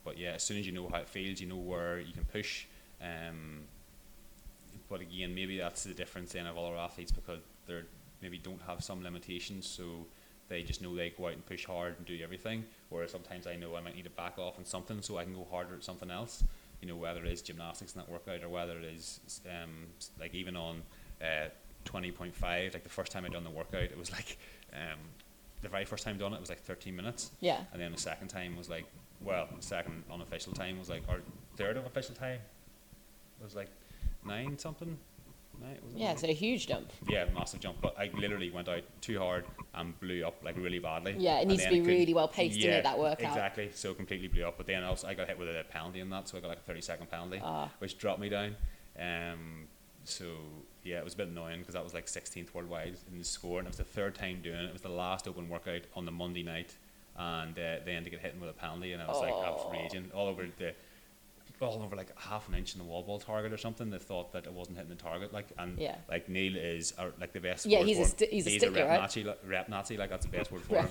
but 0.02 0.18
yeah, 0.18 0.30
as 0.32 0.42
soon 0.42 0.58
as 0.58 0.66
you 0.66 0.72
know 0.72 0.88
how 0.88 0.98
it 0.98 1.08
feels, 1.08 1.40
you 1.40 1.46
know 1.46 1.54
where 1.54 2.00
you 2.00 2.12
can 2.12 2.24
push. 2.24 2.66
Um, 3.00 3.60
but 4.88 5.00
again, 5.00 5.32
maybe 5.32 5.58
that's 5.58 5.84
the 5.84 5.94
difference 5.94 6.32
then 6.32 6.46
of 6.48 6.58
other 6.58 6.76
athletes 6.76 7.12
because 7.12 7.38
they're 7.66 7.86
maybe 8.22 8.38
don't 8.38 8.60
have 8.66 8.82
some 8.82 9.02
limitations, 9.02 9.66
so 9.66 10.06
they 10.48 10.62
just 10.62 10.80
know 10.82 10.94
they 10.96 11.10
go 11.10 11.26
out 11.26 11.32
and 11.34 11.44
push 11.46 11.64
hard 11.66 11.96
and 11.98 12.06
do 12.06 12.18
everything. 12.22 12.64
Whereas 12.88 13.10
sometimes 13.12 13.46
I 13.46 13.56
know 13.56 13.76
I 13.76 13.80
might 13.80 13.94
need 13.96 14.04
to 14.04 14.10
back 14.10 14.38
off 14.38 14.58
on 14.58 14.64
something 14.64 15.02
so 15.02 15.18
I 15.18 15.24
can 15.24 15.34
go 15.34 15.46
harder 15.50 15.74
at 15.74 15.84
something 15.84 16.10
else. 16.10 16.42
You 16.80 16.88
know, 16.88 16.96
whether 16.96 17.24
it 17.24 17.32
is 17.32 17.42
gymnastics 17.42 17.94
in 17.94 18.00
that 18.00 18.08
workout 18.10 18.42
or 18.42 18.48
whether 18.48 18.78
it 18.78 18.84
is 18.84 19.20
um, 19.46 19.86
like 20.20 20.34
even 20.34 20.56
on 20.56 20.82
uh, 21.20 21.48
twenty 21.84 22.10
point 22.12 22.34
five. 22.34 22.72
Like 22.74 22.84
the 22.84 22.88
first 22.88 23.12
time 23.12 23.24
I 23.24 23.28
done 23.28 23.44
the 23.44 23.50
workout, 23.50 23.82
it 23.82 23.98
was 23.98 24.10
like 24.12 24.38
um, 24.72 24.98
the 25.62 25.68
very 25.68 25.84
first 25.84 26.04
time 26.04 26.18
done 26.18 26.32
it 26.32 26.40
was 26.40 26.48
like 26.48 26.60
thirteen 26.60 26.94
minutes, 26.96 27.30
Yeah. 27.40 27.58
and 27.72 27.80
then 27.82 27.92
the 27.92 27.98
second 27.98 28.28
time 28.28 28.56
was 28.56 28.68
like 28.70 28.84
well, 29.20 29.48
the 29.54 29.60
second 29.62 30.04
unofficial 30.12 30.52
time 30.52 30.78
was 30.78 30.88
like 30.88 31.02
or 31.08 31.20
third 31.56 31.76
official 31.76 32.14
time 32.14 32.38
was 33.42 33.56
like 33.56 33.68
nine 34.24 34.56
something. 34.56 34.96
Nine, 35.60 35.78
was 35.84 35.92
it 35.94 35.98
Yeah, 35.98 36.08
nine? 36.08 36.16
so 36.18 36.26
a 36.28 36.32
huge 36.32 36.66
jump. 36.68 36.92
yeah, 37.08 37.26
massive 37.34 37.60
jump. 37.60 37.78
But 37.80 37.98
I 37.98 38.10
literally 38.16 38.50
went 38.50 38.68
out 38.68 38.82
too 39.00 39.18
hard 39.18 39.44
and 39.74 39.98
blew 40.00 40.24
up 40.26 40.42
like 40.44 40.56
really 40.56 40.78
badly. 40.78 41.16
Yeah, 41.18 41.38
it 41.38 41.42
And 41.42 41.50
needs 41.50 41.62
to 41.62 41.70
then 41.70 41.72
be 41.74 41.80
couldn't- 41.80 41.98
really 42.00 42.14
well 42.14 42.28
paced 42.28 42.60
to 42.60 42.68
make 42.70 42.82
that 42.84 42.98
work 42.98 43.22
out. 43.22 43.30
Exactly. 43.30 43.70
So 43.72 43.94
completely 43.94 44.28
blew 44.28 44.46
up. 44.46 44.56
But 44.56 44.66
then 44.66 44.84
also 44.84 45.08
I 45.08 45.14
got 45.14 45.26
hit 45.28 45.38
with 45.38 45.48
a 45.48 45.64
penalty 45.68 46.00
in 46.00 46.10
that, 46.10 46.28
so 46.28 46.38
I 46.38 46.40
got 46.40 46.48
like 46.48 46.58
a 46.58 46.62
thirty 46.62 46.80
second 46.80 47.10
penalty, 47.10 47.40
Ah. 47.42 47.70
which 47.78 47.98
dropped 47.98 48.20
me 48.20 48.28
down. 48.28 48.56
Um, 48.98 49.68
so 50.04 50.26
yeah, 50.84 50.98
it 50.98 51.04
was 51.04 51.14
a 51.14 51.18
bit 51.18 51.28
annoying 51.28 51.58
because 51.60 51.74
that 51.74 51.84
was 51.84 51.92
like 51.94 52.06
16th 52.06 52.54
worldwide 52.54 52.96
in 53.10 53.18
the 53.18 53.24
score, 53.24 53.58
and 53.58 53.66
it 53.66 53.70
was 53.70 53.76
the 53.78 53.84
third 53.84 54.14
time 54.14 54.40
doing 54.42 54.56
it. 54.58 54.64
It 54.64 54.72
was 54.72 54.82
the 54.82 54.88
last 54.88 55.28
open 55.28 55.48
workout 55.48 55.82
on 55.94 56.04
the 56.06 56.10
Monday 56.12 56.42
night, 56.42 56.76
and 57.16 57.52
uh, 57.58 57.76
they 57.84 57.92
ended 57.94 58.06
up 58.14 58.20
getting 58.20 58.20
hit 58.20 58.40
with 58.40 58.48
a 58.48 58.54
penalty, 58.54 58.92
and 58.92 59.02
I 59.02 59.06
was 59.08 59.20
like, 59.20 59.32
I 59.34 59.50
was 59.50 59.62
Oh. 59.66 59.72
raging 59.72 60.10
all 60.14 60.28
over 60.28 60.46
the. 60.56 60.74
All 61.60 61.82
over 61.82 61.96
like 61.96 62.16
half 62.18 62.48
an 62.48 62.54
inch 62.54 62.74
in 62.74 62.78
the 62.78 62.84
wall 62.84 63.02
ball 63.02 63.18
target 63.18 63.52
or 63.52 63.56
something. 63.56 63.90
They 63.90 63.98
thought 63.98 64.32
that 64.32 64.46
it 64.46 64.52
wasn't 64.52 64.76
hitting 64.76 64.90
the 64.96 65.02
target, 65.02 65.32
like 65.32 65.46
and 65.58 65.76
Yeah. 65.78 65.96
like 66.08 66.28
Neil 66.28 66.56
is 66.56 66.94
uh, 66.98 67.06
like 67.20 67.32
the 67.32 67.40
best. 67.40 67.66
Yeah, 67.66 67.82
he's 67.82 67.98
a 67.98 68.04
sti- 68.04 68.28
he's 68.30 68.46
a 68.46 68.50
he's 68.50 68.60
stickler, 68.60 68.82
rep 68.82 68.88
right? 68.90 69.00
Nazi, 69.00 69.24
like, 69.24 69.38
rep 69.44 69.68
Nazi, 69.68 69.96
like 69.96 70.08
that's 70.10 70.24
the 70.26 70.30
best 70.30 70.52
word 70.52 70.62
for 70.68 70.76
him. 70.76 70.88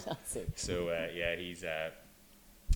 So 0.56 0.90
uh, 0.90 1.08
yeah, 1.16 1.36
he's 1.38 1.64
uh, 1.64 1.92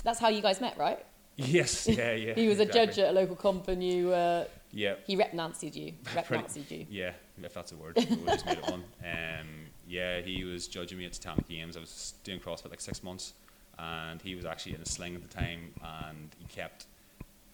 That's 0.05 0.19
how 0.19 0.29
you 0.29 0.41
guys 0.41 0.61
met, 0.61 0.77
right? 0.77 1.05
yes, 1.35 1.87
yeah, 1.89 2.13
yeah. 2.13 2.33
He 2.33 2.47
was 2.47 2.59
a 2.59 2.65
judge 2.65 2.97
at 2.99 3.09
a 3.09 3.11
local 3.11 3.35
comp 3.35 3.67
and 3.67 3.83
you, 3.83 4.11
uh, 4.13 4.45
Yeah, 4.71 4.95
he 5.05 5.15
rep 5.17 5.33
Nazi'd 5.33 5.75
you. 5.75 5.93
Rep 6.15 6.27
Nazi'd 6.29 6.71
you. 6.71 6.85
yeah, 6.89 7.11
if 7.43 7.53
that's 7.53 7.71
a 7.73 7.75
word, 7.75 7.95
we 7.97 8.05
just 8.25 8.45
made 8.45 8.57
it 8.57 8.63
one. 8.69 8.83
Um, 9.03 9.47
yeah, 9.87 10.21
he 10.21 10.43
was 10.45 10.67
judging 10.69 10.97
me 10.97 11.05
at 11.05 11.13
Titanic 11.13 11.49
Games. 11.49 11.75
I 11.75 11.81
was 11.81 12.13
doing 12.23 12.39
CrossFit 12.39 12.69
like 12.69 12.79
six 12.79 13.03
months, 13.03 13.33
and 13.77 14.21
he 14.21 14.35
was 14.35 14.45
actually 14.45 14.75
in 14.75 14.81
a 14.81 14.85
sling 14.85 15.15
at 15.15 15.21
the 15.21 15.33
time, 15.33 15.73
and 15.83 16.29
he 16.39 16.45
kept. 16.45 16.85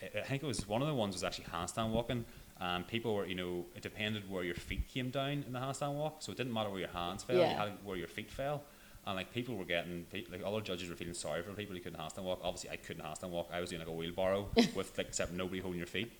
I- 0.01 0.21
think 0.21 0.43
it 0.43 0.45
was 0.47 0.67
one 0.67 0.81
of 0.81 0.87
the 0.87 0.93
ones 0.93 1.15
was 1.15 1.23
actually 1.23 1.45
handstand 1.45 1.89
walking, 1.91 2.25
and 2.59 2.87
people 2.87 3.15
were, 3.15 3.25
you 3.25 3.35
know, 3.35 3.65
it 3.75 3.81
depended 3.81 4.29
where 4.29 4.43
your 4.43 4.55
feet 4.55 4.87
came 4.87 5.09
down 5.09 5.43
in 5.45 5.53
the 5.53 5.59
handstand 5.59 5.93
walk, 5.95 6.17
so 6.19 6.31
it 6.31 6.37
didn't 6.37 6.53
matter 6.53 6.69
where 6.69 6.79
your 6.79 6.89
hands 6.89 7.23
fell, 7.23 7.37
Yeah. 7.37 7.51
you 7.51 7.57
had 7.57 7.71
where 7.83 7.97
your 7.97 8.07
feet 8.07 8.29
fell. 8.31 8.63
And 9.05 9.15
like 9.15 9.31
people 9.33 9.55
were 9.55 9.63
getting, 9.65 10.05
like 10.29 10.41
other 10.45 10.59
judges 10.59 10.89
were 10.89 10.95
feeling 10.95 11.13
sorry 11.13 11.41
for 11.41 11.53
people 11.53 11.73
who 11.75 11.81
couldn't 11.81 11.99
handstand 11.99 12.23
walk. 12.23 12.41
Obviously, 12.43 12.71
I 12.71 12.75
couldn't 12.75 13.03
handstand 13.05 13.29
walk. 13.29 13.49
I 13.53 13.61
was 13.61 13.69
doing 13.69 13.79
like 13.79 13.87
a 13.87 13.91
wheelbarrow 13.93 14.49
with 14.75 14.97
like 14.97 15.07
except 15.07 15.31
nobody 15.31 15.61
holding 15.61 15.77
your 15.77 15.87
feet. 15.87 16.11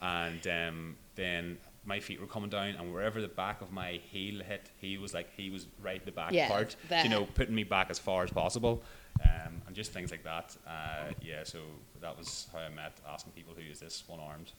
And 0.00 0.46
um, 0.48 0.96
then 1.16 1.58
my 1.84 2.00
feet 2.00 2.20
were 2.20 2.26
coming 2.26 2.48
down, 2.48 2.68
and 2.78 2.92
wherever 2.92 3.20
the 3.20 3.28
back 3.28 3.60
of 3.60 3.70
my 3.72 4.00
heel 4.10 4.40
hit, 4.42 4.70
he 4.78 4.96
was 4.96 5.12
like 5.12 5.28
he 5.36 5.50
was 5.50 5.66
right 5.82 6.02
the 6.04 6.12
back 6.12 6.32
Yeah, 6.32 6.48
part, 6.48 6.76
there. 6.88 7.02
you 7.04 7.10
know, 7.10 7.26
putting 7.26 7.54
me 7.54 7.64
back 7.64 7.90
as 7.90 7.98
far 7.98 8.24
as 8.24 8.30
possible, 8.30 8.82
um, 9.22 9.62
and 9.66 9.74
just 9.74 9.92
things 9.92 10.10
like 10.10 10.24
that. 10.24 10.56
Uh, 10.66 11.12
yeah, 11.22 11.44
so 11.44 11.58
that 12.00 12.16
was 12.16 12.48
how 12.52 12.58
I 12.60 12.68
met, 12.68 12.98
asking 13.08 13.32
people 13.32 13.54
who 13.56 13.70
is 13.70 13.80
this 13.80 14.02
one-armed 14.06 14.52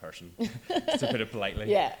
person, 0.00 0.32
to 0.38 1.06
put 1.10 1.20
it 1.20 1.30
politely. 1.30 1.70
Yeah, 1.70 1.94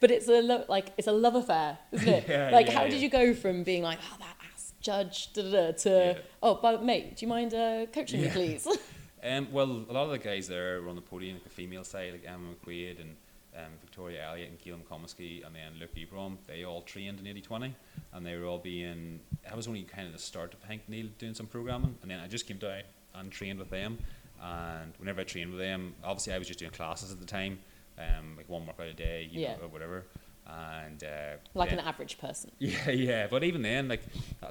but 0.00 0.10
it's 0.10 0.28
a 0.28 0.42
lo- 0.42 0.64
like 0.68 0.92
it's 0.96 1.08
a 1.08 1.12
love 1.12 1.34
affair, 1.34 1.78
isn't 1.92 2.08
it? 2.08 2.24
Yeah, 2.28 2.50
like, 2.50 2.66
yeah, 2.66 2.72
how 2.72 2.84
yeah. 2.84 2.90
did 2.90 3.00
you 3.00 3.08
go 3.08 3.34
from 3.34 3.62
being 3.62 3.82
like, 3.82 3.98
oh, 4.12 4.16
that 4.18 4.36
ass 4.52 4.74
judge, 4.80 5.32
da, 5.32 5.42
da, 5.42 5.50
da, 5.50 5.72
to 5.72 6.22
oh, 6.42 6.58
but 6.60 6.84
mate, 6.84 7.16
do 7.16 7.24
you 7.26 7.28
mind 7.28 7.54
uh, 7.54 7.86
coaching 7.92 8.22
me, 8.22 8.28
please? 8.28 8.66
Um, 9.20 9.48
well, 9.50 9.84
a 9.88 9.92
lot 9.92 10.04
of 10.04 10.10
the 10.10 10.18
guys 10.18 10.46
there 10.46 10.80
were 10.80 10.88
on 10.88 10.94
the 10.94 11.02
podium, 11.02 11.34
like 11.34 11.42
the 11.42 11.50
female 11.50 11.82
side, 11.82 12.12
like 12.12 12.24
Emma 12.24 12.54
McQuaid 12.54 13.00
and 13.00 13.16
um, 13.58 13.72
Victoria 13.80 14.24
Elliott 14.28 14.50
and 14.50 14.58
Keelan 14.58 14.84
Comiskey, 14.84 15.44
and 15.44 15.54
then 15.54 15.72
Luke 15.80 15.94
Ebrom. 15.96 16.36
They 16.46 16.64
all 16.64 16.82
trained 16.82 17.18
in 17.20 17.26
8020, 17.26 17.74
and 18.12 18.24
they 18.26 18.36
were 18.36 18.46
all 18.46 18.58
being. 18.58 19.20
I 19.50 19.54
was 19.56 19.66
only 19.68 19.82
kind 19.82 20.06
of 20.06 20.12
the 20.12 20.18
start 20.18 20.54
of 20.54 20.62
Hank 20.62 20.82
Neil 20.88 21.06
doing 21.18 21.34
some 21.34 21.46
programming, 21.46 21.96
and 22.02 22.10
then 22.10 22.20
I 22.20 22.28
just 22.28 22.46
came 22.46 22.58
down 22.58 22.82
and 23.14 23.30
trained 23.32 23.58
with 23.58 23.70
them. 23.70 23.98
And 24.40 24.92
whenever 24.98 25.20
I 25.20 25.24
trained 25.24 25.50
with 25.50 25.58
them, 25.58 25.94
obviously 26.04 26.32
I 26.32 26.38
was 26.38 26.46
just 26.46 26.60
doing 26.60 26.70
classes 26.70 27.10
at 27.10 27.18
the 27.18 27.26
time, 27.26 27.58
um, 27.98 28.34
like 28.36 28.48
one 28.48 28.64
workout 28.66 28.86
a 28.86 28.94
day, 28.94 29.28
you 29.30 29.40
Yeah. 29.40 29.56
know, 29.56 29.64
or 29.64 29.68
whatever. 29.68 30.04
And 30.46 31.02
uh, 31.04 31.36
like 31.54 31.70
then- 31.70 31.80
an 31.80 31.84
average 31.86 32.18
person. 32.18 32.50
yeah, 32.58 32.90
yeah, 32.90 33.26
but 33.26 33.42
even 33.44 33.60
then, 33.62 33.88
like 33.88 34.02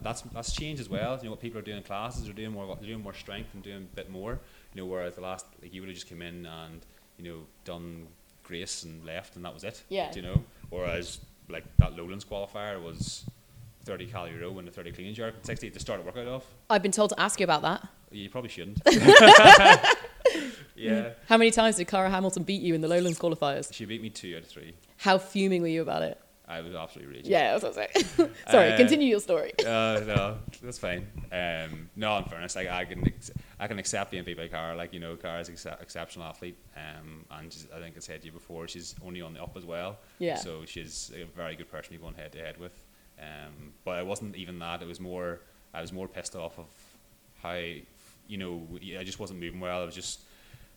that's 0.01 0.21
that's 0.21 0.53
changed 0.53 0.79
as 0.81 0.89
well. 0.89 1.17
You 1.17 1.23
know 1.25 1.29
what 1.31 1.39
people 1.39 1.57
are 1.59 1.63
doing 1.63 1.77
in 1.77 1.83
classes, 1.83 2.25
they're 2.25 2.33
doing 2.33 2.51
more, 2.51 2.67
they're 2.75 2.89
doing 2.89 3.01
more 3.01 3.13
strength 3.15 3.49
and 3.53 3.63
doing 3.63 3.87
a 3.91 3.95
bit 3.95 4.09
more. 4.11 4.39
You 4.75 4.81
know, 4.81 4.85
whereas 4.85 5.15
the 5.15 5.21
last, 5.21 5.45
like 5.61 5.73
you 5.73 5.81
would 5.81 5.87
have 5.89 5.95
just 5.95 6.07
come 6.09 6.21
in 6.21 6.45
and 6.45 6.85
you 7.17 7.23
know 7.31 7.39
done 7.65 8.07
grace 8.47 8.83
and 8.83 9.05
left, 9.05 9.35
and 9.35 9.45
that 9.45 9.53
was 9.53 9.63
it. 9.63 9.83
Yeah. 9.89 10.11
Do 10.11 10.19
you 10.21 10.25
know? 10.25 10.43
Whereas 10.69 11.19
like 11.49 11.63
that 11.77 11.95
Lowlands 11.97 12.25
qualifier 12.25 12.81
was 12.81 13.25
thirty 13.83 14.05
calorie 14.07 14.37
row 14.37 14.57
and 14.59 14.67
a 14.67 14.71
thirty 14.71 14.91
clean 14.91 15.07
and 15.07 15.15
jerk, 15.15 15.35
sixty 15.43 15.69
to 15.69 15.79
start 15.79 15.99
a 15.99 16.03
workout 16.03 16.27
off. 16.27 16.45
I've 16.69 16.81
been 16.81 16.91
told 16.91 17.09
to 17.11 17.19
ask 17.19 17.39
you 17.39 17.43
about 17.43 17.61
that. 17.63 17.87
You 18.11 18.29
probably 18.29 18.49
shouldn't. 18.49 18.81
yeah, 20.75 21.09
How 21.27 21.37
many 21.37 21.51
times 21.51 21.75
did 21.75 21.87
Cara 21.87 22.09
Hamilton 22.09 22.43
beat 22.43 22.61
you 22.61 22.73
in 22.73 22.81
the 22.81 22.87
Lowlands 22.87 23.19
qualifiers? 23.19 23.73
she 23.73 23.85
beat 23.85 24.01
me 24.01 24.09
two 24.09 24.35
out 24.37 24.43
of 24.43 24.47
three. 24.47 24.73
How 24.97 25.17
fuming 25.17 25.61
were 25.61 25.67
you 25.67 25.81
about 25.81 26.01
it? 26.03 26.19
I 26.49 26.61
was 26.61 26.73
absolutely 26.75 27.15
raging. 27.15 27.31
Yeah, 27.31 27.51
that's 27.57 27.63
what 27.63 27.77
I 27.77 27.87
was 27.95 28.05
saying. 28.15 28.31
Sorry, 28.49 28.71
Uh, 28.71 28.77
continue 28.77 29.09
your 29.09 29.19
story. 29.19 29.51
uh, 29.65 29.99
no, 30.07 30.37
that's 30.61 30.77
fine. 30.77 31.05
Um, 31.31 31.89
no, 31.97 32.17
in 32.17 32.23
fairness, 32.25 32.55
like 32.55 32.69
I 32.69 32.85
can, 32.85 33.05
ex- 33.05 33.31
I 33.59 33.67
can 33.67 33.79
accept 33.79 34.11
being 34.11 34.23
beat 34.23 34.37
by 34.37 34.47
Cara. 34.47 34.75
Like 34.75 34.93
you 34.93 34.99
know, 35.01 35.15
Cara's 35.17 35.49
an 35.49 35.55
ex- 35.55 35.65
exceptional 35.81 36.25
athlete, 36.25 36.57
um, 36.77 37.25
and 37.31 37.51
she's, 37.51 37.67
I 37.75 37.79
think 37.79 37.95
I 37.97 37.99
said 37.99 38.21
to 38.21 38.27
you 38.27 38.31
before, 38.31 38.67
she's 38.69 38.95
only 39.05 39.21
on 39.21 39.33
the 39.33 39.43
up 39.43 39.57
as 39.57 39.65
well. 39.65 39.97
Yeah. 40.19 40.35
So 40.35 40.63
she's 40.65 41.11
a 41.15 41.25
very 41.35 41.55
good 41.55 41.69
person 41.69 41.93
to 41.93 41.99
go 42.01 42.11
head 42.15 42.31
to 42.31 42.39
head 42.39 42.57
with. 42.57 42.73
Um, 43.19 43.73
but 43.83 43.99
it 43.99 44.05
wasn't 44.05 44.35
even 44.37 44.57
that. 44.59 44.81
It 44.81 44.87
was 44.87 44.99
more. 44.99 45.41
I 45.73 45.81
was 45.81 45.91
more 45.91 46.07
pissed 46.07 46.35
off 46.35 46.57
of 46.59 46.67
how, 47.43 47.55
you 48.27 48.37
know, 48.37 48.65
I 48.97 49.03
just 49.03 49.19
wasn't 49.19 49.39
moving 49.39 49.59
well. 49.59 49.81
I 49.81 49.85
was 49.85 49.95
just. 49.95 50.21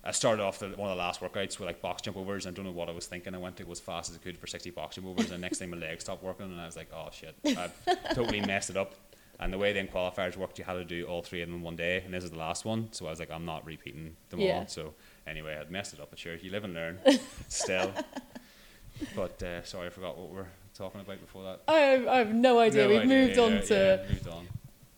I 0.03 0.13
started 0.13 0.43
off 0.43 0.59
the, 0.59 0.69
one 0.69 0.91
of 0.91 0.97
the 0.97 1.03
last 1.03 1.21
workouts 1.21 1.59
with 1.59 1.67
like 1.67 1.83
box 1.83 2.01
jump 2.03 2.17
overs. 2.17 2.47
I 2.47 2.51
don't 2.53 2.65
know 2.65 2.71
what 2.73 2.89
I 2.89 2.93
was 2.93 3.07
thinking. 3.07 3.35
I 3.35 3.39
went 3.39 3.57
to 3.59 3.65
go 3.65 3.73
as 3.73 3.81
fast 3.81 4.11
as 4.11 4.17
I 4.17 4.19
could 4.19 4.39
for 4.39 4.47
60 4.47 4.71
box 4.71 4.97
jump 4.97 5.09
overs, 5.09 5.31
and 5.31 5.41
next 5.43 5.59
thing 5.59 5.71
my 5.71 5.77
legs 5.77 6.05
stopped 6.05 6.23
working, 6.23 6.47
and 6.47 6.61
I 6.61 6.67
was 6.67 6.77
like, 6.77 6.89
oh 6.95 7.09
shit, 7.13 7.35
I've 7.47 7.75
totally 8.15 8.41
messed 8.41 8.71
it 8.71 8.77
up. 8.77 8.95
And 9.39 9.53
the 9.53 9.59
way 9.59 9.73
then 9.73 9.89
qualifiers 9.89 10.37
worked, 10.37 10.59
you 10.59 10.65
had 10.65 10.75
to 10.75 10.85
do 10.85 11.07
all 11.07 11.23
three 11.23 11.41
of 11.43 11.49
them 11.49 11.57
in 11.59 11.63
one 11.63 11.77
day, 11.77 12.03
and 12.05 12.13
this 12.13 12.25
is 12.25 12.31
the 12.31 12.39
last 12.39 12.65
one. 12.67 12.89
So 12.93 13.07
I 13.07 13.11
was 13.11 13.19
like, 13.21 13.31
I'm 13.31 13.45
not 13.47 13.65
repeating 13.65 14.15
them 14.29 14.41
Yeah. 14.41 14.59
all. 14.61 14.67
So 14.67 14.93
anyway, 15.27 15.57
I'd 15.59 15.71
messed 15.71 15.95
it 15.95 16.01
up. 16.01 16.11
But 16.11 16.19
sure, 16.19 16.35
you 16.37 16.51
live 16.51 16.65
and 16.65 16.75
learn. 16.75 16.99
Still. 17.49 17.91
But 19.17 19.43
uh, 19.43 19.63
sorry, 19.65 19.87
I 19.87 19.91
forgot 19.91 20.19
what 20.19 20.31
we're 20.31 20.47
talking 20.75 21.01
about 21.01 21.21
before 21.21 21.43
that. 21.45 21.61
I 21.69 21.79
have, 21.79 22.07
I 22.09 22.19
have 22.19 22.35
no 22.35 22.59
idea. 22.59 22.83
No 22.85 22.89
We've 22.91 23.01
idea, 23.01 23.27
moved 23.27 23.39
on 23.39 23.53
yeah, 23.53 23.61
to. 23.61 23.75
yeah, 24.05 24.13
moved 24.13 24.29
on. 24.29 24.49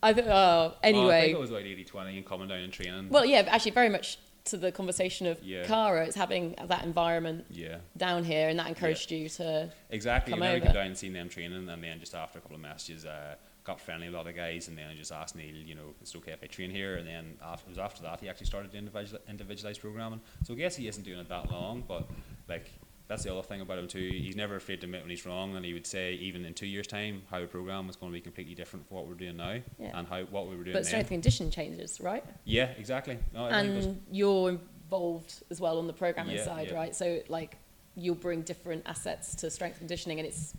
I 0.01 0.13
think. 0.13 0.27
Oh, 0.29 0.73
I 0.83 0.87
anyway. 0.87 1.21
think 1.21 1.35
it 1.37 1.39
was 1.39 1.51
like 1.51 1.63
80-20 1.63 2.17
and 2.17 2.25
coming 2.25 2.47
down 2.49 2.59
and 2.59 2.73
training. 2.73 3.09
Well, 3.09 3.25
yeah, 3.25 3.43
actually, 3.47 3.71
very 3.71 3.87
much 3.89 4.17
to 4.45 4.57
the 4.57 4.71
conversation 4.71 5.27
of 5.27 5.41
Yeah. 5.43 5.63
Cara. 5.65 6.05
It's 6.05 6.15
having 6.15 6.55
that 6.67 6.83
environment 6.83 7.45
yeah. 7.49 7.77
down 7.97 8.23
here, 8.23 8.49
and 8.49 8.59
that 8.59 8.67
encouraged 8.67 9.11
you 9.11 9.29
to. 9.29 9.71
Exactly. 9.89 10.31
come 10.31 10.41
then 10.41 10.55
I 10.61 10.65
over. 10.65 10.73
down 10.73 10.87
and 10.87 10.97
seen 10.97 11.13
them 11.13 11.29
training, 11.29 11.69
and 11.69 11.83
then 11.83 11.99
just 11.99 12.15
after 12.15 12.39
a 12.39 12.41
couple 12.41 12.55
of 12.55 12.61
messages, 12.61 13.05
uh, 13.05 13.35
got 13.63 13.79
friendly 13.79 14.07
with 14.07 14.15
a 14.15 14.17
lot 14.17 14.27
of 14.27 14.35
guys, 14.35 14.67
and 14.67 14.77
then 14.77 14.89
I 14.89 14.95
just 14.95 15.11
asked 15.11 15.35
Neil, 15.35 15.55
you 15.55 15.75
know, 15.75 15.93
is 16.01 16.13
it 16.13 16.17
okay 16.17 16.31
if 16.31 16.43
I 16.43 16.47
train 16.47 16.69
here? 16.69 16.95
And 16.95 17.07
then 17.07 17.37
after, 17.41 17.67
it 17.67 17.69
was 17.69 17.77
after 17.77 18.03
that 18.03 18.19
he 18.19 18.27
actually 18.27 18.47
started 18.47 18.71
the 18.71 18.77
individual, 18.77 19.21
individualized 19.29 19.79
programming. 19.79 20.19
So 20.43 20.53
I 20.53 20.57
guess 20.57 20.75
he 20.75 20.87
isn't 20.87 21.03
doing 21.03 21.19
it 21.19 21.29
that 21.29 21.49
long, 21.49 21.83
but 21.87 22.09
like 22.49 22.69
that's 23.07 23.23
the 23.23 23.31
other 23.31 23.43
thing 23.43 23.61
about 23.61 23.77
him 23.77 23.87
too. 23.87 23.99
He's 24.11 24.35
never 24.35 24.55
afraid 24.55 24.79
to 24.81 24.85
admit 24.87 25.01
when 25.01 25.09
he's 25.09 25.25
wrong, 25.25 25.55
and 25.55 25.65
he 25.65 25.73
would 25.73 25.85
say 25.87 26.13
even 26.13 26.45
in 26.45 26.53
two 26.53 26.65
years' 26.67 26.87
time, 26.87 27.23
how 27.29 27.41
a 27.41 27.47
program 27.47 27.89
is 27.89 27.95
going 27.95 28.11
to 28.11 28.13
be 28.15 28.21
completely 28.21 28.55
different 28.55 28.87
from 28.87 28.97
what 28.97 29.07
we're 29.07 29.13
doing 29.13 29.37
now, 29.37 29.59
Yeah. 29.79 29.97
and 29.97 30.07
how 30.07 30.23
what 30.25 30.47
we 30.49 30.55
were 30.55 30.63
doing 30.63 30.73
But 30.73 30.83
then. 30.83 30.89
strength 30.89 31.11
and 31.11 31.21
condition 31.21 31.51
changes, 31.51 31.99
right? 31.99 32.23
Yeah, 32.45 32.71
exactly. 32.77 33.17
No, 33.33 33.45
I 33.45 33.61
think 33.61 33.73
it 33.73 33.75
was- 33.75 33.85
and 33.87 34.01
you're 34.11 34.49
involved 34.49 35.43
as 35.49 35.59
well 35.59 35.77
on 35.79 35.87
the 35.87 35.93
programming 35.93 36.35
Yeah, 36.35 36.45
side, 36.45 36.67
yeah. 36.69 36.75
right? 36.75 36.95
So 36.95 37.21
like 37.27 37.57
you'll 37.95 38.15
bring 38.15 38.41
different 38.41 38.83
assets 38.87 39.35
to 39.35 39.49
strength 39.51 39.77
conditioning, 39.77 40.19
and 40.19 40.27
it's 40.27 40.53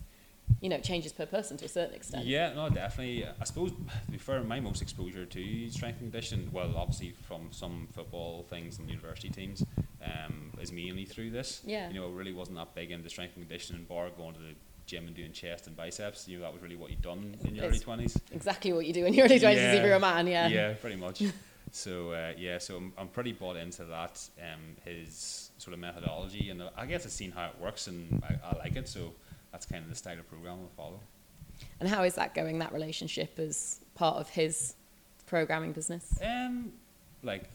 you 0.60 0.68
know 0.68 0.78
changes 0.78 1.12
per 1.12 1.26
person 1.26 1.56
to 1.58 1.64
a 1.64 1.68
certain 1.68 1.94
extent. 1.94 2.24
Yeah, 2.26 2.52
no, 2.54 2.68
definitely. 2.70 3.26
I 3.26 3.44
suppose, 3.44 3.70
to 3.72 4.10
be 4.10 4.18
fair, 4.18 4.42
my 4.42 4.60
most 4.60 4.80
exposure 4.82 5.24
to 5.26 5.70
strength 5.70 6.00
and 6.00 6.10
conditioning, 6.12 6.50
well, 6.52 6.74
obviously 6.76 7.14
from 7.28 7.48
some 7.50 7.88
football 7.92 8.44
things 8.48 8.78
and 8.78 8.88
university 8.88 9.28
teams, 9.28 9.62
um, 10.04 10.52
is 10.60 10.72
mainly 10.72 11.04
through 11.04 11.30
this. 11.30 11.60
Yeah. 11.66 11.88
You 11.88 12.00
know, 12.00 12.08
it 12.08 12.12
really 12.14 12.32
wasn't 12.32 12.56
that 12.58 12.74
big 12.74 12.90
into 12.90 13.08
strength 13.10 13.36
and 13.36 13.46
conditioning, 13.48 13.84
bar 13.84 14.08
going 14.16 14.34
to 14.34 14.40
the 14.40 14.54
gym 14.86 15.06
and 15.06 15.16
doing 15.16 15.32
chest 15.32 15.66
and 15.66 15.76
biceps. 15.76 16.28
You 16.28 16.38
know, 16.38 16.44
that 16.44 16.52
was 16.52 16.62
really 16.62 16.76
what 16.76 16.90
you'd 16.90 17.02
done 17.02 17.36
in 17.44 17.54
your 17.54 17.64
It's- 17.66 17.82
early 17.86 18.04
20s. 18.06 18.16
Exactly 18.32 18.72
what 18.72 18.86
you 18.86 18.92
do 18.92 19.06
in 19.06 19.14
your 19.14 19.24
early 19.26 19.38
twenties 19.40 19.62
Yeah. 19.62 19.72
if 19.74 19.84
you're 19.84 19.94
a 19.94 20.00
man. 20.00 20.26
Yeah. 20.26 20.48
Yeah, 20.48 20.72
pretty 20.74 20.96
much. 21.06 21.22
so, 21.72 22.12
uh, 22.12 22.32
yeah, 22.38 22.58
so 22.58 22.76
I'm, 22.76 22.92
I'm 22.98 23.08
pretty 23.08 23.32
bought 23.32 23.56
into 23.56 23.84
that, 23.86 24.20
um, 24.40 24.76
his 24.84 25.50
sort 25.58 25.72
of 25.74 25.80
methodology. 25.80 26.50
And 26.50 26.62
I 26.76 26.86
guess 26.86 27.04
I've 27.06 27.12
seen 27.12 27.30
how 27.32 27.46
it 27.46 27.58
works 27.60 27.86
and 27.86 28.22
I, 28.28 28.50
I 28.50 28.58
like 28.58 28.76
it. 28.76 28.88
So 28.88 29.12
that's 29.54 29.66
kind 29.66 29.84
of 29.84 29.88
the 29.88 29.94
style 29.94 30.18
of 30.18 30.28
program 30.28 30.58
we'll 30.58 30.68
follow. 30.76 30.98
And 31.78 31.88
how 31.88 32.02
is 32.02 32.14
that 32.16 32.34
going? 32.34 32.58
That 32.58 32.72
relationship 32.72 33.38
as 33.38 33.78
part 33.94 34.16
of 34.16 34.28
his 34.28 34.74
programming 35.26 35.70
business. 35.70 36.18
Um, 36.20 36.72
like, 37.22 37.48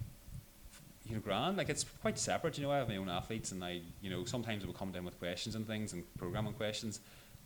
you 1.05 1.15
know, 1.15 1.19
grand. 1.19 1.57
Like 1.57 1.67
it's 1.67 1.83
quite 2.01 2.17
separate. 2.17 2.57
You 2.57 2.63
know, 2.63 2.71
I 2.71 2.77
have 2.77 2.87
my 2.87 2.95
own 2.95 3.09
athletes, 3.09 3.51
and 3.51 3.61
I, 3.61 3.81
you 4.01 4.09
know, 4.09 4.23
sometimes 4.23 4.63
it 4.63 4.67
will 4.67 4.73
come 4.73 4.93
down 4.93 5.03
with 5.03 5.19
questions 5.19 5.55
and 5.55 5.67
things 5.67 5.91
and 5.91 6.05
programming 6.17 6.53
questions. 6.53 7.01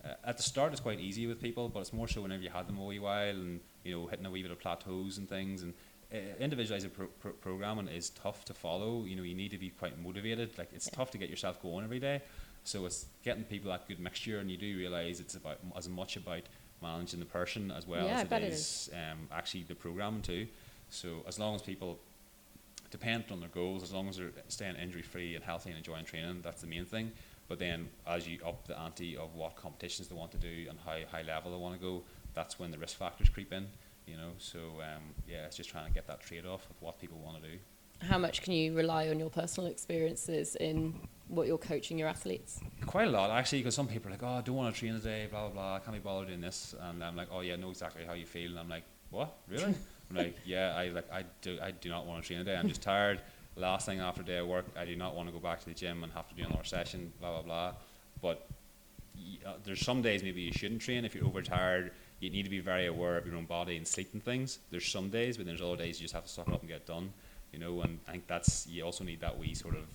Uh, 0.06 0.10
at 0.24 0.38
the 0.38 0.44
start, 0.44 0.72
it's 0.72 0.82
quite 0.82 1.00
easy 1.00 1.26
with 1.26 1.42
people, 1.42 1.68
but 1.68 1.80
it's 1.80 1.92
more 1.94 2.08
so 2.08 2.22
whenever 2.22 2.44
you 2.44 2.52
had 2.52 2.68
them 2.68 2.78
a 2.78 2.86
wee 2.86 3.00
while 3.00 3.32
and 3.36 3.60
you 3.84 3.98
know, 3.98 4.06
hitting 4.06 4.28
a 4.28 4.30
wee 4.30 4.44
bit 4.44 4.52
of 4.52 4.60
plateaus 4.60 5.18
and 5.18 5.28
things. 5.28 5.64
And 5.64 5.74
uh, 6.14 6.18
individualized 6.40 6.94
pro- 6.94 7.08
pro- 7.08 7.32
programming 7.32 7.88
is 7.88 8.12
tough 8.12 8.46
to 8.46 8.54
follow. 8.54 9.04
You 9.06 9.16
know, 9.16 9.24
you 9.24 9.34
need 9.34 9.50
to 9.50 9.58
be 9.58 9.70
quite 9.72 10.00
motivated. 10.00 10.56
Like 10.60 10.70
it's 10.76 10.90
Yeah. 10.92 10.98
tough 10.98 11.10
to 11.10 11.18
get 11.18 11.32
yourself 11.32 11.60
going 11.60 11.84
every 11.84 12.00
day. 12.00 12.22
So 12.64 12.86
it's 12.86 13.08
getting 13.24 13.44
people 13.44 13.72
that 13.72 13.88
good 13.88 14.00
mixture, 14.00 14.40
and 14.40 14.50
you 14.50 14.58
do 14.58 14.78
realize 14.78 15.20
it's 15.20 15.36
about 15.36 15.60
as 15.76 15.90
much 15.90 16.16
about 16.16 16.44
managing 16.82 17.20
the 17.20 17.26
person 17.26 17.72
as 17.72 17.88
well 17.88 18.06
Yeah, 18.06 18.20
as 18.20 18.24
it 18.24 18.32
it 18.32 18.44
is 18.44 18.90
um, 18.94 19.28
actually 19.32 19.64
the 19.64 19.76
programming 19.76 20.22
too. 20.22 20.48
So 20.90 21.24
as 21.28 21.40
long 21.40 21.56
as 21.56 21.62
people 21.62 22.00
depend 22.92 23.26
on 23.32 23.40
their 23.40 23.50
goals, 23.50 23.84
as 23.84 23.92
long 23.92 24.08
as 24.08 24.18
they're 24.18 24.32
staying 24.48 24.76
injury 24.76 25.02
free 25.02 25.36
and 25.36 25.44
healthy 25.44 25.70
and 25.70 25.78
enjoying 25.78 26.06
training, 26.06 26.42
that's 26.44 26.62
the 26.62 26.68
main 26.68 26.86
thing. 26.86 27.12
But 27.48 27.60
then 27.60 27.90
as 28.08 28.28
you 28.28 28.40
up 28.46 28.68
the 28.68 28.80
ante 28.80 29.18
of 29.18 29.36
what 29.36 29.56
competitions 29.56 30.08
they 30.08 30.16
want 30.16 30.32
to 30.32 30.38
do 30.38 30.68
and 30.70 30.78
how 30.86 30.98
high 31.12 31.24
level 31.24 31.52
they 31.52 31.58
want 31.58 31.76
to 31.76 31.82
go, 31.82 32.04
that's 32.34 32.60
when 32.60 32.72
the 32.72 32.78
risk 32.78 32.98
factors 32.98 33.30
creep 33.30 33.52
in. 33.52 33.68
You 34.06 34.18
know, 34.18 34.32
so 34.38 34.60
um, 34.60 35.16
yeah, 35.28 35.46
it's 35.46 35.56
just 35.56 35.70
trying 35.70 35.88
to 35.88 35.94
get 35.94 36.08
that 36.08 36.22
trade 36.22 36.46
off 36.46 36.70
of 36.70 36.76
what 36.82 37.00
people 37.00 37.18
want 37.24 37.42
to 37.42 37.50
do. 37.50 37.58
How 38.04 38.18
much 38.18 38.42
can 38.42 38.54
you 38.54 38.76
rely 38.76 39.08
on 39.10 39.20
your 39.20 39.30
personal 39.30 39.70
experiences 39.70 40.56
in 40.58 40.94
what 41.30 41.48
you're 41.48 41.58
coaching 41.58 41.98
your 41.98 42.08
athletes? 42.10 42.60
Quite 42.86 43.08
a 43.08 43.12
lot 43.12 43.32
actually, 43.32 43.60
because 43.60 43.76
some 43.76 43.88
people 43.88 44.10
are 44.10 44.12
like, 44.12 44.24
"Oh, 44.24 44.38
I 44.40 44.42
don't 44.42 44.56
want 44.56 44.74
to 44.74 44.80
train 44.80 44.94
today," 44.94 45.28
blah 45.30 45.48
blah 45.48 45.50
blah. 45.50 45.76
I 45.76 45.80
can't 45.80 45.94
be 45.94 46.00
bothered 46.00 46.28
doing 46.28 46.42
this, 46.42 46.76
and 46.80 47.04
I'm 47.04 47.16
like, 47.16 47.30
"Oh 47.32 47.42
yeah, 47.42 47.54
I 47.54 47.56
know 47.56 47.70
exactly 47.70 48.04
how 48.06 48.14
you 48.14 48.26
feel." 48.26 48.52
And 48.52 48.60
I'm 48.60 48.70
like, 48.70 48.84
"What? 49.10 49.36
Really?" 49.48 49.74
I'm 50.10 50.18
like, 50.18 50.36
"Yeah, 50.46 50.76
I 50.76 50.90
like 50.90 51.12
I 51.12 51.24
do 51.42 51.58
I 51.62 51.72
do 51.72 51.90
not 51.90 52.06
want 52.06 52.22
to 52.22 52.28
train 52.28 52.40
today. 52.40 52.56
I'm 52.56 52.68
just 52.68 52.82
tired. 52.82 53.22
Last 53.56 53.86
thing 53.86 54.00
after 54.00 54.24
day 54.24 54.38
of 54.38 54.48
work, 54.48 54.66
I 54.76 54.86
do 54.86 54.96
not 54.96 55.16
want 55.16 55.30
to 55.30 55.34
go 55.34 55.40
back 55.40 55.60
to 55.62 55.66
the 55.66 55.74
gym 55.74 56.04
and 56.04 56.12
have 56.14 56.28
to 56.30 56.36
do 56.36 56.44
another 56.44 56.64
session. 56.64 57.14
Blah 57.20 57.32
blah 57.32 57.42
blah." 57.42 57.74
But 58.22 58.48
uh, 59.46 59.54
there's 59.64 59.82
some 59.86 60.02
days 60.02 60.24
maybe 60.24 60.42
you 60.42 60.52
shouldn't 60.52 60.82
train 60.82 61.06
if 61.06 61.16
you're 61.16 61.26
overtired. 61.26 61.92
You 62.20 62.30
need 62.30 62.44
to 62.44 62.50
be 62.50 62.60
very 62.60 62.88
aware 62.88 63.18
of 63.18 63.26
your 63.26 63.36
own 63.36 63.46
body 63.46 63.76
and 63.78 63.88
sleep 63.88 64.10
and 64.14 64.24
things. 64.24 64.60
There's 64.72 64.88
some 64.88 65.10
days, 65.10 65.38
but 65.38 65.46
there's 65.46 65.62
other 65.62 65.76
days 65.76 66.00
you 66.00 66.06
just 66.06 66.14
have 66.14 66.24
to 66.24 66.30
suck 66.30 66.48
it 66.48 66.54
up 66.54 66.62
and 66.62 66.70
get 66.70 66.86
done. 66.86 67.12
You 67.54 67.60
know, 67.60 67.82
and 67.82 68.00
I 68.08 68.12
think 68.12 68.28
that's 68.28 68.68
you 68.68 68.84
also 68.84 69.04
need 69.04 69.22
that 69.22 69.38
wee 69.38 69.54
sort 69.54 69.76
of 69.76 69.86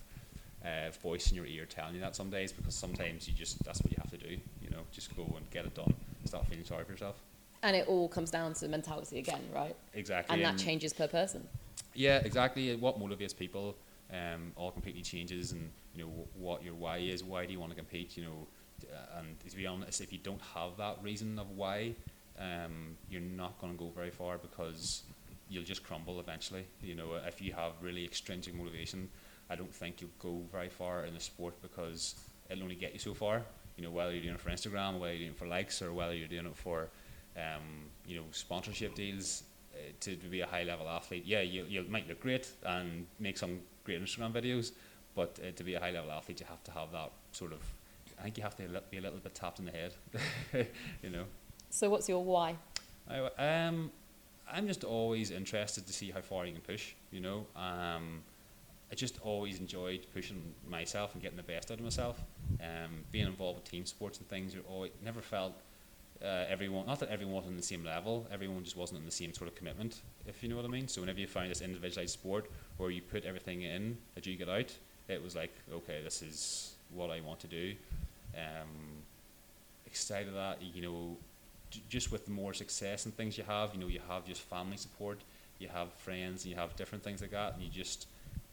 uh, 0.65 0.91
voice 1.03 1.31
in 1.31 1.37
your 1.37 1.47
ear 1.47 1.67
telling 1.67 1.95
you 1.95 2.01
that 2.01 2.17
some 2.17 2.31
days 2.31 2.53
because 2.53 2.75
sometimes 2.75 3.29
you 3.29 3.35
just 3.35 3.63
that's 3.65 3.83
what 3.83 3.91
you 3.91 3.99
have 4.01 4.11
to 4.11 4.17
do. 4.17 4.39
You 4.63 4.71
know, 4.71 4.83
just 4.93 5.15
go 5.17 5.25
and 5.37 5.51
get 5.51 5.67
it 5.67 5.75
done. 5.75 5.93
Stop 6.25 6.49
feeling 6.49 6.65
sorry 6.65 6.85
for 6.85 6.93
yourself. 6.93 7.17
And 7.63 7.75
it 7.75 7.89
all 7.89 8.09
comes 8.09 8.31
down 8.31 8.55
to 8.55 8.69
mentality 8.69 9.19
again, 9.19 9.43
right? 9.53 9.75
Exactly. 9.95 10.35
And 10.35 10.45
that 10.45 10.63
changes 10.63 10.93
per 10.93 11.09
person. 11.09 11.47
Yeah, 11.95 12.19
exactly. 12.19 12.75
What 12.77 13.01
motivates 13.01 13.37
people 13.37 13.75
um, 14.13 14.53
all 14.57 14.71
completely 14.71 15.03
changes, 15.03 15.53
and 15.53 15.71
you 15.95 16.05
know 16.05 16.11
what 16.37 16.63
your 16.63 16.75
why 16.75 16.99
is. 16.99 17.25
Why 17.25 17.47
do 17.47 17.53
you 17.53 17.61
want 17.61 17.73
to 17.73 17.77
compete? 17.77 18.17
You 18.17 18.25
know, 18.25 18.47
and 19.19 19.39
to 19.49 19.57
be 19.57 19.67
honest, 19.67 20.01
if 20.01 20.13
you 20.13 20.19
don't 20.19 20.41
have 20.55 20.77
that 20.79 20.99
reason 21.03 21.39
of 21.39 21.51
why, 21.51 21.95
um, 22.39 22.97
you're 23.11 23.21
not 23.21 23.61
going 23.61 23.73
to 23.73 23.79
go 23.79 23.91
very 23.91 24.11
far 24.11 24.39
because 24.39 25.03
you'll 25.49 25.65
just 25.65 25.83
crumble 25.83 26.21
eventually. 26.21 26.67
You 26.83 26.95
know, 26.95 27.15
if 27.27 27.41
you 27.41 27.53
have 27.53 27.73
really 27.81 28.05
extrinsic 28.05 28.55
motivation, 28.55 29.09
I 29.51 29.57
don't 29.57 29.75
think 29.75 30.01
you'll 30.01 30.11
go 30.19 30.43
very 30.53 30.69
far 30.69 31.05
in 31.05 31.15
the 31.15 31.21
sport 31.21 31.55
because 31.63 32.15
it'll 32.51 32.63
only 32.63 32.75
get 32.75 32.93
you 32.93 32.99
so 32.99 33.15
far. 33.15 33.43
You 33.77 33.85
know, 33.85 33.91
whether 33.91 34.13
you're 34.13 34.23
doing 34.23 34.35
it 34.35 34.41
for 34.41 34.51
Instagram, 34.51 34.99
whether 34.99 35.13
you're 35.13 35.21
doing 35.21 35.33
it 35.33 35.39
for 35.39 35.47
likes, 35.47 35.81
or 35.83 35.93
whether 35.93 36.15
you're 36.15 36.29
doing 36.29 36.47
it 36.47 36.57
for, 36.57 36.89
um, 37.37 37.87
you 38.07 38.17
know, 38.17 38.25
sponsorship 38.33 38.95
deals. 38.95 39.45
Uh, 39.75 39.93
to, 40.01 40.17
to 40.17 40.27
be 40.27 40.41
a 40.41 40.47
high 40.47 40.65
level 40.65 40.89
athlete, 40.89 41.25
yeah, 41.25 41.41
you 41.41 41.65
you 41.69 41.85
might 41.89 42.09
look 42.09 42.19
great 42.21 42.51
and 42.65 43.07
make 43.21 43.39
some 43.39 43.61
great 43.85 44.03
Instagram 44.03 44.33
videos, 44.33 44.73
but 45.15 45.39
uh, 45.41 45.53
to 45.53 45.63
be 45.63 45.75
a 45.75 45.81
high 45.81 45.93
level 45.93 46.11
athlete, 46.11 46.41
you 46.41 46.47
have 46.47 46.65
to 46.65 46.73
have 46.73 46.91
that 46.91 47.13
sort 47.31 47.53
of. 47.53 47.61
I 48.19 48.23
think 48.23 48.39
you 48.39 48.43
have 48.43 48.57
to 48.57 48.63
be 48.91 48.99
a 48.99 49.01
little 49.01 49.21
bit 49.21 49.35
tapped 49.37 49.61
in 49.61 49.67
the 49.67 49.71
head, 49.71 49.95
you 51.03 51.11
know. 51.11 51.25
So, 51.71 51.89
what's 51.91 52.09
your 52.09 52.25
why? 52.25 52.57
I, 53.09 53.67
um, 53.67 53.93
I'm 54.53 54.67
just 54.67 54.85
always 54.85 55.31
interested 55.31 55.87
to 55.87 55.93
see 55.93 56.11
how 56.11 56.21
far 56.21 56.47
you 56.47 56.53
can 56.53 56.63
push. 56.63 56.95
You 57.11 57.21
know, 57.21 57.47
um, 57.57 58.23
I 58.91 58.95
just 58.95 59.19
always 59.23 59.61
enjoyed 59.61 60.07
pushing 60.15 60.43
myself 60.69 61.15
and 61.15 61.23
getting 61.23 61.37
the 61.37 61.43
best 61.43 61.71
out 61.71 61.79
of 61.79 61.85
myself. 61.85 62.21
Um, 62.61 63.05
being 63.13 63.27
involved 63.27 63.61
with 63.61 63.71
team 63.71 63.85
sports 63.85 64.19
and 64.19 64.29
things, 64.29 64.55
you 64.55 64.63
always 64.69 64.93
never 65.05 65.21
felt 65.21 65.53
uh, 66.23 66.45
everyone. 66.49 66.87
Not 66.87 67.01
that 67.01 67.11
everyone 67.11 67.35
was 67.37 67.47
on 67.47 67.57
the 67.57 67.63
same 67.63 67.85
level. 67.85 68.27
Everyone 68.33 68.65
just 68.65 68.77
wasn't 68.77 69.01
in 69.01 69.05
the 69.05 69.13
same 69.13 69.35
sort 69.35 69.49
of 69.49 69.55
commitment. 69.55 70.01
If 70.27 70.43
you 70.43 70.49
know 70.49 70.57
what 70.57 70.65
I 70.65 70.69
mean. 70.69 70.89
So 70.89 71.03
whenever 71.03 71.21
you 71.21 71.27
find 71.27 71.51
this 71.51 71.61
individualized 71.61 72.13
sport 72.13 72.51
where 72.79 72.91
you 72.91 73.03
put 73.03 73.25
everything 73.25 73.63
in 73.63 73.99
that 74.15 74.27
you 74.27 74.37
get 74.37 74.49
out, 74.49 74.73
it 75.09 75.23
was 75.23 75.37
like, 75.37 75.53
okay, 75.73 76.01
this 76.03 76.23
is 76.23 76.75
what 76.95 77.11
I 77.11 77.21
want 77.21 77.41
to 77.41 77.47
do. 77.47 77.75
Um, 78.35 79.03
excited 79.87 80.35
that 80.35 80.61
you 80.63 80.83
know 80.83 81.17
just 81.89 82.13
with 82.13 82.25
the 82.25 82.31
more 82.31 82.55
success 82.55 83.05
and 83.05 83.17
things 83.17 83.39
you 83.39 83.45
have, 83.45 83.75
you 83.75 83.81
know, 83.81 83.89
you 83.89 84.01
have 84.09 84.25
just 84.25 84.43
family 84.43 84.77
support, 84.77 85.21
you 85.59 85.69
have 85.69 85.93
friends, 85.95 86.45
and 86.45 86.53
you 86.53 86.57
have 86.57 86.77
different 86.77 87.03
things 87.05 87.21
like 87.21 87.31
that, 87.31 87.55
and 87.55 87.63
you 87.63 87.69
just, 87.71 88.07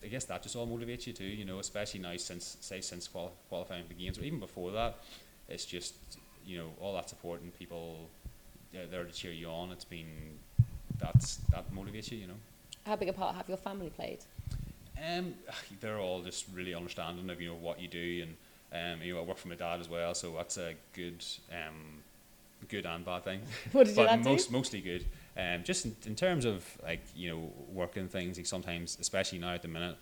I 0.04 0.08
guess 0.08 0.26
that 0.26 0.44
just 0.44 0.56
all 0.56 0.68
motivates 0.68 1.08
you 1.08 1.14
too, 1.14 1.26
you 1.26 1.46
know, 1.46 1.60
especially 1.60 2.00
now 2.00 2.16
since, 2.18 2.58
say, 2.62 2.82
since 2.82 3.08
quali- 3.08 3.32
qualifying 3.50 3.84
for 3.84 3.90
the 3.90 3.96
games, 3.96 4.18
or 4.18 4.24
even 4.24 4.40
before 4.40 4.72
that, 4.72 4.98
it's 5.48 5.66
just, 5.66 5.96
you 6.46 6.58
know, 6.58 6.70
all 6.80 6.94
that 6.96 7.10
support 7.10 7.42
and 7.42 7.58
people 7.58 8.10
they're 8.76 8.88
there 8.88 9.04
to 9.06 9.12
cheer 9.12 9.32
you 9.32 9.48
on. 9.48 9.72
It's 9.72 9.86
been, 9.86 10.38
that's 11.00 11.38
that 11.52 11.74
motivates 11.74 12.12
you, 12.12 12.18
you 12.20 12.28
know. 12.28 12.34
How 12.86 12.96
big 12.96 13.10
a 13.10 13.14
part 13.14 13.36
have 13.36 13.48
your 13.48 13.58
family 13.58 13.90
played? 13.90 14.20
Um, 15.04 15.34
they're 15.82 16.00
all 16.00 16.22
just 16.22 16.46
really 16.54 16.74
understanding 16.74 17.30
of 17.30 17.42
you 17.42 17.50
know 17.50 17.56
what 17.56 17.80
you 17.82 17.88
do, 17.88 18.26
and 18.72 18.96
um, 19.00 19.02
you 19.02 19.14
know 19.14 19.22
I 19.22 19.24
work 19.24 19.38
for 19.38 19.48
my 19.48 19.56
dad 19.56 19.80
as 19.80 19.90
well, 19.90 20.14
so 20.14 20.34
that's 20.38 20.58
a 20.58 20.74
good, 20.94 21.26
um, 21.52 22.04
good 22.70 22.86
and 22.86 23.06
bad 23.06 23.24
thing. 23.24 23.42
What 23.72 23.88
did 23.88 23.96
your 23.96 24.06
but 24.06 24.24
dad 24.24 24.24
do? 24.24 24.52
mostly 24.52 24.82
good. 24.82 25.06
Um, 25.38 25.64
just 25.64 25.86
in, 25.86 25.96
in 26.06 26.16
terms 26.16 26.46
of 26.46 26.66
like 26.84 27.02
you 27.16 27.30
know 27.30 27.52
working 27.72 28.08
things, 28.08 28.38
like 28.38 28.46
sometimes, 28.46 28.98
especially 29.00 29.40
now 29.40 29.54
at 29.54 29.62
the 29.62 29.68
minute, 29.68 29.98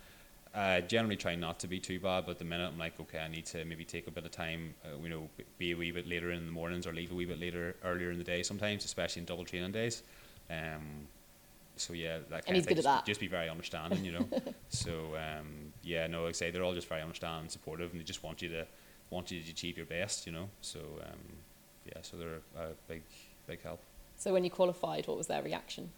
I 0.54 0.80
generally 0.82 1.16
try 1.16 1.34
not 1.34 1.58
to 1.60 1.66
be 1.66 1.80
too 1.80 1.98
bad. 1.98 2.26
But 2.26 2.32
at 2.32 2.38
the 2.38 2.44
minute, 2.44 2.70
I'm 2.72 2.78
like, 2.78 2.98
okay, 3.00 3.18
I 3.18 3.28
need 3.28 3.46
to 3.46 3.64
maybe 3.64 3.84
take 3.84 4.06
a 4.06 4.10
bit 4.10 4.24
of 4.24 4.30
time. 4.30 4.74
Uh, 4.84 4.96
you 5.02 5.08
know, 5.08 5.28
be 5.58 5.72
a 5.72 5.76
wee 5.76 5.90
bit 5.90 6.08
later 6.08 6.30
in 6.30 6.46
the 6.46 6.52
mornings 6.52 6.86
or 6.86 6.92
leave 6.92 7.10
a 7.10 7.14
wee 7.14 7.24
bit 7.24 7.40
later 7.40 7.74
earlier 7.84 8.10
in 8.10 8.18
the 8.18 8.24
day. 8.24 8.42
Sometimes, 8.42 8.84
especially 8.84 9.20
in 9.20 9.26
double 9.26 9.44
training 9.44 9.72
days. 9.72 10.02
Um, 10.50 11.08
so 11.76 11.92
yeah, 11.92 12.18
that 12.30 12.44
kind 12.44 12.44
And 12.46 12.56
he's 12.56 12.64
of 12.64 12.66
thing. 12.66 12.76
good 12.76 12.78
at 12.78 12.84
just, 12.84 12.84
that. 12.84 13.06
just 13.06 13.20
be 13.20 13.26
very 13.26 13.48
understanding, 13.48 14.04
you 14.04 14.12
know. 14.12 14.28
so 14.68 15.16
um, 15.16 15.72
yeah, 15.82 16.06
no, 16.06 16.20
like 16.22 16.30
I 16.30 16.32
say, 16.32 16.50
they're 16.52 16.62
all 16.62 16.74
just 16.74 16.88
very 16.88 17.02
understanding, 17.02 17.42
and 17.42 17.50
supportive, 17.50 17.90
and 17.90 18.00
they 18.00 18.04
just 18.04 18.22
want 18.22 18.40
you 18.42 18.48
to 18.50 18.66
want 19.10 19.30
you 19.30 19.42
to 19.42 19.50
achieve 19.50 19.76
your 19.76 19.86
best, 19.86 20.26
you 20.26 20.32
know. 20.32 20.48
So 20.60 20.78
um, 21.02 21.18
yeah, 21.86 21.98
so 22.02 22.16
they're 22.16 22.40
a 22.62 22.70
big 22.88 23.02
big 23.46 23.62
help. 23.62 23.80
So, 24.16 24.32
when 24.32 24.44
you 24.44 24.50
qualified, 24.50 25.06
what 25.06 25.16
was 25.16 25.26
their 25.26 25.42
reaction? 25.42 25.90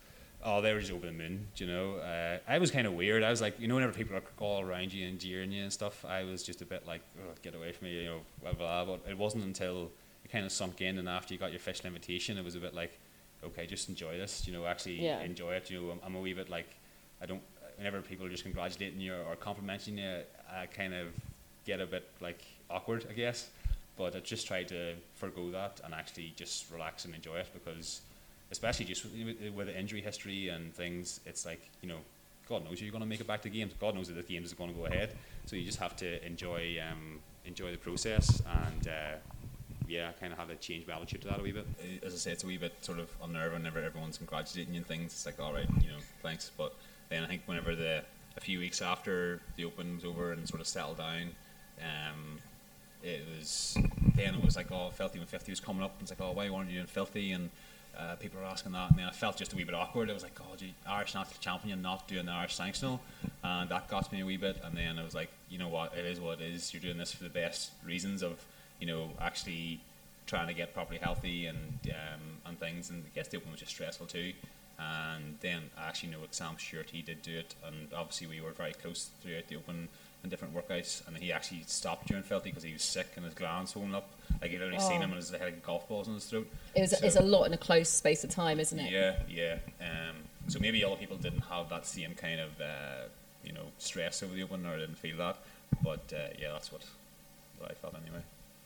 Oh, 0.45 0.61
they 0.61 0.73
were 0.73 0.81
just 0.81 0.93
over 0.93 1.07
the 1.07 1.13
moon, 1.13 1.49
you 1.57 1.67
know. 1.67 1.97
Uh, 1.97 2.39
I 2.47 2.59
was 2.59 2.71
kind 2.71 2.87
of 2.87 2.93
weird. 2.95 3.23
I 3.23 3.31
was 3.31 3.41
like, 3.41 3.59
you 3.59 3.69
know, 3.69 3.75
whenever 3.75 3.93
people 3.93 4.17
are 4.17 4.23
all 4.39 4.63
around 4.63 4.93
you 4.93 5.07
and 5.09 5.19
jeering 5.19 5.51
you 5.51 5.63
and 5.63 5.73
stuff, 5.73 6.05
I 6.05 6.25
was 6.25 6.43
just 6.43 6.63
a 6.63 6.67
bit 6.67 6.87
like, 6.87 7.01
oh, 7.21 7.33
get 7.43 7.55
away 7.55 7.73
from 7.73 7.89
me, 7.89 8.01
you 8.01 8.05
know, 8.05 8.21
blah, 8.43 8.53
blah, 8.53 8.85
blah. 8.85 8.97
But 8.97 9.11
it 9.11 9.17
wasn't 9.19 9.45
until 9.45 9.91
it 10.25 10.31
kind 10.31 10.45
of 10.45 10.53
sunk 10.53 10.81
in 10.83 10.99
and 10.99 11.09
after 11.09 11.33
you 11.35 11.41
got 11.41 11.51
your 11.51 11.57
official 11.57 11.87
invitation, 11.87 12.37
it 12.39 12.45
was 12.45 12.55
a 12.55 12.61
bit 12.61 12.75
like, 12.75 12.99
okay, 13.45 13.67
just 13.67 13.89
enjoy 13.89 14.19
this, 14.19 14.47
you 14.47 14.53
know, 14.53 14.67
actually 14.67 15.03
Yeah. 15.05 15.21
enjoy 15.23 15.55
it. 15.55 15.71
You 15.71 15.81
know, 15.81 15.91
I'm, 15.93 16.01
I'm 16.05 16.15
a 16.17 16.21
wee 16.21 16.35
bit 16.35 16.49
like, 16.51 16.69
I 17.21 17.27
don't, 17.27 17.43
whenever 17.77 18.01
people 18.03 18.27
are 18.27 18.31
just 18.31 18.43
congratulating 18.45 19.01
you 19.01 19.15
or 19.15 19.37
complimenting 19.37 19.99
you, 19.99 20.21
I 20.53 20.67
kind 20.67 20.95
of 20.95 21.09
get 21.65 21.81
a 21.81 21.87
bit 21.87 22.09
like 22.21 22.45
awkward, 22.71 23.07
I 23.11 23.15
guess. 23.15 23.49
But 23.97 24.15
I 24.15 24.21
just 24.21 24.47
tried 24.47 24.69
to 24.69 24.95
forego 25.15 25.51
that 25.53 25.81
and 25.85 25.95
actually 25.95 26.35
just 26.37 26.71
relax 26.71 27.05
and 27.05 27.15
enjoy 27.15 27.37
it 27.37 27.49
because 27.55 28.03
especially 28.51 28.85
just 28.85 29.05
with, 29.05 29.55
with- 29.55 29.67
the 29.67 29.79
injury 29.79 30.01
history 30.01 30.49
and 30.49 30.75
things, 30.75 31.21
it's 31.27 31.47
like, 31.47 31.61
you 31.83 31.89
know, 31.89 31.99
God 32.49 32.65
knows 32.65 32.81
you're 32.81 32.93
going 32.93 33.03
to 33.03 33.09
make 33.09 33.21
it 33.21 33.27
back 33.27 33.43
to 33.43 33.49
games. 33.49 33.73
God 33.81 33.95
knows 33.95 34.07
that 34.09 34.15
the 34.15 34.23
games 34.23 34.53
are 34.53 34.57
going 34.57 34.73
to 34.73 34.79
go 34.79 34.87
ahead. 34.87 35.17
So 35.47 35.57
you 35.57 35.65
just 35.65 35.81
have 35.81 35.97
to 35.97 36.25
enjoy 36.25 36.77
um, 36.89 37.19
enjoy 37.45 37.71
the 37.71 37.77
process 37.79 38.43
and, 38.63 38.89
uh, 38.89 39.17
yeah, 39.89 40.11
kind 40.21 40.33
of 40.33 40.39
have 40.39 40.49
to 40.49 40.57
change 40.57 40.87
my 40.87 40.95
attitude 40.95 41.23
to 41.23 41.29
that 41.29 41.41
a 41.41 41.43
wee 41.43 41.53
bit. 41.53 41.67
as 42.05 42.13
I 42.13 42.17
say, 42.17 42.33
it's 42.33 42.45
a 42.45 42.47
wee 42.47 42.57
bit 42.57 42.73
sort 42.85 42.99
of 42.99 43.09
unnerving 43.23 43.59
whenever 43.59 43.81
everyone's 43.81 44.19
congratulating 44.19 44.75
you 44.75 44.79
and 44.79 44.87
things. 44.87 45.13
It's 45.13 45.27
like, 45.27 45.41
all 45.41 45.53
right, 45.53 45.69
you 45.81 45.89
know, 45.89 45.99
thanks. 46.23 46.51
But 46.57 46.75
then 47.09 47.23
I 47.23 47.27
think 47.27 47.43
whenever 47.47 47.75
the 47.75 48.03
a 48.37 48.41
few 48.41 48.59
weeks 48.59 48.83
after 48.83 49.41
the 49.57 49.65
Open 49.65 49.97
was 49.97 50.05
over 50.05 50.33
and 50.33 50.47
sort 50.47 50.61
of 50.61 50.67
settled 50.67 50.99
down, 50.99 51.31
um, 51.81 52.36
it 53.07 53.23
was 53.39 53.79
then 54.15 54.35
it 54.35 54.45
was 54.45 54.57
like, 54.57 54.73
oh, 54.73 54.91
Filthy 54.91 55.19
when 55.19 55.29
Filthy 55.29 55.53
was 55.53 55.61
coming 55.61 55.83
up. 55.83 55.93
And 55.93 56.03
it's 56.03 56.11
like, 56.11 56.21
oh, 56.21 56.33
why 56.33 56.49
weren't 56.51 56.69
you 56.69 56.77
doing 56.77 56.87
Filthy? 56.87 57.33
And 57.33 57.51
uh, 57.99 58.17
people 58.17 58.41
were 58.41 58.47
asking 58.47 58.73
that, 58.73 58.91
and 58.91 58.99
then 58.99 59.07
I 59.07 59.11
felt 59.11 59.37
just 59.37 59.53
a 59.53 59.57
wee 59.57 59.65
bit 59.65 59.75
awkward. 59.75 60.11
It 60.11 60.13
was 60.13 60.23
like, 60.23 60.39
oh, 60.41 60.57
gee, 60.57 60.75
Irish 60.87 61.15
national 61.15 61.41
champion 61.41 61.81
not 61.81 62.07
doing 62.07 62.27
the 62.27 62.33
Irish 62.33 62.57
sanctional, 62.57 63.01
and 63.43 63.71
that 63.71 63.89
got 63.89 64.13
me 64.13 64.21
a 64.21 64.27
wee 64.27 64.37
bit. 64.37 64.61
And 64.63 64.77
then 64.77 64.99
I 64.99 65.05
was 65.05 65.15
like, 65.15 65.31
you 65.49 65.59
know 65.59 65.69
what, 65.69 65.97
it 65.97 66.05
is 66.05 66.21
what 66.21 66.41
it 66.41 66.53
is. 66.53 66.75
You're 66.75 66.83
doing 66.83 66.99
this 66.99 67.13
for 67.13 67.25
the 67.25 67.31
best 67.31 67.71
reasons 67.85 68.23
of, 68.23 68.45
you 68.81 68.87
know, 68.87 69.11
actually 69.21 69.81
trying 70.27 70.49
to 70.49 70.55
get 70.55 70.75
properly 70.75 70.99
healthy 70.99 71.47
and 71.47 71.79
um, 71.87 72.21
and 72.45 72.61
things. 72.61 72.91
And 72.91 73.03
I 73.07 73.15
guess 73.15 73.29
the 73.29 73.39
Open 73.39 73.51
was 73.51 73.61
just 73.61 73.73
stressful 73.73 74.07
too. 74.07 74.33
And 74.79 75.39
then 75.41 75.63
I 75.79 75.89
actually 75.89 76.11
know 76.11 76.21
with 76.21 76.35
Sam 76.35 76.57
Stewart, 76.59 76.91
he 76.91 77.01
did 77.01 77.23
do 77.23 77.39
it, 77.39 77.55
and 77.67 77.89
obviously 77.97 78.27
we 78.27 78.43
were 78.43 78.51
very 78.51 78.75
close 78.75 79.09
throughout 79.23 79.49
the 79.49 79.57
Open 79.57 79.89
and 80.27 80.31
different 80.31 80.55
workouts. 80.55 81.07
And 81.07 81.17
he 81.17 81.33
actually 81.33 81.63
stopped 81.67 82.09
during 82.09 82.25
Filthy 82.25 82.51
because 82.51 82.65
he 82.65 82.73
was 82.73 82.83
sick 82.83 83.07
and 83.17 83.25
his 83.25 83.35
glands 83.35 83.71
swollen 83.73 83.95
up. 83.95 84.09
Like 84.43 84.51
you'd 84.51 84.63
only 84.63 84.79
seen 84.81 84.99
Oh. 84.99 85.05
him 85.05 85.11
and 85.11 85.15
his 85.15 85.31
head 85.31 85.41
had 85.41 85.63
golf 85.63 85.89
balls 85.89 86.09
in 86.09 86.15
his 86.15 86.25
throat. 86.27 86.49
It 86.75 86.81
was, 86.83 86.93
it's 86.95 87.17
a 87.17 87.23
lot 87.23 87.45
in 87.45 87.53
a 87.53 87.59
close 87.59 87.89
space 87.89 88.25
of 88.25 88.31
time, 88.31 88.59
isn't 88.61 88.79
it? 88.79 88.91
yeah, 88.91 89.21
yeah. 89.29 89.59
Um, 89.81 90.17
so 90.49 90.59
maybe 90.59 90.85
other 90.85 90.97
people 90.97 91.17
didn't 91.17 91.43
have 91.43 91.69
that 91.71 91.87
same 91.87 92.15
kind 92.15 92.41
of 92.41 92.61
uh, 92.61 93.05
you 93.45 93.53
know 93.53 93.63
stress 93.79 94.23
over 94.23 94.35
the 94.35 94.43
open 94.43 94.67
or 94.67 94.77
didn't 94.79 94.99
feel 94.99 95.17
that. 95.19 95.37
But 95.83 96.13
uh, 96.13 96.29
yeah, 96.41 96.53
that's 96.53 96.71
what, 96.73 96.83
what 97.59 97.71
I 97.71 97.75
felt 97.75 97.95
anyway. 97.95 98.23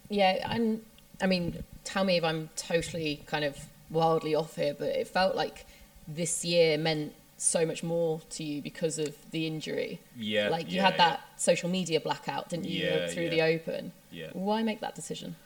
Yeah, 0.09 0.51
and 0.51 0.83
I 1.21 1.27
mean, 1.27 1.63
tell 1.85 2.05
me 2.05 2.17
if 2.17 2.25
I'm 2.25 2.49
totally 2.57 3.23
kind 3.27 3.45
of 3.45 3.57
wildly 3.91 4.35
off 4.35 4.57
here, 4.57 4.75
but 4.79 4.89
it 4.89 5.09
felt 5.09 5.37
like 5.37 5.67
this 6.09 6.45
year 6.45 6.77
meant 6.79 7.13
so 7.41 7.65
much 7.65 7.83
more 7.83 8.21
to 8.29 8.45
you 8.45 8.61
because 8.61 8.99
of 8.99 9.17
the 9.31 9.47
injury. 9.47 9.99
Yeah, 10.15 10.51
Like 10.51 10.71
you 10.71 10.77
yeah, 10.77 10.85
had 10.85 10.95
yeah. 10.95 11.09
that 11.09 11.21
social 11.37 11.71
media 11.71 11.99
blackout, 11.99 12.51
didn't 12.51 12.67
you, 12.67 12.85
Yeah, 12.85 13.07
through 13.09 13.25
yeah. 13.25 13.31
the 13.31 13.43
Open? 13.43 13.93
Yeah. 14.13 14.29
Why 14.35 14.63
make 14.63 14.81
that 14.81 14.95
decision? 14.95 15.37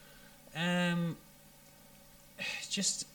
Um, 0.57 1.17
just 2.69 3.07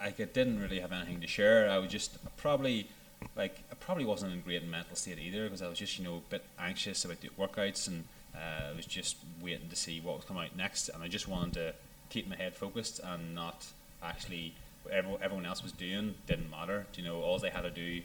like 0.00 0.18
I 0.20 0.24
didn't 0.24 0.60
really 0.60 0.80
have 0.80 0.90
anything 0.90 1.20
to 1.20 1.28
share. 1.28 1.70
I 1.70 1.78
was 1.78 1.90
just 1.92 2.18
probably 2.36 2.88
like 3.36 3.60
I 3.70 3.76
probably 3.76 4.04
wasn't 4.04 4.32
in 4.32 4.38
a 4.40 4.42
great 4.42 4.64
mental 4.66 4.96
state 4.96 5.18
either 5.20 5.44
because 5.44 5.62
I 5.62 5.68
was 5.68 5.78
just 5.78 5.96
you 5.96 6.04
know 6.04 6.16
a 6.16 6.30
bit 6.30 6.42
anxious 6.58 7.04
about 7.04 7.20
the 7.20 7.28
workouts 7.38 7.86
and 7.86 8.04
uh, 8.34 8.70
I 8.72 8.76
was 8.76 8.84
just 8.86 9.16
waiting 9.40 9.68
to 9.68 9.76
see 9.76 10.00
what 10.00 10.16
was 10.16 10.24
coming 10.24 10.42
out 10.42 10.56
next 10.56 10.88
and 10.88 11.04
I 11.04 11.08
just 11.08 11.28
wanted 11.28 11.54
to 11.54 11.74
keep 12.10 12.28
my 12.28 12.34
head 12.34 12.54
focused 12.56 13.00
and 13.04 13.32
not 13.32 13.66
actually 14.02 14.54
everyone, 14.90 15.46
else 15.46 15.62
was 15.62 15.72
doing 15.72 16.14
didn't 16.26 16.50
matter. 16.50 16.86
Do 16.92 17.02
You 17.02 17.08
know, 17.08 17.20
all 17.20 17.38
they 17.38 17.50
had 17.50 17.62
to 17.62 17.70
do. 17.70 18.02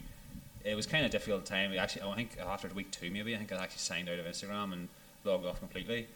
It 0.64 0.74
was 0.74 0.86
kind 0.86 1.04
of 1.04 1.10
difficult 1.10 1.44
time. 1.44 1.70
We 1.70 1.78
Actually, 1.78 2.02
I 2.02 2.14
think 2.16 2.36
after 2.44 2.68
week 2.68 2.90
two, 2.90 3.10
maybe 3.10 3.34
I 3.34 3.38
think 3.38 3.52
I 3.52 3.56
actually 3.62 3.78
signed 3.78 4.08
out 4.08 4.18
of 4.18 4.26
Instagram 4.26 4.72
and 4.72 4.88
logged 5.24 5.46
off 5.46 5.60
completely 5.60 6.06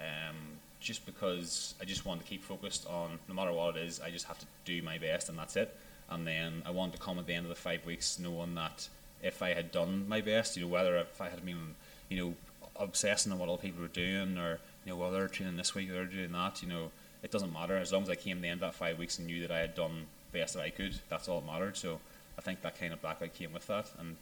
um, 0.00 0.36
just 0.80 1.04
because 1.06 1.74
I 1.80 1.84
just 1.84 2.06
wanted 2.06 2.22
to 2.22 2.28
keep 2.28 2.42
focused 2.42 2.86
on 2.86 3.18
no 3.28 3.34
matter 3.34 3.52
what 3.52 3.76
it 3.76 3.82
is, 3.82 4.00
I 4.00 4.10
just 4.10 4.26
have 4.26 4.38
to 4.38 4.46
do 4.64 4.80
my 4.82 4.98
best 4.98 5.28
and 5.28 5.38
that's 5.38 5.56
it. 5.56 5.76
And 6.10 6.26
then 6.26 6.62
I 6.64 6.70
want 6.70 6.92
to 6.92 6.98
come 6.98 7.18
at 7.18 7.26
the 7.26 7.34
end 7.34 7.44
of 7.44 7.50
the 7.50 7.56
five 7.56 7.84
weeks 7.84 8.18
knowing 8.18 8.54
that 8.54 8.88
if 9.22 9.42
I 9.42 9.52
had 9.54 9.72
done 9.72 10.08
my 10.08 10.20
best, 10.20 10.56
you 10.56 10.62
know, 10.62 10.68
whether 10.68 10.96
if 10.96 11.20
I 11.20 11.28
had 11.28 11.44
been, 11.44 11.74
you 12.08 12.16
know, 12.16 12.34
obsessing 12.76 13.32
on 13.32 13.38
what 13.38 13.48
other 13.48 13.60
people 13.60 13.82
were 13.82 13.88
doing 13.88 14.38
or, 14.38 14.60
you 14.84 14.92
know, 14.92 14.96
well, 14.96 15.10
they're 15.10 15.28
training 15.28 15.56
this 15.56 15.74
week, 15.74 15.90
they're 15.90 16.04
doing 16.04 16.32
that, 16.32 16.62
you 16.62 16.68
know, 16.68 16.90
it 17.22 17.30
doesn't 17.30 17.52
matter. 17.52 17.76
As 17.76 17.92
long 17.92 18.02
as 18.02 18.10
I 18.10 18.14
came 18.14 18.40
the 18.40 18.48
end 18.48 18.62
of 18.62 18.72
that 18.72 18.74
five 18.74 18.98
weeks 18.98 19.18
and 19.18 19.26
knew 19.26 19.40
that 19.42 19.50
I 19.50 19.58
had 19.58 19.74
done 19.74 20.06
the 20.32 20.38
best 20.38 20.54
that 20.54 20.62
I 20.62 20.70
could, 20.70 20.94
that's 21.08 21.28
all 21.28 21.40
that 21.40 21.46
mattered. 21.46 21.76
So 21.76 22.00
I 22.36 22.40
think 22.40 22.62
that 22.62 22.78
kind 22.78 22.92
of 22.92 23.00
blackout 23.00 23.34
came 23.34 23.52
with 23.52 23.66
that. 23.66 23.86
And 23.98 24.16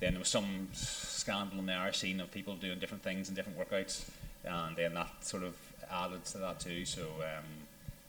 then 0.00 0.14
there 0.14 0.18
was 0.18 0.28
some 0.28 0.68
scandal 0.72 1.58
in 1.60 1.66
the 1.66 1.74
Irish 1.74 1.98
scene 1.98 2.20
of 2.20 2.30
people 2.32 2.56
doing 2.56 2.78
different 2.78 3.02
things 3.04 3.28
and 3.28 3.36
different 3.36 3.58
workouts, 3.58 4.08
and 4.44 4.76
then 4.76 4.94
that 4.94 5.24
sort 5.24 5.44
of 5.44 5.54
added 5.92 6.24
to 6.24 6.38
that 6.38 6.58
too. 6.58 6.84
So 6.84 7.02
um, 7.02 7.44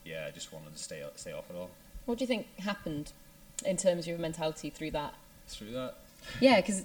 yeah, 0.03 0.25
I 0.27 0.31
just 0.31 0.51
wanted 0.51 0.75
to 0.75 0.81
stay 0.81 1.03
stay 1.15 1.33
off 1.33 1.49
it 1.49 1.55
all 1.55 1.69
What 2.05 2.17
do 2.17 2.23
you 2.23 2.27
think 2.27 2.47
happened 2.59 3.11
in 3.63 3.77
terms 3.77 4.05
of 4.05 4.07
your 4.07 4.17
mentality 4.17 4.69
through 4.71 4.91
that? 4.91 5.13
through 5.47 5.71
that. 5.71 5.95
Yeah, 6.39 6.59
because 6.61 6.83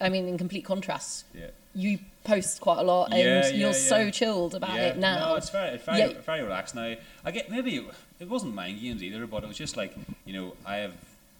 I 0.00 0.08
mean, 0.08 0.26
in 0.28 0.38
complete 0.38 0.64
contrast, 0.64 1.24
Yeah. 1.34 1.48
you 1.74 1.98
post 2.24 2.60
quite 2.60 2.78
a 2.78 2.82
lot 2.82 3.12
and 3.12 3.18
Yeah, 3.20 3.48
you're 3.48 3.68
yeah, 3.70 3.72
so 3.72 4.10
chilled 4.10 4.54
about 4.54 4.74
yeah. 4.76 4.88
it 4.88 4.96
now. 4.98 5.30
No, 5.30 5.34
it's 5.36 5.50
very, 5.50 5.76
very, 5.78 5.98
Yeah. 5.98 6.20
very 6.24 6.42
relaxed 6.42 6.74
now. 6.74 6.94
I 7.24 7.30
get 7.30 7.50
maybe 7.50 7.76
it, 7.76 7.84
it 8.18 8.28
wasn't 8.28 8.54
mind 8.54 8.80
games 8.80 9.02
either, 9.02 9.26
but 9.26 9.44
it 9.44 9.46
was 9.48 9.56
just 9.58 9.76
like 9.76 9.94
you 10.24 10.32
know 10.32 10.56
I 10.66 10.76
have 10.76 10.94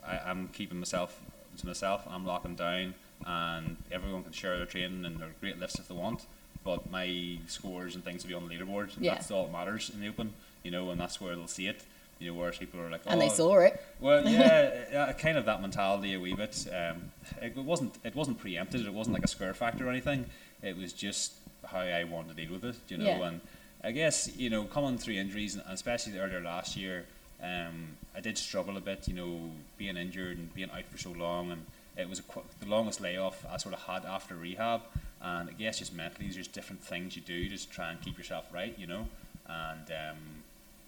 I, 0.06 0.18
I'm 0.18 0.48
keeping 0.48 0.78
myself 0.78 1.18
to 1.58 1.66
myself. 1.66 2.06
I'm 2.08 2.24
locking 2.26 2.54
down, 2.54 2.94
and 3.26 3.76
everyone 3.92 4.22
can 4.24 4.32
share 4.32 4.56
their 4.56 4.66
training 4.66 5.04
and 5.04 5.18
their 5.20 5.30
great 5.40 5.58
lifts 5.58 5.78
if 5.78 5.88
they 5.88 5.94
want. 5.94 6.26
But 6.64 6.90
my 6.90 7.38
scores 7.46 7.94
and 7.94 8.04
things 8.04 8.22
will 8.22 8.28
be 8.28 8.34
on 8.34 8.48
the 8.48 8.54
leaderboard. 8.54 8.94
And 8.96 9.04
Yeah. 9.04 9.14
That's 9.14 9.30
all 9.30 9.44
that 9.46 9.52
matters 9.52 9.90
in 9.90 10.00
the 10.00 10.08
open, 10.08 10.34
you 10.62 10.70
know, 10.70 10.90
and 10.90 11.00
that's 11.00 11.20
where 11.20 11.34
they'll 11.34 11.46
see 11.48 11.66
it. 11.68 11.82
You 12.20 12.32
know, 12.32 12.38
whereas 12.38 12.58
people 12.58 12.80
are 12.80 12.90
like, 12.90 13.00
and 13.06 13.16
oh, 13.16 13.18
they 13.18 13.30
saw 13.30 13.58
it. 13.60 13.82
Well, 13.98 14.24
yeah, 14.28 15.12
kind 15.14 15.38
of 15.38 15.46
that 15.46 15.60
mentality 15.60 16.14
a 16.14 16.20
wee 16.20 16.34
bit. 16.34 16.66
Um, 16.68 17.10
it 17.40 17.56
wasn't 17.56 17.96
it 18.04 18.14
wasn't 18.14 18.38
preempted. 18.38 18.86
It 18.86 18.92
wasn't 18.92 19.14
like 19.14 19.24
a 19.24 19.28
scare 19.28 19.54
factor 19.54 19.86
or 19.86 19.90
anything. 19.90 20.26
It 20.62 20.76
was 20.76 20.92
just 20.92 21.32
how 21.66 21.80
I 21.80 22.04
wanted 22.04 22.36
to 22.36 22.44
deal 22.44 22.52
with 22.52 22.64
it, 22.64 22.76
you 22.88 22.98
know. 22.98 23.06
Yeah. 23.06 23.26
And 23.26 23.40
I 23.82 23.92
guess 23.92 24.36
you 24.36 24.50
know, 24.50 24.64
coming 24.64 24.98
through 24.98 25.14
injuries, 25.14 25.54
and 25.54 25.64
especially 25.68 26.18
earlier 26.18 26.40
last 26.40 26.76
year, 26.76 27.06
um, 27.42 27.96
I 28.14 28.20
did 28.20 28.36
struggle 28.36 28.76
a 28.76 28.80
bit, 28.80 29.08
you 29.08 29.14
know, 29.14 29.50
being 29.78 29.96
injured 29.96 30.36
and 30.36 30.54
being 30.54 30.70
out 30.70 30.84
for 30.90 30.98
so 30.98 31.10
long, 31.10 31.50
and 31.50 31.64
it 31.96 32.08
was 32.08 32.18
a, 32.18 32.22
qu- 32.22 32.44
the 32.60 32.66
longest 32.66 33.00
layoff 33.00 33.44
I 33.50 33.56
sort 33.56 33.74
of 33.74 33.80
had 33.80 34.04
after 34.04 34.34
rehab. 34.34 34.82
And 35.22 35.48
I 35.50 35.52
guess 35.52 35.78
just 35.78 35.94
mentally, 35.94 36.28
there's 36.28 36.48
different 36.48 36.82
things 36.82 37.16
you 37.16 37.22
do 37.22 37.48
just 37.48 37.68
to 37.68 37.74
try 37.74 37.90
and 37.90 38.00
keep 38.00 38.16
yourself 38.16 38.46
right, 38.52 38.78
you 38.78 38.86
know. 38.86 39.06
And 39.46 39.90
um, 39.90 40.16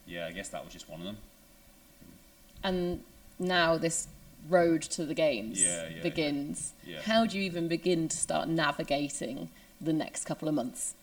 yeah, 0.07 0.27
I 0.27 0.33
guess 0.33 0.49
that 0.51 0.65
was 0.65 0.73
just 0.73 0.89
one 0.89 1.01
of 1.01 1.07
them. 1.07 1.17
And 2.65 3.03
now 3.39 3.77
this 3.79 4.09
road 4.49 4.83
to 4.83 5.05
the 5.05 5.15
games 5.15 5.63
Yeah, 5.63 5.89
yeah, 5.97 6.03
begins. 6.03 6.73
yeah. 6.85 6.95
Yeah. 6.97 7.03
How 7.03 7.27
do 7.27 7.39
you 7.39 7.45
even 7.45 7.69
begin 7.69 8.09
to 8.09 8.17
start 8.17 8.49
navigating 8.49 9.49
the 9.81 9.93
next 9.93 10.25
couple 10.25 10.49
of 10.49 10.55
months, 10.55 10.95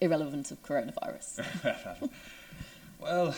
irrelevant 0.00 0.50
of 0.50 0.62
coronavirus? 0.62 1.44
Well, 3.00 3.32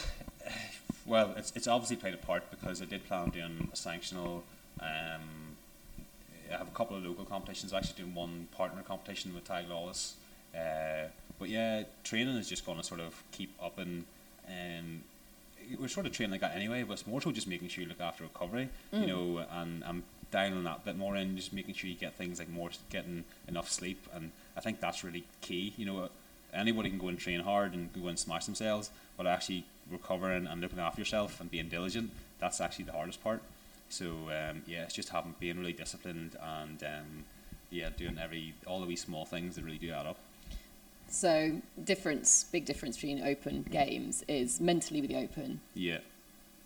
well, 1.04 1.34
it's 1.36 1.52
it's 1.54 1.66
obviously 1.66 1.96
played 1.96 2.14
a 2.14 2.16
part 2.16 2.50
because 2.50 2.80
I 2.80 2.86
did 2.86 3.06
plan 3.06 3.24
on 3.24 3.30
doing 3.30 3.68
a 3.70 3.76
sanctional. 3.76 4.40
Um, 4.80 5.56
I 6.50 6.56
have 6.56 6.66
a 6.66 6.70
couple 6.70 6.96
of 6.96 7.04
local 7.04 7.26
competitions. 7.26 7.72
I'm 7.72 7.78
actually 7.80 8.02
doing 8.02 8.14
one 8.14 8.48
partner 8.52 8.82
competition 8.82 9.34
with 9.34 9.44
Ty 9.44 9.66
Lawless. 9.68 10.14
Uh, 10.54 11.08
but 11.38 11.50
yeah, 11.50 11.82
training 12.04 12.36
is 12.36 12.48
just 12.48 12.64
going 12.64 12.78
to 12.78 12.84
sort 12.84 13.00
of 13.00 13.22
keep 13.32 13.50
up 13.62 13.78
and 13.78 14.04
um, 14.49 15.03
we're 15.78 15.88
sort 15.88 16.07
of 16.07 16.12
training 16.12 16.32
like 16.32 16.41
that 16.41 16.55
anyway. 16.57 16.82
But 16.82 16.95
it's 16.95 17.07
more 17.07 17.20
so 17.20 17.30
just 17.32 17.47
making 17.47 17.68
sure 17.68 17.82
you 17.82 17.88
look 17.88 18.01
after 18.01 18.24
recovery, 18.24 18.68
you 18.93 19.07
know, 19.07 19.45
and 19.53 19.84
I'm 19.84 20.03
dialing 20.30 20.64
that 20.64 20.84
bit 20.84 20.97
more 20.97 21.16
in, 21.16 21.36
just 21.36 21.53
making 21.53 21.74
sure 21.74 21.88
you 21.91 21.97
get 21.97 22.14
things 22.14 22.38
like 22.38 22.49
more 22.49 22.70
getting 22.91 23.24
enough 23.49 23.68
sleep, 23.70 24.07
and 24.14 24.30
I 24.57 24.61
think 24.61 24.80
that's 24.80 25.03
really 25.05 25.24
key. 25.41 25.74
You 25.76 25.86
know, 25.86 26.09
anybody 26.55 26.91
can 26.91 26.99
go 26.99 27.09
and 27.09 27.18
train 27.18 27.41
hard 27.41 27.74
and 27.74 27.93
go 27.93 28.09
and 28.09 28.18
smash 28.18 28.45
themselves, 28.47 28.91
but 29.16 29.26
actually 29.26 29.64
recovering 29.91 30.47
and 30.47 30.61
looking 30.61 30.78
after 30.78 31.01
yourself 31.01 31.41
and 31.41 31.51
being 31.51 31.68
diligent, 31.68 32.11
that's 32.38 32.61
actually 32.61 32.84
the 32.84 32.93
hardest 32.93 33.22
part. 33.22 33.43
So 33.88 34.07
um, 34.07 34.62
yeah, 34.66 34.84
it's 34.84 34.95
just 34.95 35.09
having 35.09 35.34
being 35.41 35.59
really 35.59 35.72
disciplined 35.72 36.36
and 36.41 36.82
um, 36.82 37.24
yeah, 37.70 37.91
doing 37.97 38.18
every 38.18 38.55
all 38.66 38.80
the 38.80 38.86
wee 38.86 38.97
small 38.97 39.24
things 39.24 39.57
that 39.57 39.64
really 39.64 39.78
do 39.78 39.91
add 39.91 40.07
up. 40.07 40.16
So, 41.11 41.61
difference, 41.82 42.44
big 42.44 42.64
difference 42.64 42.96
between 42.96 43.22
open 43.22 43.62
games 43.70 44.24
is 44.28 44.61
mentally 44.61 45.00
with 45.00 45.11
the 45.11 45.16
open, 45.16 45.61
Yeah, 45.74 45.98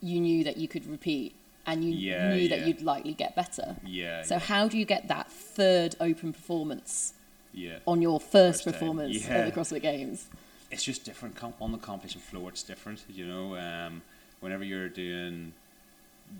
you 0.00 0.20
knew 0.20 0.44
that 0.44 0.56
you 0.58 0.68
could 0.68 0.86
repeat 0.86 1.34
and 1.66 1.82
you 1.82 1.94
Yeah, 1.94 2.34
knew 2.34 2.48
that 2.48 2.60
yeah. 2.60 2.66
you'd 2.66 2.82
likely 2.82 3.14
get 3.14 3.34
better. 3.34 3.76
yeah, 3.86 4.22
So, 4.22 4.34
yeah, 4.34 4.38
how 4.40 4.68
do 4.68 4.76
you 4.78 4.84
get 4.84 5.08
that 5.08 5.30
third 5.32 5.96
open 5.98 6.32
performance 6.34 7.14
yeah. 7.54 7.78
on 7.86 8.02
your 8.02 8.20
first, 8.20 8.64
First 8.64 8.64
performance 8.78 9.26
at 9.28 9.46
the 9.52 9.60
CrossFit 9.60 9.82
Games? 9.82 10.28
it's 10.70 10.82
just 10.84 11.04
different 11.04 11.36
com- 11.36 11.54
on 11.60 11.72
the 11.72 11.78
competition 11.78 12.20
floor. 12.20 12.48
It's 12.50 12.62
different, 12.64 13.02
you 13.08 13.24
know. 13.26 13.56
Um, 13.56 14.02
whenever 14.40 14.64
you're 14.64 14.88
doing 14.88 15.52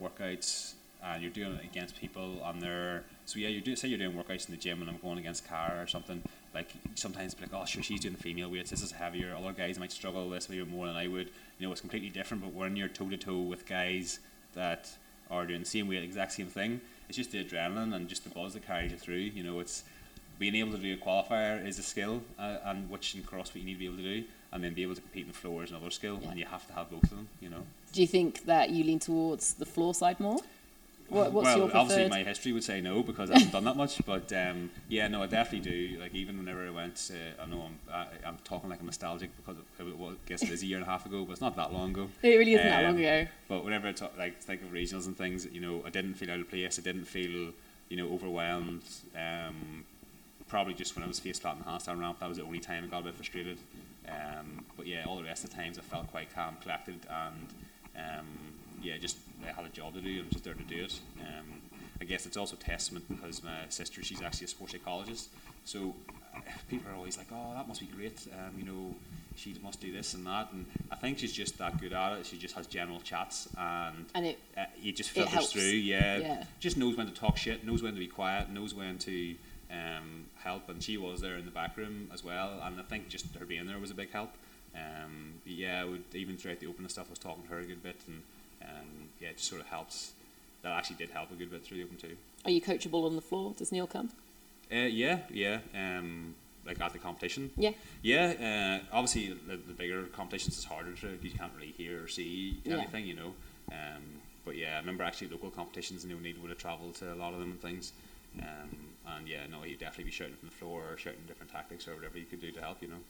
workouts 0.02 0.74
and 1.02 1.22
you're 1.22 1.30
doing 1.30 1.54
it 1.54 1.64
against 1.64 1.96
people 2.00 2.40
and 2.44 2.60
they're 2.60 3.04
so 3.26 3.38
yeah, 3.38 3.48
you 3.48 3.60
do 3.60 3.76
say 3.76 3.88
you're 3.88 3.98
doing 3.98 4.12
workouts 4.16 4.48
in 4.48 4.54
the 4.54 4.60
gym 4.60 4.80
and 4.80 4.90
I'm 4.90 4.98
going 4.98 5.18
against 5.18 5.46
Cara 5.48 5.80
or 5.82 5.86
something. 5.86 6.22
Like 6.54 6.70
sometimes 6.94 7.34
be 7.34 7.42
like, 7.42 7.50
oh 7.52 7.64
sure, 7.64 7.82
she's 7.82 8.00
doing 8.00 8.14
the 8.14 8.22
female 8.22 8.50
weights. 8.50 8.70
This 8.70 8.82
is 8.82 8.92
heavier. 8.92 9.34
Other 9.36 9.52
guys 9.52 9.78
might 9.78 9.90
struggle 9.92 10.28
with 10.28 10.46
this 10.46 10.48
way 10.48 10.62
more 10.62 10.86
than 10.86 10.96
I 10.96 11.08
would. 11.08 11.30
You 11.58 11.66
know, 11.66 11.72
it's 11.72 11.80
completely 11.80 12.10
different. 12.10 12.42
But 12.44 12.52
when 12.52 12.76
you're 12.76 12.88
toe 12.88 13.08
to 13.10 13.16
toe 13.16 13.40
with 13.40 13.66
guys 13.66 14.20
that 14.54 14.88
are 15.30 15.46
doing 15.46 15.60
the 15.60 15.66
same 15.66 15.88
weight, 15.88 16.02
exact 16.04 16.32
same 16.32 16.46
thing, 16.46 16.80
it's 17.08 17.16
just 17.16 17.32
the 17.32 17.44
adrenaline 17.44 17.94
and 17.94 18.08
just 18.08 18.22
the 18.24 18.30
buzz 18.30 18.54
that 18.54 18.64
carries 18.66 18.92
you 18.92 18.98
through. 18.98 19.16
You 19.16 19.42
know, 19.42 19.58
it's 19.58 19.82
being 20.38 20.54
able 20.54 20.72
to 20.72 20.78
do 20.78 20.94
a 20.94 20.96
qualifier 20.96 21.64
is 21.66 21.78
a 21.78 21.82
skill, 21.82 22.22
uh, 22.38 22.58
and 22.64 22.88
which 22.88 23.14
in 23.14 23.22
CrossFit 23.22 23.56
you 23.56 23.64
need 23.64 23.74
to 23.74 23.78
be 23.80 23.86
able 23.86 23.96
to 23.96 24.02
do, 24.02 24.24
and 24.52 24.62
then 24.62 24.74
be 24.74 24.82
able 24.82 24.94
to 24.94 25.00
compete 25.00 25.22
in 25.22 25.28
the 25.32 25.36
floor 25.36 25.62
is 25.64 25.70
another 25.70 25.90
skill, 25.90 26.18
Yeah. 26.22 26.30
and 26.30 26.38
you 26.38 26.46
have 26.46 26.66
to 26.68 26.72
have 26.72 26.90
both 26.90 27.04
of 27.04 27.10
them. 27.10 27.28
You 27.40 27.50
know. 27.50 27.66
Do 27.92 28.00
you 28.00 28.06
think 28.06 28.44
that 28.46 28.70
you 28.70 28.84
lean 28.84 28.98
towards 29.00 29.54
the 29.54 29.66
floor 29.66 29.94
side 29.94 30.18
more? 30.20 30.38
What, 31.08 31.32
what's 31.32 31.44
well, 31.44 31.70
obviously 31.74 32.08
my 32.08 32.22
history 32.22 32.52
would 32.52 32.64
say 32.64 32.80
no 32.80 33.02
because 33.02 33.30
I 33.30 33.34
haven't 33.34 33.52
done 33.52 33.64
that 33.64 33.76
much. 33.76 34.04
But 34.06 34.32
um, 34.32 34.70
yeah, 34.88 35.06
no, 35.08 35.22
I 35.22 35.26
definitely 35.26 35.70
do. 35.70 36.00
Like 36.00 36.14
even 36.14 36.38
whenever 36.38 36.66
I 36.66 36.70
went, 36.70 37.10
uh, 37.12 37.42
I 37.42 37.46
know 37.46 37.62
I'm 37.62 37.78
I, 37.92 38.06
I'm 38.26 38.38
talking 38.44 38.70
like 38.70 38.80
I'm 38.80 38.86
nostalgic 38.86 39.30
because 39.36 39.56
of, 39.78 39.88
it, 39.88 39.98
well, 39.98 40.10
I 40.10 40.14
guess 40.26 40.42
it 40.42 40.50
is 40.50 40.62
a 40.62 40.66
year 40.66 40.78
and 40.78 40.86
a 40.86 40.88
half 40.90 41.06
ago, 41.06 41.24
but 41.24 41.32
it's 41.32 41.40
not 41.40 41.56
that 41.56 41.72
long 41.72 41.90
ago. 41.90 42.08
It 42.22 42.36
really 42.36 42.54
isn't 42.54 42.66
that 42.66 42.84
long 42.84 42.94
Um, 42.94 43.00
ago. 43.00 43.26
But 43.48 43.64
whenever 43.64 43.88
I 43.88 43.92
talk, 43.92 44.16
like 44.18 44.40
think 44.40 44.62
of 44.62 44.68
regionals 44.72 45.06
and 45.06 45.16
things, 45.16 45.46
you 45.52 45.60
know, 45.60 45.82
I 45.86 45.90
didn't 45.90 46.14
feel 46.14 46.30
out 46.30 46.40
of 46.40 46.48
place. 46.48 46.78
I 46.78 46.82
didn't 46.82 47.04
feel, 47.04 47.52
you 47.90 47.96
know, 47.96 48.08
overwhelmed. 48.12 48.82
Um, 49.14 49.84
probably 50.48 50.74
just 50.74 50.94
when 50.96 51.04
I 51.04 51.08
was 51.08 51.20
face 51.20 51.38
flat 51.38 51.56
in 51.56 51.62
the 51.62 51.68
handstand 51.68 52.00
ramp, 52.00 52.20
that 52.20 52.28
was 52.28 52.38
the 52.38 52.44
only 52.44 52.60
time 52.60 52.84
I 52.84 52.86
got 52.86 53.00
a 53.00 53.04
bit 53.04 53.14
frustrated. 53.14 53.58
Um, 54.08 54.64
but 54.76 54.86
yeah, 54.86 55.04
all 55.06 55.16
the 55.16 55.24
rest 55.24 55.44
of 55.44 55.50
the 55.50 55.56
times 55.56 55.78
I 55.78 55.82
felt 55.82 56.10
quite 56.10 56.34
calm, 56.34 56.56
collected, 56.62 57.00
and 57.08 57.48
um, 57.96 58.26
yeah, 58.84 58.96
just 58.98 59.16
I 59.48 59.52
had 59.52 59.64
a 59.64 59.68
job 59.70 59.94
to 59.94 60.00
do 60.00 60.20
I 60.20 60.22
was 60.24 60.32
just 60.32 60.44
there 60.44 60.54
to 60.54 60.62
do 60.62 60.84
it. 60.84 61.00
Um, 61.20 61.46
I 62.00 62.04
guess 62.04 62.26
it's 62.26 62.36
also 62.36 62.56
testament 62.56 63.04
because 63.08 63.42
my 63.42 63.60
sister, 63.68 64.02
she's 64.02 64.20
actually 64.22 64.44
a 64.46 64.48
sports 64.48 64.72
psychologist, 64.72 65.30
so 65.64 65.94
uh, 66.36 66.40
people 66.68 66.90
are 66.90 66.94
always 66.94 67.16
like, 67.16 67.28
"Oh, 67.32 67.52
that 67.56 67.66
must 67.66 67.80
be 67.80 67.86
great," 67.86 68.26
um, 68.32 68.54
you 68.58 68.64
know. 68.64 68.94
She 69.36 69.52
must 69.64 69.80
do 69.80 69.90
this 69.92 70.14
and 70.14 70.24
that, 70.28 70.52
and 70.52 70.64
I 70.92 70.94
think 70.94 71.18
she's 71.18 71.32
just 71.32 71.58
that 71.58 71.80
good 71.80 71.92
at 71.92 72.18
it. 72.18 72.24
She 72.26 72.38
just 72.38 72.54
has 72.54 72.68
general 72.68 73.00
chats, 73.00 73.48
and 73.58 74.06
And 74.14 74.26
it 74.26 74.38
uh, 74.56 74.66
it 74.80 74.94
just 74.94 75.10
filters 75.10 75.50
through. 75.50 75.62
Yeah, 75.62 76.18
Yeah. 76.18 76.44
just 76.60 76.76
knows 76.76 76.96
when 76.96 77.06
to 77.08 77.12
talk 77.12 77.36
shit, 77.36 77.64
knows 77.66 77.82
when 77.82 77.94
to 77.94 77.98
be 77.98 78.06
quiet, 78.06 78.48
knows 78.50 78.74
when 78.74 78.96
to 78.98 79.34
um, 79.72 80.26
help. 80.36 80.68
And 80.68 80.80
she 80.80 80.98
was 80.98 81.20
there 81.20 81.34
in 81.36 81.44
the 81.46 81.50
back 81.50 81.76
room 81.76 82.08
as 82.14 82.22
well, 82.22 82.60
and 82.62 82.78
I 82.78 82.84
think 82.84 83.08
just 83.08 83.34
her 83.34 83.44
being 83.44 83.66
there 83.66 83.80
was 83.80 83.90
a 83.90 83.94
big 83.94 84.12
help. 84.12 84.30
Um, 84.76 85.34
yeah, 85.44 85.80
I 85.80 85.84
would, 85.84 86.04
even 86.14 86.36
throughout 86.36 86.60
the 86.60 86.68
open 86.68 86.88
stuff, 86.88 87.06
I 87.08 87.10
was 87.10 87.18
talking 87.18 87.42
to 87.42 87.48
her 87.48 87.58
a 87.58 87.64
good 87.64 87.82
bit, 87.82 88.00
and 88.06 88.22
um, 88.64 89.08
yeah, 89.20 89.28
it 89.28 89.36
just 89.36 89.48
sort 89.48 89.60
of 89.60 89.66
helps 89.68 90.12
that 90.62 90.72
actually 90.72 90.96
did 90.96 91.10
help 91.10 91.30
a 91.30 91.34
good 91.34 91.50
bit 91.50 91.62
through 91.64 91.78
the 91.78 91.84
Open 91.84 91.96
too. 91.96 92.16
Are 92.44 92.50
you 92.50 92.60
coachable 92.60 93.04
on 93.06 93.16
the 93.16 93.22
floor? 93.22 93.54
Does 93.56 93.70
Neil 93.72 93.86
come? 93.86 94.10
Uh, 94.72 94.76
yeah, 94.76 95.18
yeah. 95.30 95.58
Um, 95.74 96.34
like 96.66 96.80
at 96.80 96.92
the 96.94 96.98
competition. 96.98 97.50
Yeah. 97.56 97.72
Yeah. 98.02 98.80
Uh, 98.82 98.96
obviously, 98.96 99.34
the, 99.46 99.56
the 99.56 99.74
bigger 99.74 100.04
competitions 100.04 100.56
is 100.58 100.64
harder 100.64 100.92
to. 100.94 101.18
You 101.22 101.30
can't 101.30 101.52
really 101.54 101.72
hear 101.72 102.04
or 102.04 102.08
see 102.08 102.60
Yeah. 102.64 102.78
anything, 102.78 103.06
you 103.06 103.14
know. 103.14 103.34
Um, 103.70 104.02
but 104.46 104.56
yeah, 104.56 104.76
I 104.76 104.78
remember 104.78 105.04
actually 105.04 105.28
local 105.28 105.50
competitions, 105.50 106.04
and 106.04 106.12
O'Neill 106.12 106.36
would 106.40 106.50
have 106.50 106.58
travelled 106.58 106.94
to 106.96 107.12
a 107.12 107.16
lot 107.16 107.34
of 107.34 107.40
them 107.40 107.50
and 107.50 107.60
things. 107.60 107.92
Um, 108.40 108.70
and 109.06 109.28
yeah, 109.28 109.46
no, 109.50 109.60
he'd 109.62 109.78
definitely 109.78 110.04
be 110.04 110.10
shouting 110.10 110.34
from 110.36 110.48
the 110.48 110.54
floor 110.54 110.82
or 110.92 110.96
shouting 110.96 111.20
different 111.28 111.52
tactics 111.52 111.86
or 111.86 111.94
whatever 111.94 112.18
you 112.18 112.24
could 112.24 112.40
do 112.40 112.50
to 112.52 112.60
help, 112.60 112.80
you 112.82 112.88
know. 112.88 113.00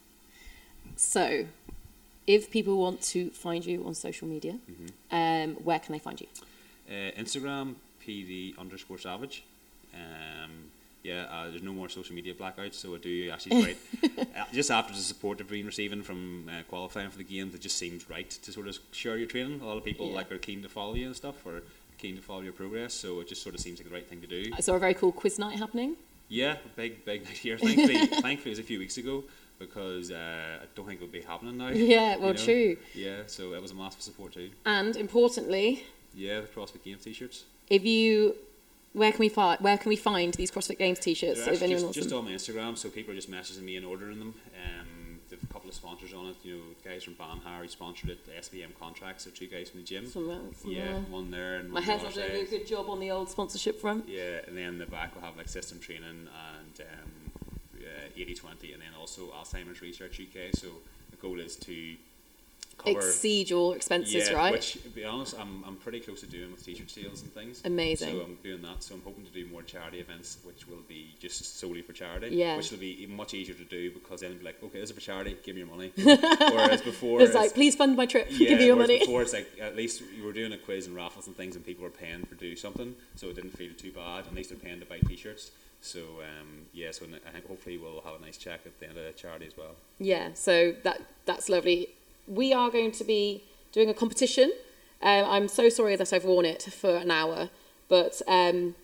So, 0.97 1.47
if 2.27 2.51
people 2.51 2.79
want 2.79 3.01
to 3.03 3.31
find 3.31 3.65
you 3.65 3.85
on 3.87 3.95
social 3.95 4.27
media, 4.29 4.59
Mm-hmm. 4.71 5.15
um, 5.15 5.55
where 5.65 5.79
can 5.79 5.93
they 5.93 5.99
find 5.99 6.21
you? 6.21 6.27
Uh, 6.89 7.11
Instagram, 7.21 7.75
PD 8.07 8.57
underscore 8.59 8.99
savage. 8.99 9.45
Um, 9.95 10.51
yeah, 11.03 11.27
uh, 11.31 11.51
there's 11.51 11.63
no 11.63 11.73
more 11.73 11.89
social 11.91 12.15
media 12.15 12.33
blackouts, 12.35 12.75
so 12.75 12.95
I 12.95 12.99
do 12.99 13.31
actually 13.31 13.63
try. 14.03 14.17
uh, 14.37 14.45
just 14.53 14.71
after 14.71 14.95
the 14.95 15.01
support 15.01 15.41
I've 15.41 15.49
been 15.49 15.67
receiving 15.67 16.03
from 16.03 16.49
uh, 16.49 16.63
qualifying 16.69 17.11
for 17.11 17.19
the 17.19 17.25
games, 17.25 17.55
it 17.55 17.61
just 17.61 17.77
seems 17.77 18.09
right 18.09 18.29
to 18.31 18.53
sort 18.53 18.69
of 18.69 18.79
share 18.93 19.17
your 19.17 19.27
training. 19.29 19.61
A 19.61 19.67
lot 19.67 19.77
of 19.77 19.85
people 19.85 20.09
Yeah. 20.09 20.15
like 20.17 20.33
are 20.33 20.39
keen 20.39 20.63
to 20.63 20.69
follow 20.69 20.95
you 20.95 21.07
and 21.07 21.17
stuff, 21.17 21.45
or 21.47 21.63
keen 21.99 22.17
to 22.17 22.23
follow 22.23 22.41
your 22.41 22.55
progress. 22.55 22.95
So 22.95 23.21
it 23.21 23.29
just 23.29 23.43
sort 23.43 23.55
of 23.55 23.61
seems 23.61 23.79
like 23.79 23.89
the 23.89 23.95
right 23.95 24.07
thing 24.09 24.21
to 24.23 24.27
do. 24.27 24.51
I 24.57 24.61
saw 24.61 24.75
a 24.75 24.79
very 24.79 24.95
cool 24.95 25.13
quiz 25.13 25.39
night 25.39 25.59
happening. 25.59 25.97
Yeah, 26.31 26.57
big 26.75 27.05
big 27.05 27.25
night 27.27 27.37
here. 27.37 27.59
Thankfully, 27.59 28.07
thankfully 28.07 28.51
it 28.53 28.57
was 28.57 28.59
a 28.59 28.63
few 28.63 28.79
weeks 28.79 28.97
ago 28.97 29.25
because 29.59 30.11
uh, 30.11 30.59
I 30.63 30.67
don't 30.75 30.87
think 30.87 31.01
it 31.01 31.05
would 31.05 31.13
be 31.13 31.23
happening 31.23 31.57
now. 31.59 31.69
Yeah, 31.75 32.17
well, 32.17 32.29
you 32.33 32.35
know? 32.35 32.45
true. 32.45 32.77
Yeah, 32.95 33.23
so 33.27 33.55
it 33.55 33.63
was 33.63 33.71
a 33.71 33.75
massive 33.75 34.03
support 34.03 34.33
too. 34.33 34.51
And 34.67 34.97
importantly, 34.97 35.85
Yeah, 36.15 36.41
the 36.41 36.47
CrossFit 36.47 36.83
Games 36.85 37.05
t-shirts. 37.05 37.45
if 37.69 37.85
you, 37.85 38.37
where 38.93 39.11
can 39.11 39.21
we 39.21 39.29
find 39.29 39.61
where 39.61 39.77
can 39.79 39.89
we 39.89 39.97
find 39.97 40.35
these 40.35 40.51
CrossFit 40.51 40.79
Games 40.79 40.99
t-shirts? 40.99 41.41
If 41.41 41.63
anyone 41.63 41.71
just, 41.71 41.85
wants 41.85 41.97
just 41.97 42.09
them? 42.11 42.19
on 42.19 42.25
my 42.27 42.33
Instagram, 42.33 42.77
so 42.77 42.89
people 42.89 43.13
are 43.13 43.17
just 43.17 43.31
messaging 43.31 43.63
me 43.63 43.77
and 43.77 43.87
ordering 43.87 44.19
them. 44.19 44.35
Um, 44.65 45.05
there's 45.29 45.43
a 45.43 45.47
couple 45.47 45.69
of 45.69 45.75
sponsors 45.75 46.13
on 46.13 46.27
it. 46.27 46.37
You 46.43 46.57
know, 46.57 46.63
guys 46.85 47.03
from 47.05 47.15
Banhar 47.15 47.69
sponsored 47.69 48.11
it. 48.11 48.25
The 48.27 48.33
SBM 48.33 48.79
contracts. 48.79 49.25
So 49.25 49.31
two 49.31 49.47
guys 49.47 49.71
from 49.71 49.81
the 49.81 49.87
gym. 49.87 50.07
Some, 50.07 50.31
uh, 50.31 50.35
yeah, 50.65 50.97
uh, 50.97 51.01
one 51.11 51.31
there 51.31 51.57
and 51.57 51.71
My 51.71 51.75
one 51.75 51.83
head's 51.83 52.01
on 52.03 52.11
not 52.11 52.15
the 52.15 52.25
other 52.25 52.33
doing 52.35 52.47
a 52.47 52.51
good 52.51 52.67
job 52.67 52.89
on 52.89 53.01
the 53.01 53.11
old 53.11 53.29
sponsorship 53.31 53.81
front. 53.81 54.09
Yeah, 54.09 54.41
and 54.47 54.57
then 54.57 54.79
the 54.79 54.87
back 54.87 55.15
will 55.15 55.23
have 55.23 55.37
like 55.37 55.49
system 55.49 55.81
training 55.81 56.05
and 56.05 56.29
um, 56.29 56.77
uh, 56.81 57.24
80-20 58.17 58.73
and 58.73 58.83
then 58.83 58.89
also 58.99 59.27
Alzheimer's 59.29 59.83
Research 59.83 60.21
UK. 60.21 60.55
So 60.55 60.69
the 61.11 61.17
goal 61.17 61.41
is 61.41 61.57
to 61.57 61.97
cover 62.77 62.99
Exceed 62.99 63.51
your 63.51 63.77
expenses, 63.77 64.29
yeah, 64.29 64.37
right? 64.37 64.53
Which, 64.53 64.75
to 64.83 64.89
be 64.89 65.05
honest, 65.05 65.39
I'm, 65.39 65.65
I'm 65.67 65.77
pretty 65.77 66.01
close 66.01 66.21
to 66.21 66.27
doing 66.27 66.51
with 66.51 66.65
t-shirt 66.65 66.91
sales 66.91 67.23
and 67.23 67.33
things. 67.33 67.63
Amazing. 67.65 68.17
So 68.17 68.25
I'm 68.25 68.39
doing 68.43 68.63
that. 68.63 68.83
So 68.83 68.95
I'm 68.95 69.03
hoping 69.03 69.25
to 69.25 69.31
do 69.31 69.47
more 69.47 69.63
charity 69.63 70.01
events, 70.01 70.39
which 70.45 70.67
will 70.69 70.83
be 70.89 71.15
just 71.19 71.59
solely 71.59 71.83
for 71.83 71.93
charity. 71.93 72.29
Yeah. 72.35 72.57
Which 72.57 72.71
will 72.71 72.79
be 72.79 73.07
much 73.07 73.35
easier 73.35 73.55
to 73.55 73.65
do 73.65 73.91
because 73.91 74.21
then 74.21 74.31
it'll 74.31 74.41
be 74.41 74.45
like, 74.47 74.63
okay, 74.63 74.81
this 74.81 74.91
is 74.91 74.95
for 74.97 75.01
charity, 75.01 75.37
give 75.43 75.55
me 75.55 75.63
your 75.63 75.71
money. 75.71 75.93
whereas 75.97 76.83
before, 76.83 77.21
it's 77.21 77.35
like, 77.35 77.55
please 77.55 77.75
fund 77.75 77.97
my 77.97 78.07
trip. 78.07 78.27
yeah, 78.31 78.39
Give 78.51 78.59
me 78.59 78.67
your 78.67 78.77
whereas 78.77 78.89
money. 78.89 79.01
Before 79.01 79.23
it's 79.23 79.33
like 79.33 79.49
at 79.61 79.77
least 79.77 80.03
you 80.17 80.25
were 80.25 80.33
doing 80.33 80.53
a 80.53 80.59
quiz 80.59 80.87
and 80.87 80.97
raffles 80.97 81.27
and 81.27 81.37
things, 81.37 81.57
and 81.57 81.65
people 81.65 81.85
were 81.85 81.91
paying 81.91 82.25
for 82.25 82.35
do 82.35 82.57
something, 82.57 82.95
so 83.15 83.29
it 83.29 83.37
didn't 83.37 83.57
feel 83.57 83.73
too 83.75 83.93
bad. 83.93 84.27
At 84.27 84.35
least 84.35 84.51
they're 84.51 84.59
paying 84.59 84.81
to 84.81 84.87
buy 84.87 84.99
t-shirts. 84.99 85.51
So 85.85 86.01
um, 86.01 86.67
yeah, 86.73 86.91
so 86.93 87.05
I 87.27 87.31
think 87.31 87.47
hopefully 87.47 87.77
we'll 87.77 88.01
have 88.07 88.15
a 88.19 88.25
nice 88.25 88.39
check 88.39 88.61
at 88.65 88.79
the 88.81 88.89
end 88.89 88.97
of 88.97 89.05
the 89.05 89.13
charity 89.13 89.47
as 89.47 89.57
well. 89.57 89.75
Yeah, 89.99 90.31
so 90.33 90.75
that 90.83 91.03
that's 91.27 91.49
lovely. 91.49 91.91
We 92.27 92.55
are 92.55 92.71
going 92.71 92.91
to 92.93 93.05
be 93.05 93.43
doing 93.73 93.91
a 93.91 93.95
competition. 93.95 94.51
Um, 95.03 95.25
I'm 95.27 95.49
so 95.49 95.69
sorry 95.69 95.97
that 95.97 96.11
I've 96.13 96.25
worn 96.25 96.47
it 96.47 96.63
for 96.63 96.97
an 96.97 97.11
hour, 97.11 97.51
but 97.89 98.23
um, 98.27 98.75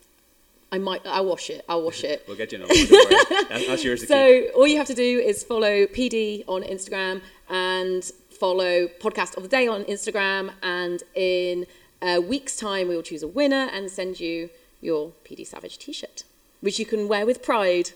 I 0.70 0.76
might. 0.78 1.00
I'll 1.06 1.24
wash 1.24 1.48
it. 1.48 1.64
I'll 1.70 1.82
wash 1.82 2.04
it. 2.04 2.24
We'll 2.28 2.36
get 2.36 2.52
you 2.52 2.58
another 2.58 2.74
one. 2.74 2.86
Don't 2.86 3.10
worry. 3.10 3.46
That- 3.48 3.64
That's 3.66 3.82
yours. 3.84 4.06
So 4.06 4.42
all 4.54 4.66
you 4.66 4.76
have 4.76 4.86
to 4.88 4.94
do 4.94 5.18
is 5.20 5.42
follow 5.42 5.86
PD 5.86 6.44
on 6.46 6.62
Instagram 6.62 7.22
and 7.48 8.04
follow 8.30 8.88
Podcast 9.00 9.36
of 9.38 9.42
the 9.42 9.48
Day 9.48 9.66
on 9.66 9.84
Instagram. 9.84 10.52
And 10.62 11.02
in 11.14 11.66
a 12.02 12.18
week's 12.20 12.56
time, 12.56 12.88
we 12.88 12.94
will 12.94 13.02
choose 13.02 13.22
a 13.22 13.28
winner 13.28 13.68
and 13.72 13.90
send 13.90 14.20
you 14.20 14.50
your 14.82 15.12
PD 15.24 15.46
Savage 15.46 15.78
T-shirt, 15.78 16.24
which 16.60 16.78
you 16.78 16.86
can 16.86 17.08
wear 17.08 17.24
with 17.26 17.42
pride, 17.42 17.90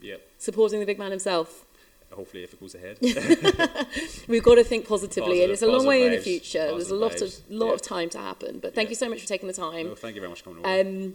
Yep. 0.00 0.20
supporting 0.38 0.80
the 0.80 0.86
big 0.86 0.98
man 0.98 1.10
himself. 1.10 1.64
Hopefully, 2.12 2.42
if 2.42 2.52
it 2.54 2.60
goes 2.60 2.74
ahead. 2.74 2.98
We've 4.28 4.42
got 4.42 4.56
to 4.56 4.64
think 4.64 4.88
positively, 4.88 5.42
and 5.44 5.52
it's 5.52 5.62
a 5.62 5.66
long 5.66 5.76
positive 5.84 5.88
way 5.88 6.06
in 6.06 6.12
the 6.12 6.18
future. 6.18 6.66
There's 6.66 6.90
a 6.90 6.94
lot 6.96 7.12
vibes, 7.12 7.38
of 7.44 7.50
lot 7.50 7.72
of 7.74 7.82
time 7.82 8.10
to 8.10 8.18
happen. 8.18 8.58
But 8.58 8.74
thank 8.74 8.86
Yeah. 8.88 8.90
you 8.90 8.96
so 8.96 9.08
much 9.08 9.20
for 9.20 9.28
taking 9.28 9.46
the 9.46 9.52
time. 9.54 9.86
no, 9.86 9.94
thank 9.94 10.16
you 10.16 10.20
very 10.20 10.28
much 10.30 10.40
for 10.42 10.50
coming 10.50 10.64
over. 10.66 10.80
Um, 10.88 11.14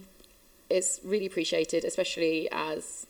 it's 0.70 0.98
really 1.04 1.26
appreciated, 1.26 1.84
especially 1.84 2.48
as 2.50 3.06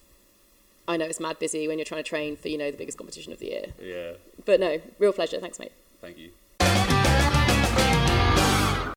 I 0.88 0.96
know 0.96 1.04
it's 1.06 1.20
mad 1.20 1.38
busy 1.38 1.68
when 1.68 1.78
you're 1.78 1.84
trying 1.84 2.02
to 2.02 2.08
train 2.08 2.36
for 2.36 2.48
you 2.48 2.58
know 2.58 2.70
the 2.72 2.76
biggest 2.76 2.98
competition 2.98 3.32
of 3.32 3.38
the 3.38 3.46
year. 3.46 3.66
yeah. 3.80 4.12
But 4.44 4.58
no, 4.60 4.80
real 4.98 5.12
pleasure. 5.12 5.38
Thanks, 5.40 5.58
mate. 5.60 5.72
Thank 6.00 6.18
you. 6.18 6.30